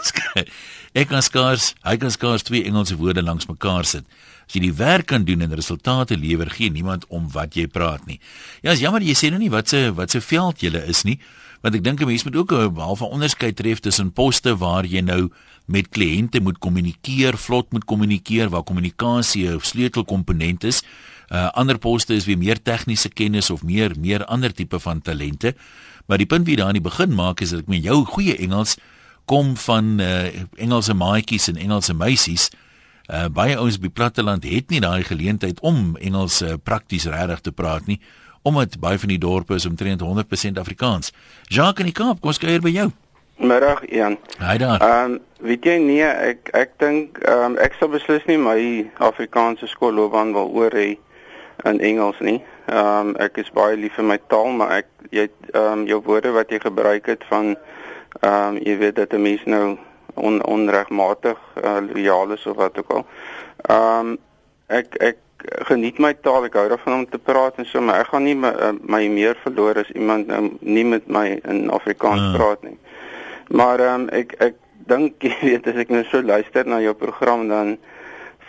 Ek 0.94 1.08
kan 1.08 1.22
skaars, 1.22 1.74
hy 1.84 1.98
kan 1.98 2.12
skaars 2.12 2.44
twee 2.44 2.64
Engelse 2.64 2.98
woorde 2.98 3.24
langs 3.24 3.46
mekaar 3.46 3.86
sit. 3.86 4.06
As 4.50 4.56
jy 4.58 4.64
die 4.64 4.74
werk 4.74 5.06
kan 5.12 5.28
doen 5.28 5.44
en 5.46 5.52
resultate 5.54 6.16
lewer, 6.18 6.50
gee 6.50 6.72
niemand 6.74 7.04
om 7.14 7.28
wat 7.36 7.54
jy 7.54 7.68
praat 7.70 8.08
nie. 8.10 8.18
Ja, 8.66 8.74
is 8.74 8.82
jammer 8.82 9.04
jy 9.06 9.14
sê 9.14 9.30
nou 9.30 9.38
nie 9.38 9.52
wat 9.54 9.70
se 9.70 9.92
wat 9.94 10.10
se 10.10 10.24
veld 10.26 10.64
jy 10.66 10.72
is 10.90 11.04
nie, 11.06 11.20
want 11.62 11.76
ek 11.78 11.84
dink 11.84 12.02
'n 12.02 12.08
mens 12.08 12.26
moet 12.26 12.36
ook 12.36 12.52
'n 12.52 12.76
halfe 12.82 13.06
onderskeid 13.06 13.56
tref 13.56 13.80
tussen 13.80 14.12
poste 14.12 14.58
waar 14.58 14.86
jy 14.86 15.02
nou 15.02 15.30
met 15.68 15.90
kliënte 15.90 16.42
moet 16.42 16.58
kommunikeer, 16.58 17.38
vlot 17.38 17.72
moet 17.72 17.86
kommunikeer 17.86 18.50
waar 18.50 18.64
kommunikasie 18.64 19.48
'n 19.54 19.60
sleutelkomponent 19.62 20.64
is. 20.64 20.82
Uh 21.30 21.50
ander 21.54 21.78
poste 21.78 22.16
is 22.16 22.26
weer 22.26 22.38
meer 22.38 22.58
tegniese 22.62 23.10
kennis 23.10 23.50
of 23.50 23.64
meer 23.64 23.94
meer 24.00 24.26
ander 24.26 24.52
tipe 24.54 24.80
van 24.80 25.02
talente. 25.02 25.54
Maar 26.08 26.18
die 26.18 26.26
punt 26.26 26.46
wie 26.48 26.56
daar 26.56 26.68
aan 26.68 26.82
die 26.82 26.82
begin 26.82 27.14
maak 27.14 27.42
is 27.42 27.50
dat 27.50 27.60
ek 27.60 27.68
meen 27.68 27.82
jou 27.82 28.04
goeie 28.06 28.36
Engels 28.38 28.78
kom 29.26 29.56
van 29.58 30.00
uh 30.00 30.26
Engelse 30.58 30.94
maatjies 30.94 31.48
en 31.48 31.56
Engelse 31.56 31.94
meisies. 31.94 32.50
Uh 33.10 33.26
baie 33.34 33.58
ouens 33.58 33.80
die 33.82 33.90
platteland 33.90 34.44
het 34.46 34.70
nie 34.70 34.80
daai 34.80 35.04
geleentheid 35.04 35.60
om 35.66 35.98
Engels 35.98 36.42
uh, 36.42 36.54
prakties 36.64 37.08
regtig 37.10 37.42
te 37.42 37.52
praat 37.52 37.88
nie 37.90 38.00
omdat 38.42 38.80
baie 38.80 39.00
van 39.00 39.12
die 39.12 39.20
dorpe 39.20 39.54
is 39.54 39.66
omtrent 39.66 40.02
100% 40.02 40.60
Afrikaans. 40.60 41.14
Jacques 41.44 41.84
in 41.84 41.92
die 41.92 41.94
Kaap, 41.94 42.22
kom 42.22 42.32
ons 42.32 42.40
kuier 42.40 42.62
by 42.64 42.72
jou. 42.72 42.88
Middag 43.40 43.86
Ian. 43.88 44.18
Haai 44.38 44.58
daar. 44.58 44.82
Ehm 44.84 45.12
um, 45.12 45.20
weet 45.40 45.64
jy 45.64 45.78
nee, 45.80 46.04
ek 46.04 46.50
ek 46.54 46.74
dink 46.84 47.20
ehm 47.24 47.54
um, 47.54 47.58
ek 47.64 47.78
sal 47.80 47.92
beslis 47.92 48.26
nie 48.28 48.38
my 48.38 48.60
Afrikaanse 49.10 49.68
skoolloopbaan 49.72 50.34
wil 50.36 50.52
oor 50.60 50.76
hê 50.76 50.90
in 51.70 51.80
Engels 51.80 52.20
nie. 52.20 52.42
Ehm 52.68 53.12
um, 53.12 53.14
ek 53.24 53.40
is 53.40 53.52
baie 53.56 53.78
lief 53.80 53.96
vir 53.96 54.10
my 54.12 54.20
taal, 54.28 54.52
maar 54.60 54.82
ek 54.82 54.90
jy 55.16 55.30
ehm 55.54 55.64
um, 55.72 55.86
jou 55.88 56.02
woorde 56.04 56.36
wat 56.36 56.52
jy 56.52 56.60
gebruik 56.66 57.08
het 57.08 57.24
van 57.32 57.54
ehm 57.56 58.34
um, 58.34 58.60
jy 58.60 58.76
weet 58.84 59.00
dat 59.00 59.16
'n 59.16 59.24
mens 59.24 59.46
nou 59.46 59.78
on, 60.20 60.40
onregmatig 60.46 61.40
uh, 61.64 61.78
loyaal 61.92 62.36
is 62.36 62.46
of 62.46 62.56
wat 62.56 62.78
ook 62.78 62.92
al. 62.98 63.06
Ehm 63.62 64.14
um, 64.14 64.18
ek 64.70 64.96
ek 65.02 65.18
geniet 65.66 66.00
my 66.04 66.12
taal, 66.14 66.46
ek 66.46 66.58
hou 66.60 66.68
daarvan 66.70 66.94
om 66.94 67.06
te 67.10 67.18
praat 67.18 67.58
en 67.58 67.66
so, 67.66 67.82
maar 67.82 68.04
ek 68.04 68.12
gaan 68.12 68.26
nie 68.28 68.36
my, 68.36 68.52
uh, 68.52 68.74
my 68.82 69.06
meer 69.08 69.38
verloor 69.44 69.80
as 69.80 69.92
iemand 69.96 70.28
nou 70.28 70.42
nie 70.60 70.84
met 70.86 71.08
my 71.08 71.40
in 71.44 71.70
Afrikaans 71.72 72.26
uh. 72.28 72.34
praat 72.36 72.66
nie. 72.68 72.78
Maar 73.50 73.86
ehm 73.86 74.02
um, 74.02 74.10
ek 74.14 74.36
ek 74.50 74.60
dink 74.90 75.24
jy 75.30 75.38
weet 75.42 75.72
as 75.72 75.80
ek 75.86 75.94
nou 75.94 76.04
so 76.10 76.22
luister 76.22 76.68
na 76.68 76.82
jou 76.84 76.94
program 76.98 77.48
dan 77.50 77.78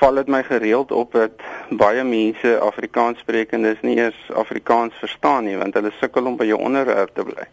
val 0.01 0.17
dit 0.17 0.31
my 0.33 0.41
gereeld 0.43 0.93
op 0.97 1.13
dat 1.13 1.43
baie 1.71 2.05
mense 2.05 2.59
Afrikaans 2.65 3.21
sprekendes 3.21 3.83
nie 3.85 3.99
eers 4.01 4.21
Afrikaans 4.33 4.97
verstaan 5.01 5.45
nie 5.49 5.59
want 5.61 5.77
hulle 5.77 5.93
sukkel 6.01 6.27
om 6.31 6.39
by 6.41 6.49
jou 6.49 6.61
onderwerp 6.61 7.15
te 7.15 7.27
bly. 7.27 7.49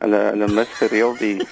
Hulle 0.00 0.20
hulle 0.30 0.48
mis 0.56 0.70
gereeld 0.78 1.18
die 1.20 1.38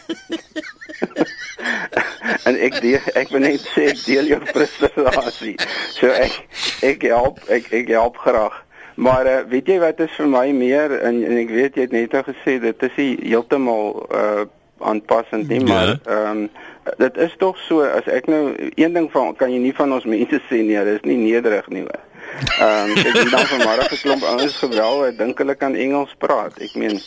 en 2.49 2.57
ek 2.57 2.79
die, 2.85 2.97
ek 3.19 3.33
wil 3.35 3.45
net 3.45 3.65
sê 3.75 3.91
ek 3.93 4.01
deel 4.07 4.33
jou 4.33 4.41
frustrasie. 4.51 5.57
So 5.97 6.13
ek 6.13 6.39
ek 6.87 7.07
help 7.13 7.43
ek 7.53 7.71
ek 7.83 7.93
help 7.93 8.21
graag. 8.25 8.57
Maar 8.99 9.29
uh, 9.31 9.41
weet 9.51 9.69
jy 9.71 9.79
wat 9.83 10.01
is 10.03 10.15
vir 10.19 10.31
my 10.31 10.49
meer 10.57 10.95
en, 10.99 11.21
en 11.23 11.37
ek 11.39 11.53
weet 11.55 11.79
jy 11.79 11.87
het 11.87 11.95
net 11.95 12.15
al 12.19 12.27
gesê 12.27 12.57
dit 12.63 12.89
is 12.91 13.01
heeltemal 13.01 14.07
uh 14.09 14.47
aanpassend 14.79 15.49
nie, 15.49 15.61
maar 15.61 15.99
ehm 16.07 16.31
um, 16.31 16.51
dit 16.97 17.17
is 17.17 17.35
tog 17.39 17.59
so 17.59 17.83
as 17.83 18.07
ek 18.07 18.29
nou 18.31 18.55
een 18.75 18.93
ding 18.95 19.09
van 19.13 19.35
kan 19.37 19.51
jy 19.53 19.59
nie 19.59 19.75
van 19.75 19.93
ons 19.93 20.07
mense 20.07 20.39
sê 20.47 20.61
nee, 20.63 20.85
dit 20.87 21.01
is 21.01 21.09
nie 21.09 21.17
nederig 21.19 21.67
nie. 21.75 21.83
Ehm 21.83 22.93
um, 22.93 23.01
ek 23.03 23.17
het 23.17 23.33
dan 23.33 23.49
vanmôre 23.53 23.89
geklomp 23.91 24.23
ouens 24.23 24.59
gewel, 24.63 25.03
ek 25.09 25.19
dink 25.19 25.43
hulle 25.43 25.57
kan 25.59 25.75
Engels 25.75 26.15
praat. 26.23 26.61
Ek 26.63 26.77
meen 26.79 27.01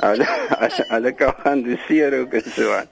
hulle 0.00 0.26
hulle 0.94 1.12
kan 1.12 1.34
handiseer 1.44 2.18
ook 2.20 2.34
en 2.40 2.50
so 2.56 2.72
aan. 2.72 2.90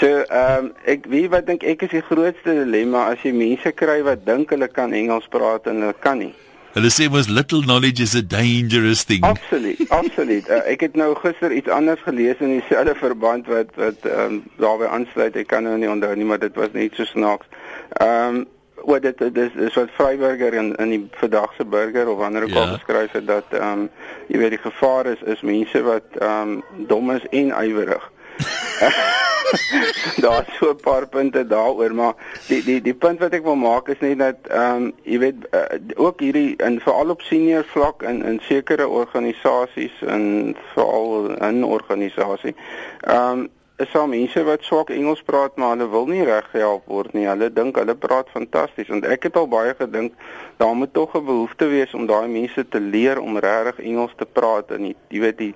So 0.00 0.08
ehm 0.24 0.64
um, 0.64 0.72
ek 0.84 1.06
weet 1.12 1.30
wat 1.34 1.46
dink 1.46 1.66
ek 1.66 1.86
is 1.88 1.94
die 1.98 2.04
grootste 2.08 2.56
dilemma 2.62 3.06
as 3.12 3.22
jy 3.26 3.32
mense 3.36 3.72
kry 3.72 4.02
wat 4.06 4.26
dink 4.26 4.54
hulle 4.54 4.68
kan 4.68 4.94
Engels 4.96 5.28
praat 5.30 5.66
en 5.66 5.82
hulle 5.82 5.96
kan 6.00 6.20
nie. 6.22 6.34
Hulle 6.76 6.90
sê 6.92 7.06
mos 7.08 7.30
little 7.32 7.62
knowledge 7.64 8.02
is 8.04 8.14
a 8.14 8.20
dangerous 8.22 9.04
thing. 9.08 9.22
Absoluut, 9.24 9.78
absoluut. 9.88 10.48
Uh, 10.48 10.60
ek 10.68 10.82
het 10.84 10.98
nou 11.00 11.14
gister 11.22 11.52
iets 11.52 11.72
anders 11.72 12.02
gelees 12.04 12.42
in 12.44 12.58
dieselfde 12.58 12.94
verband 13.00 13.48
wat 13.52 13.72
wat 13.80 14.04
ehm 14.04 14.26
um, 14.26 14.42
daarbey 14.60 14.90
aansluit. 14.98 15.38
Ek 15.40 15.48
kan 15.54 15.64
nou 15.64 15.78
nie 15.80 15.88
onthou 15.90 16.12
nie, 16.14 16.28
maar 16.28 16.42
dit 16.42 16.60
was 16.60 16.76
net 16.76 16.94
so 16.98 17.08
snaaks. 17.08 17.48
Ehm 17.96 18.42
um, 18.42 18.44
wat 18.84 19.02
dit 19.02 19.34
dis 19.34 19.54
is 19.54 19.74
wat 19.74 19.88
Vryburger 19.96 20.54
in 20.54 20.74
in 20.76 20.88
die 20.88 21.08
verdagse 21.10 21.64
burger 21.64 22.08
of 22.08 22.18
wanneer 22.18 22.42
ook 22.42 22.48
ja. 22.48 22.60
al 22.60 22.72
beskryf 22.72 23.12
het 23.12 23.26
dat 23.26 23.44
ehm 23.50 23.72
um, 23.72 23.90
jy 24.26 24.38
weet 24.38 24.50
die 24.50 24.64
gevaar 24.70 25.06
is 25.06 25.22
is 25.22 25.40
mense 25.40 25.82
wat 25.82 26.18
ehm 26.18 26.50
um, 26.50 26.62
dom 26.86 27.10
is 27.10 27.26
en 27.30 27.52
ywerig. 27.62 28.10
Daar's 30.24 30.56
so 30.58 30.70
'n 30.70 30.80
paar 30.82 31.06
punte 31.08 31.46
daaroor, 31.46 31.94
maar 31.94 32.14
die 32.48 32.62
die 32.64 32.80
die 32.82 32.94
punt 32.94 33.20
wat 33.20 33.32
ek 33.32 33.42
wil 33.42 33.54
maak 33.54 33.88
is 33.88 34.00
net 34.00 34.18
dat 34.18 34.36
ehm 34.48 34.82
um, 34.82 34.92
jy 35.02 35.18
weet 35.18 35.34
uh, 35.50 35.62
ook 35.94 36.20
hierdie 36.20 36.56
in 36.56 36.80
veral 36.80 37.10
op 37.10 37.20
senior 37.20 37.64
vlak 37.64 38.02
in 38.02 38.24
in 38.24 38.40
sekere 38.42 38.88
organisasies 38.88 40.02
en 40.06 40.56
veral 40.74 41.30
in 41.40 41.64
organisasie. 41.64 42.54
Ehm 43.00 43.38
um, 43.38 43.48
is 43.76 43.92
daar 43.92 44.08
mense 44.08 44.42
wat 44.44 44.62
swak 44.62 44.90
Engels 44.90 45.22
praat 45.22 45.56
maar 45.56 45.74
hulle 45.74 45.88
wil 45.92 46.06
nie 46.08 46.24
reg 46.24 46.46
gehelp 46.52 46.86
word 46.88 47.12
nie. 47.12 47.26
Hulle 47.28 47.50
dink 47.52 47.76
hulle 47.76 47.94
praat 47.94 48.30
fantasties 48.32 48.88
want 48.92 49.04
ek 49.04 49.28
het 49.28 49.36
al 49.36 49.48
baie 49.52 49.74
gedink 49.76 50.14
daar 50.56 50.74
moet 50.74 50.92
tog 50.92 51.14
'n 51.14 51.24
behoefte 51.24 51.68
wees 51.68 51.92
om 51.94 52.06
daai 52.06 52.28
mense 52.28 52.68
te 52.68 52.80
leer 52.80 53.20
om 53.20 53.38
regtig 53.38 53.84
Engels 53.84 54.14
te 54.16 54.24
praat 54.24 54.70
en 54.70 54.94
jy 55.08 55.20
weet 55.20 55.38
die 55.38 55.54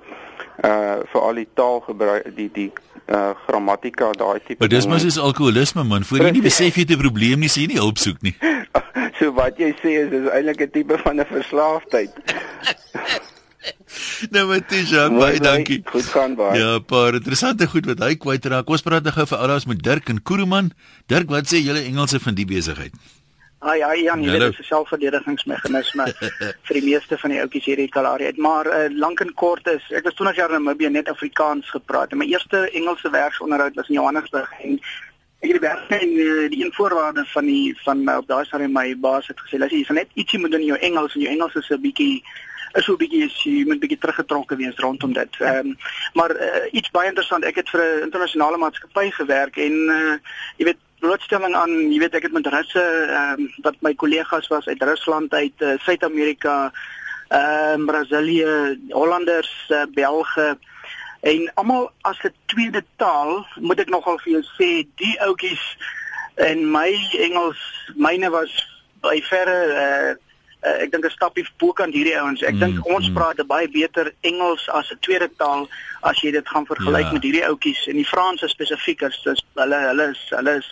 uh 0.65 1.01
vir 1.13 1.21
al 1.21 1.35
die 1.35 1.49
taalgebruik 1.55 2.37
die 2.37 2.51
die 2.53 2.73
uh 3.09 3.31
grammatika 3.47 4.13
daai 4.13 4.41
tipe 4.45 4.59
Maar 4.59 4.69
dis 4.69 4.87
mos 4.87 5.05
is 5.05 5.19
alkoholisme 5.19 5.85
man. 5.85 6.05
Voor 6.05 6.19
jy 6.19 6.31
nie 6.31 6.43
besef 6.43 6.77
jy 6.77 6.83
het 6.83 6.91
'n 6.91 7.01
probleem 7.01 7.39
nie, 7.41 7.49
sê 7.49 7.65
jy 7.65 7.67
nie 7.67 7.81
hulp 7.81 7.99
soek 7.99 8.21
nie. 8.23 8.37
so 9.19 9.33
wat 9.33 9.57
jy 9.59 9.73
sê 9.81 9.97
is 10.05 10.11
dis 10.11 10.29
eintlik 10.29 10.61
'n 10.61 10.71
tipe 10.71 10.99
van 10.99 11.21
'n 11.21 11.25
verslaafdheid. 11.25 12.13
nou 14.35 14.45
dis 14.71 14.91
ja, 14.91 15.09
baie 15.13 15.41
dankie. 15.43 15.81
Goed 15.85 16.11
gaan 16.15 16.35
baie. 16.39 16.59
Ja, 16.59 16.79
paar 16.79 17.15
interessante 17.19 17.67
goed 17.71 17.87
wat 17.91 18.03
hy 18.05 18.17
kwyt 18.17 18.45
raak. 18.51 18.67
Kom 18.67 18.79
ons 18.79 18.87
praat 18.87 19.07
nou 19.07 19.15
gou 19.15 19.27
vir 19.27 19.39
alraas 19.39 19.67
met 19.71 19.83
Dirk 19.83 20.13
en 20.13 20.23
Kuruman. 20.23 20.73
Dirk, 21.11 21.31
wat 21.31 21.51
sê 21.51 21.63
julle 21.65 21.83
Engelse 21.87 22.21
van 22.23 22.39
die 22.39 22.49
besigheid? 22.49 22.95
Ai 23.61 23.83
ai 23.85 23.99
Jan, 24.07 24.23
jy 24.25 24.33
weet 24.33 24.41
dit 24.41 24.55
is 24.55 24.61
'n 24.63 24.71
selfverdedigingsmeganisme 24.71 26.05
vir 26.67 26.77
die 26.79 26.85
meeste 26.85 27.19
van 27.21 27.31
die 27.31 27.41
ouetjies 27.43 27.67
hier 27.69 27.83
in 27.83 27.91
Kalahari 27.93 28.31
uit, 28.31 28.39
maar 28.41 28.67
uh, 28.67 28.89
lank 28.97 29.21
en 29.21 29.35
kort 29.35 29.67
is 29.69 29.85
ek 29.93 30.07
was 30.09 30.17
20 30.17 30.37
jaar 30.37 30.55
in 30.57 30.65
Namibië 30.65 30.89
net 30.89 31.11
Afrikaans 31.13 31.69
gepraat. 31.69 32.13
En 32.13 32.19
my 32.19 32.25
eerste 32.25 32.71
Engelse 32.71 33.11
werksonderhoud 33.11 33.77
was 33.77 33.89
in 33.89 33.99
Johannesburg 34.01 34.49
en 34.65 34.81
ek 35.41 35.53
het 35.53 35.61
werk 35.61 35.93
in 36.01 36.17
uh, 36.17 36.49
die 36.49 36.65
invoerwaarde 36.65 37.27
van 37.35 37.45
die 37.45 37.77
van 37.85 38.01
uh, 38.09 38.17
op 38.17 38.29
daai 38.33 38.45
stadium 38.45 38.73
my 38.73 38.97
baas 38.97 39.29
het 39.29 39.41
gesê, 39.45 39.61
"Lasie, 39.61 39.79
jy 39.79 39.85
sal 39.85 40.01
net 40.01 40.09
ietsie 40.15 40.41
moet 40.41 40.51
doen 40.51 40.65
in 40.65 40.73
jou 40.73 40.81
Engels 40.81 41.15
en 41.15 41.21
jou 41.21 41.33
Engels 41.33 41.55
is 41.55 41.69
'n 41.69 41.81
bietjie 41.81 42.25
is 42.75 42.85
so 42.85 42.93
'n 42.93 43.03
bietjie 43.03 43.25
is 43.25 43.43
jy 43.43 43.65
moet 43.67 43.81
bietjie 43.81 43.99
teruggetrokke 43.99 44.57
wees 44.57 44.79
rondom 44.79 45.13
dit. 45.13 45.41
Ehm 45.41 45.73
um, 45.73 45.77
maar 46.15 46.31
uh, 46.37 46.67
iets 46.73 46.91
baie 46.91 47.09
interessant, 47.09 47.45
ek 47.45 47.57
het 47.57 47.69
vir 47.71 47.83
'n 47.83 48.03
internasionale 48.03 48.57
maatskappy 48.57 49.11
gewerk 49.11 49.57
en 49.57 49.77
uh, 49.91 50.17
jy 50.57 50.65
weet 50.65 50.81
blootstelling 51.01 51.55
aan, 51.55 51.93
jy 51.93 51.99
weet 51.99 52.15
ek 52.15 52.23
het 52.23 52.33
met 52.33 52.47
Russe 52.47 52.83
ehm 52.83 53.41
um, 53.41 53.53
wat 53.63 53.77
my 53.81 53.95
kollegas 53.95 54.49
was 54.49 54.67
uit 54.67 54.83
Rusland 54.83 55.35
uit 55.35 55.57
uh, 55.59 55.79
Suid-Amerika, 55.79 56.73
ehm 57.29 57.81
um, 57.81 57.87
Brasilië, 57.87 58.79
Hollanders, 58.89 59.53
uh, 59.69 59.87
Belge 59.95 60.59
en 61.21 61.51
almal 61.55 61.91
as 62.03 62.19
'n 62.23 62.35
tweede 62.47 62.85
taal, 62.97 63.47
moet 63.57 63.81
ek 63.81 63.89
nogal 63.89 64.19
vir 64.19 64.33
jou 64.33 64.45
sê, 64.57 64.87
die 64.97 65.17
ouetjies 65.21 65.77
en 66.35 66.71
my 66.71 66.91
Engels, 67.19 67.61
myne 67.97 68.31
was 68.31 68.53
by 69.01 69.21
verre 69.23 69.59
uh, 69.85 70.30
uh, 70.63 70.83
ek 70.85 70.93
dink 70.93 71.05
'n 71.05 71.11
stapie 71.11 71.47
bokant 71.59 71.95
hierdie 71.95 72.17
ouens. 72.21 72.43
Ek 72.43 72.55
mm, 72.55 72.61
dink 72.61 72.87
ons 72.87 73.09
mm. 73.09 73.15
praat 73.15 73.47
baie 73.47 73.69
beter 73.69 74.13
Engels 74.21 74.69
as 74.69 74.91
'n 74.91 74.99
tweede 75.01 75.31
taal 75.37 75.69
as 76.03 76.21
jy 76.21 76.31
dit 76.31 76.49
gaan 76.49 76.67
vergelyk 76.67 77.07
ja. 77.09 77.13
met 77.13 77.23
hierdie 77.23 77.47
ouetjies 77.47 77.87
en 77.87 77.97
die 77.97 78.09
Franse 78.09 78.49
spesifiek 78.49 79.03
is 79.03 79.21
dis 79.25 79.45
hulle 79.55 79.79
hulle 79.89 80.11
is 80.11 80.23
hulle 80.31 80.57
is 80.63 80.69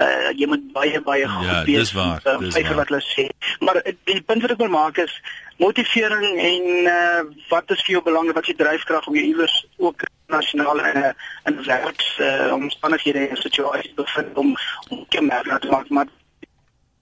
uh, 0.00 0.30
jy 0.36 0.46
moet 0.46 0.64
baie 0.72 1.00
baie 1.00 1.28
goed 1.28 1.46
ja, 1.46 1.64
wees. 1.64 1.92
Ja, 1.92 2.38
dis 2.38 2.54
waar. 2.56 2.76
wat 2.82 2.88
hulle 2.88 3.02
sê. 3.04 3.28
Maar 3.60 3.82
die 3.84 4.22
punt 4.22 4.42
wat 4.42 4.54
ek 4.54 4.62
wil 4.62 4.72
maak 4.72 4.98
is 5.02 5.14
motivering 5.60 6.38
en 6.40 6.64
uh, 6.88 7.22
wat 7.50 7.70
is 7.70 7.82
vir 7.84 7.98
jou 7.98 8.02
belangrik 8.04 8.38
wat 8.38 8.48
jy 8.48 8.56
dryfkrag 8.56 9.06
om 9.06 9.18
jou 9.18 9.24
iewers 9.24 9.56
ook 9.76 10.06
nasionaal 10.30 10.80
in 10.80 10.98
'n 10.98 11.14
in 11.48 11.64
werks 11.64 12.18
uh, 12.18 12.52
omstandighede 12.52 13.28
en 13.28 13.36
situasies 13.36 13.94
bevind 13.94 14.36
om 14.36 14.56
om 14.88 15.04
te 15.08 15.20
maak 15.20 15.88
maar 15.88 16.06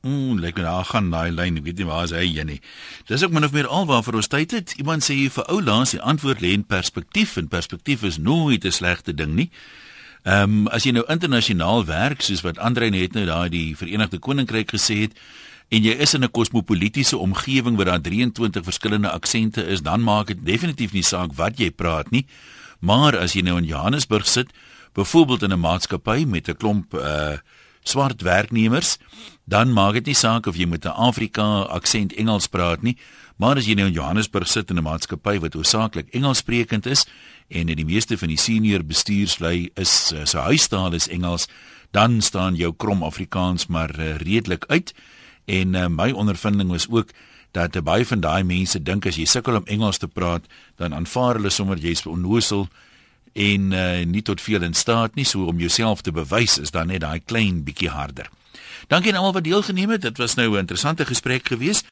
Mm, 0.09 0.39
lekker 0.41 0.65
daar 0.65 0.85
gaan 0.89 1.11
daai 1.11 1.31
lyn, 1.31 1.59
ek 1.61 1.67
weet 1.67 1.81
nie 1.83 1.87
waar 1.89 2.07
is 2.07 2.15
hy 2.17 2.25
hier 2.25 2.47
nie. 2.49 2.61
Dis 3.11 3.25
ook 3.25 3.35
min 3.35 3.45
of 3.45 3.53
meer 3.53 3.67
alwaar 3.69 4.05
vir 4.07 4.17
ons 4.21 4.31
tyd 4.33 4.55
het. 4.57 4.73
Iemand 4.81 5.05
sê 5.05 5.17
hier 5.19 5.33
vir 5.35 5.45
ou 5.53 5.59
laas 5.61 5.93
die 5.93 6.01
antwoord 6.01 6.41
lê 6.41 6.55
in 6.57 6.65
perspektief 6.65 7.37
en 7.37 7.51
perspektief 7.53 8.07
is 8.09 8.17
nooit 8.17 8.65
'n 8.65 8.73
slegte 8.73 9.13
ding 9.15 9.35
nie. 9.35 9.51
Ehm 10.25 10.65
um, 10.65 10.69
as 10.69 10.85
jy 10.85 10.93
nou 10.93 11.05
internasionaal 11.09 11.85
werk 11.85 12.23
soos 12.23 12.41
wat 12.43 12.59
Andre 12.59 12.91
net 12.91 13.13
nou 13.13 13.27
daai 13.27 13.49
die 13.49 13.77
Verenigde 13.77 14.19
Koninkryk 14.19 14.73
gesê 14.73 14.97
het 15.05 15.13
en 15.69 15.83
jy 15.83 15.93
is 15.93 16.15
in 16.15 16.25
'n 16.25 16.31
kosmopolitiese 16.31 17.17
omgewing 17.17 17.77
waar 17.77 17.85
daar 17.85 18.01
23 18.01 18.65
verskillende 18.65 19.11
aksente 19.11 19.67
is, 19.67 19.83
dan 19.83 20.01
maak 20.03 20.27
dit 20.27 20.45
definitief 20.45 20.93
nie 20.93 21.03
saak 21.03 21.37
wat 21.37 21.59
jy 21.59 21.71
praat 21.71 22.11
nie. 22.11 22.27
Maar 22.81 23.19
as 23.19 23.33
jy 23.33 23.43
nou 23.43 23.59
in 23.59 23.65
Johannesburg 23.65 24.27
sit, 24.27 24.49
byvoorbeeld 24.95 25.43
in 25.43 25.53
'n 25.53 25.61
maatskappy 25.61 26.25
met 26.25 26.49
'n 26.49 26.57
klomp 26.57 26.95
uh 26.95 27.37
swart 27.89 28.23
werknemers, 28.23 28.97
dan 29.49 29.73
maak 29.73 29.97
dit 29.99 30.13
nie 30.13 30.19
saak 30.19 30.47
of 30.47 30.57
jy 30.57 30.67
met 30.67 30.85
'n 30.85 30.93
Afrika 30.93 31.65
aksent 31.73 32.13
Engels 32.13 32.47
praat 32.47 32.83
nie, 32.83 32.97
maar 33.37 33.57
as 33.57 33.67
jy 33.67 33.75
nou 33.75 33.87
in 33.87 33.93
Johannesburg 33.93 34.47
sit 34.47 34.71
in 34.71 34.79
'n 34.79 34.83
maatskappy 34.83 35.39
wat 35.41 35.55
hoofsaaklik 35.55 36.09
Engelssprekend 36.13 36.87
is 36.87 37.07
en 37.49 37.69
in 37.69 37.77
die 37.77 37.85
meeste 37.85 38.19
van 38.19 38.29
die 38.29 38.37
senior 38.37 38.85
bestuurslui 38.85 39.71
is 39.75 40.13
se 40.25 40.39
huistaal 40.39 40.93
is 40.93 41.09
Engels, 41.09 41.49
dan 41.91 42.21
staan 42.21 42.55
jou 42.55 42.75
krom 42.77 43.03
Afrikaans 43.03 43.67
maar 43.67 43.99
uh, 43.99 44.17
redelik 44.17 44.65
uit. 44.69 44.95
En 45.45 45.75
uh, 45.75 45.87
my 45.89 46.11
ondervinding 46.11 46.71
was 46.71 46.89
ook 46.91 47.09
dat 47.51 47.77
uh, 47.77 47.83
baie 47.83 48.07
van 48.07 48.21
daai 48.21 48.45
mense 48.45 48.83
dink 48.83 49.07
as 49.07 49.17
jy 49.17 49.25
sukkel 49.25 49.57
om 49.57 49.65
Engels 49.67 49.99
te 49.99 50.09
praat, 50.09 50.45
dan 50.77 50.95
aanvaar 50.95 51.35
hulle 51.35 51.51
sommer 51.51 51.79
jy's 51.79 52.07
onnosel 52.07 52.69
en 53.39 53.73
uh, 53.73 54.07
nie 54.07 54.23
tot 54.23 54.43
veel 54.43 54.63
in 54.67 54.75
staat 54.75 55.15
nie 55.15 55.27
so 55.27 55.47
om 55.47 55.61
jouself 55.63 56.03
te 56.03 56.13
bewys 56.13 56.59
is 56.59 56.75
dan 56.75 56.91
net 56.91 57.05
daai 57.07 57.21
klein 57.25 57.63
bietjie 57.63 57.93
harder. 57.95 58.27
Dankie 58.89 59.13
aan 59.13 59.19
almal 59.21 59.37
wat 59.37 59.45
deelgeneem 59.45 59.91
het. 59.95 60.03
Dit 60.03 60.19
was 60.19 60.35
nou 60.35 60.51
'n 60.55 60.65
interessante 60.67 61.07
gesprek 61.07 61.47
geweest. 61.49 61.87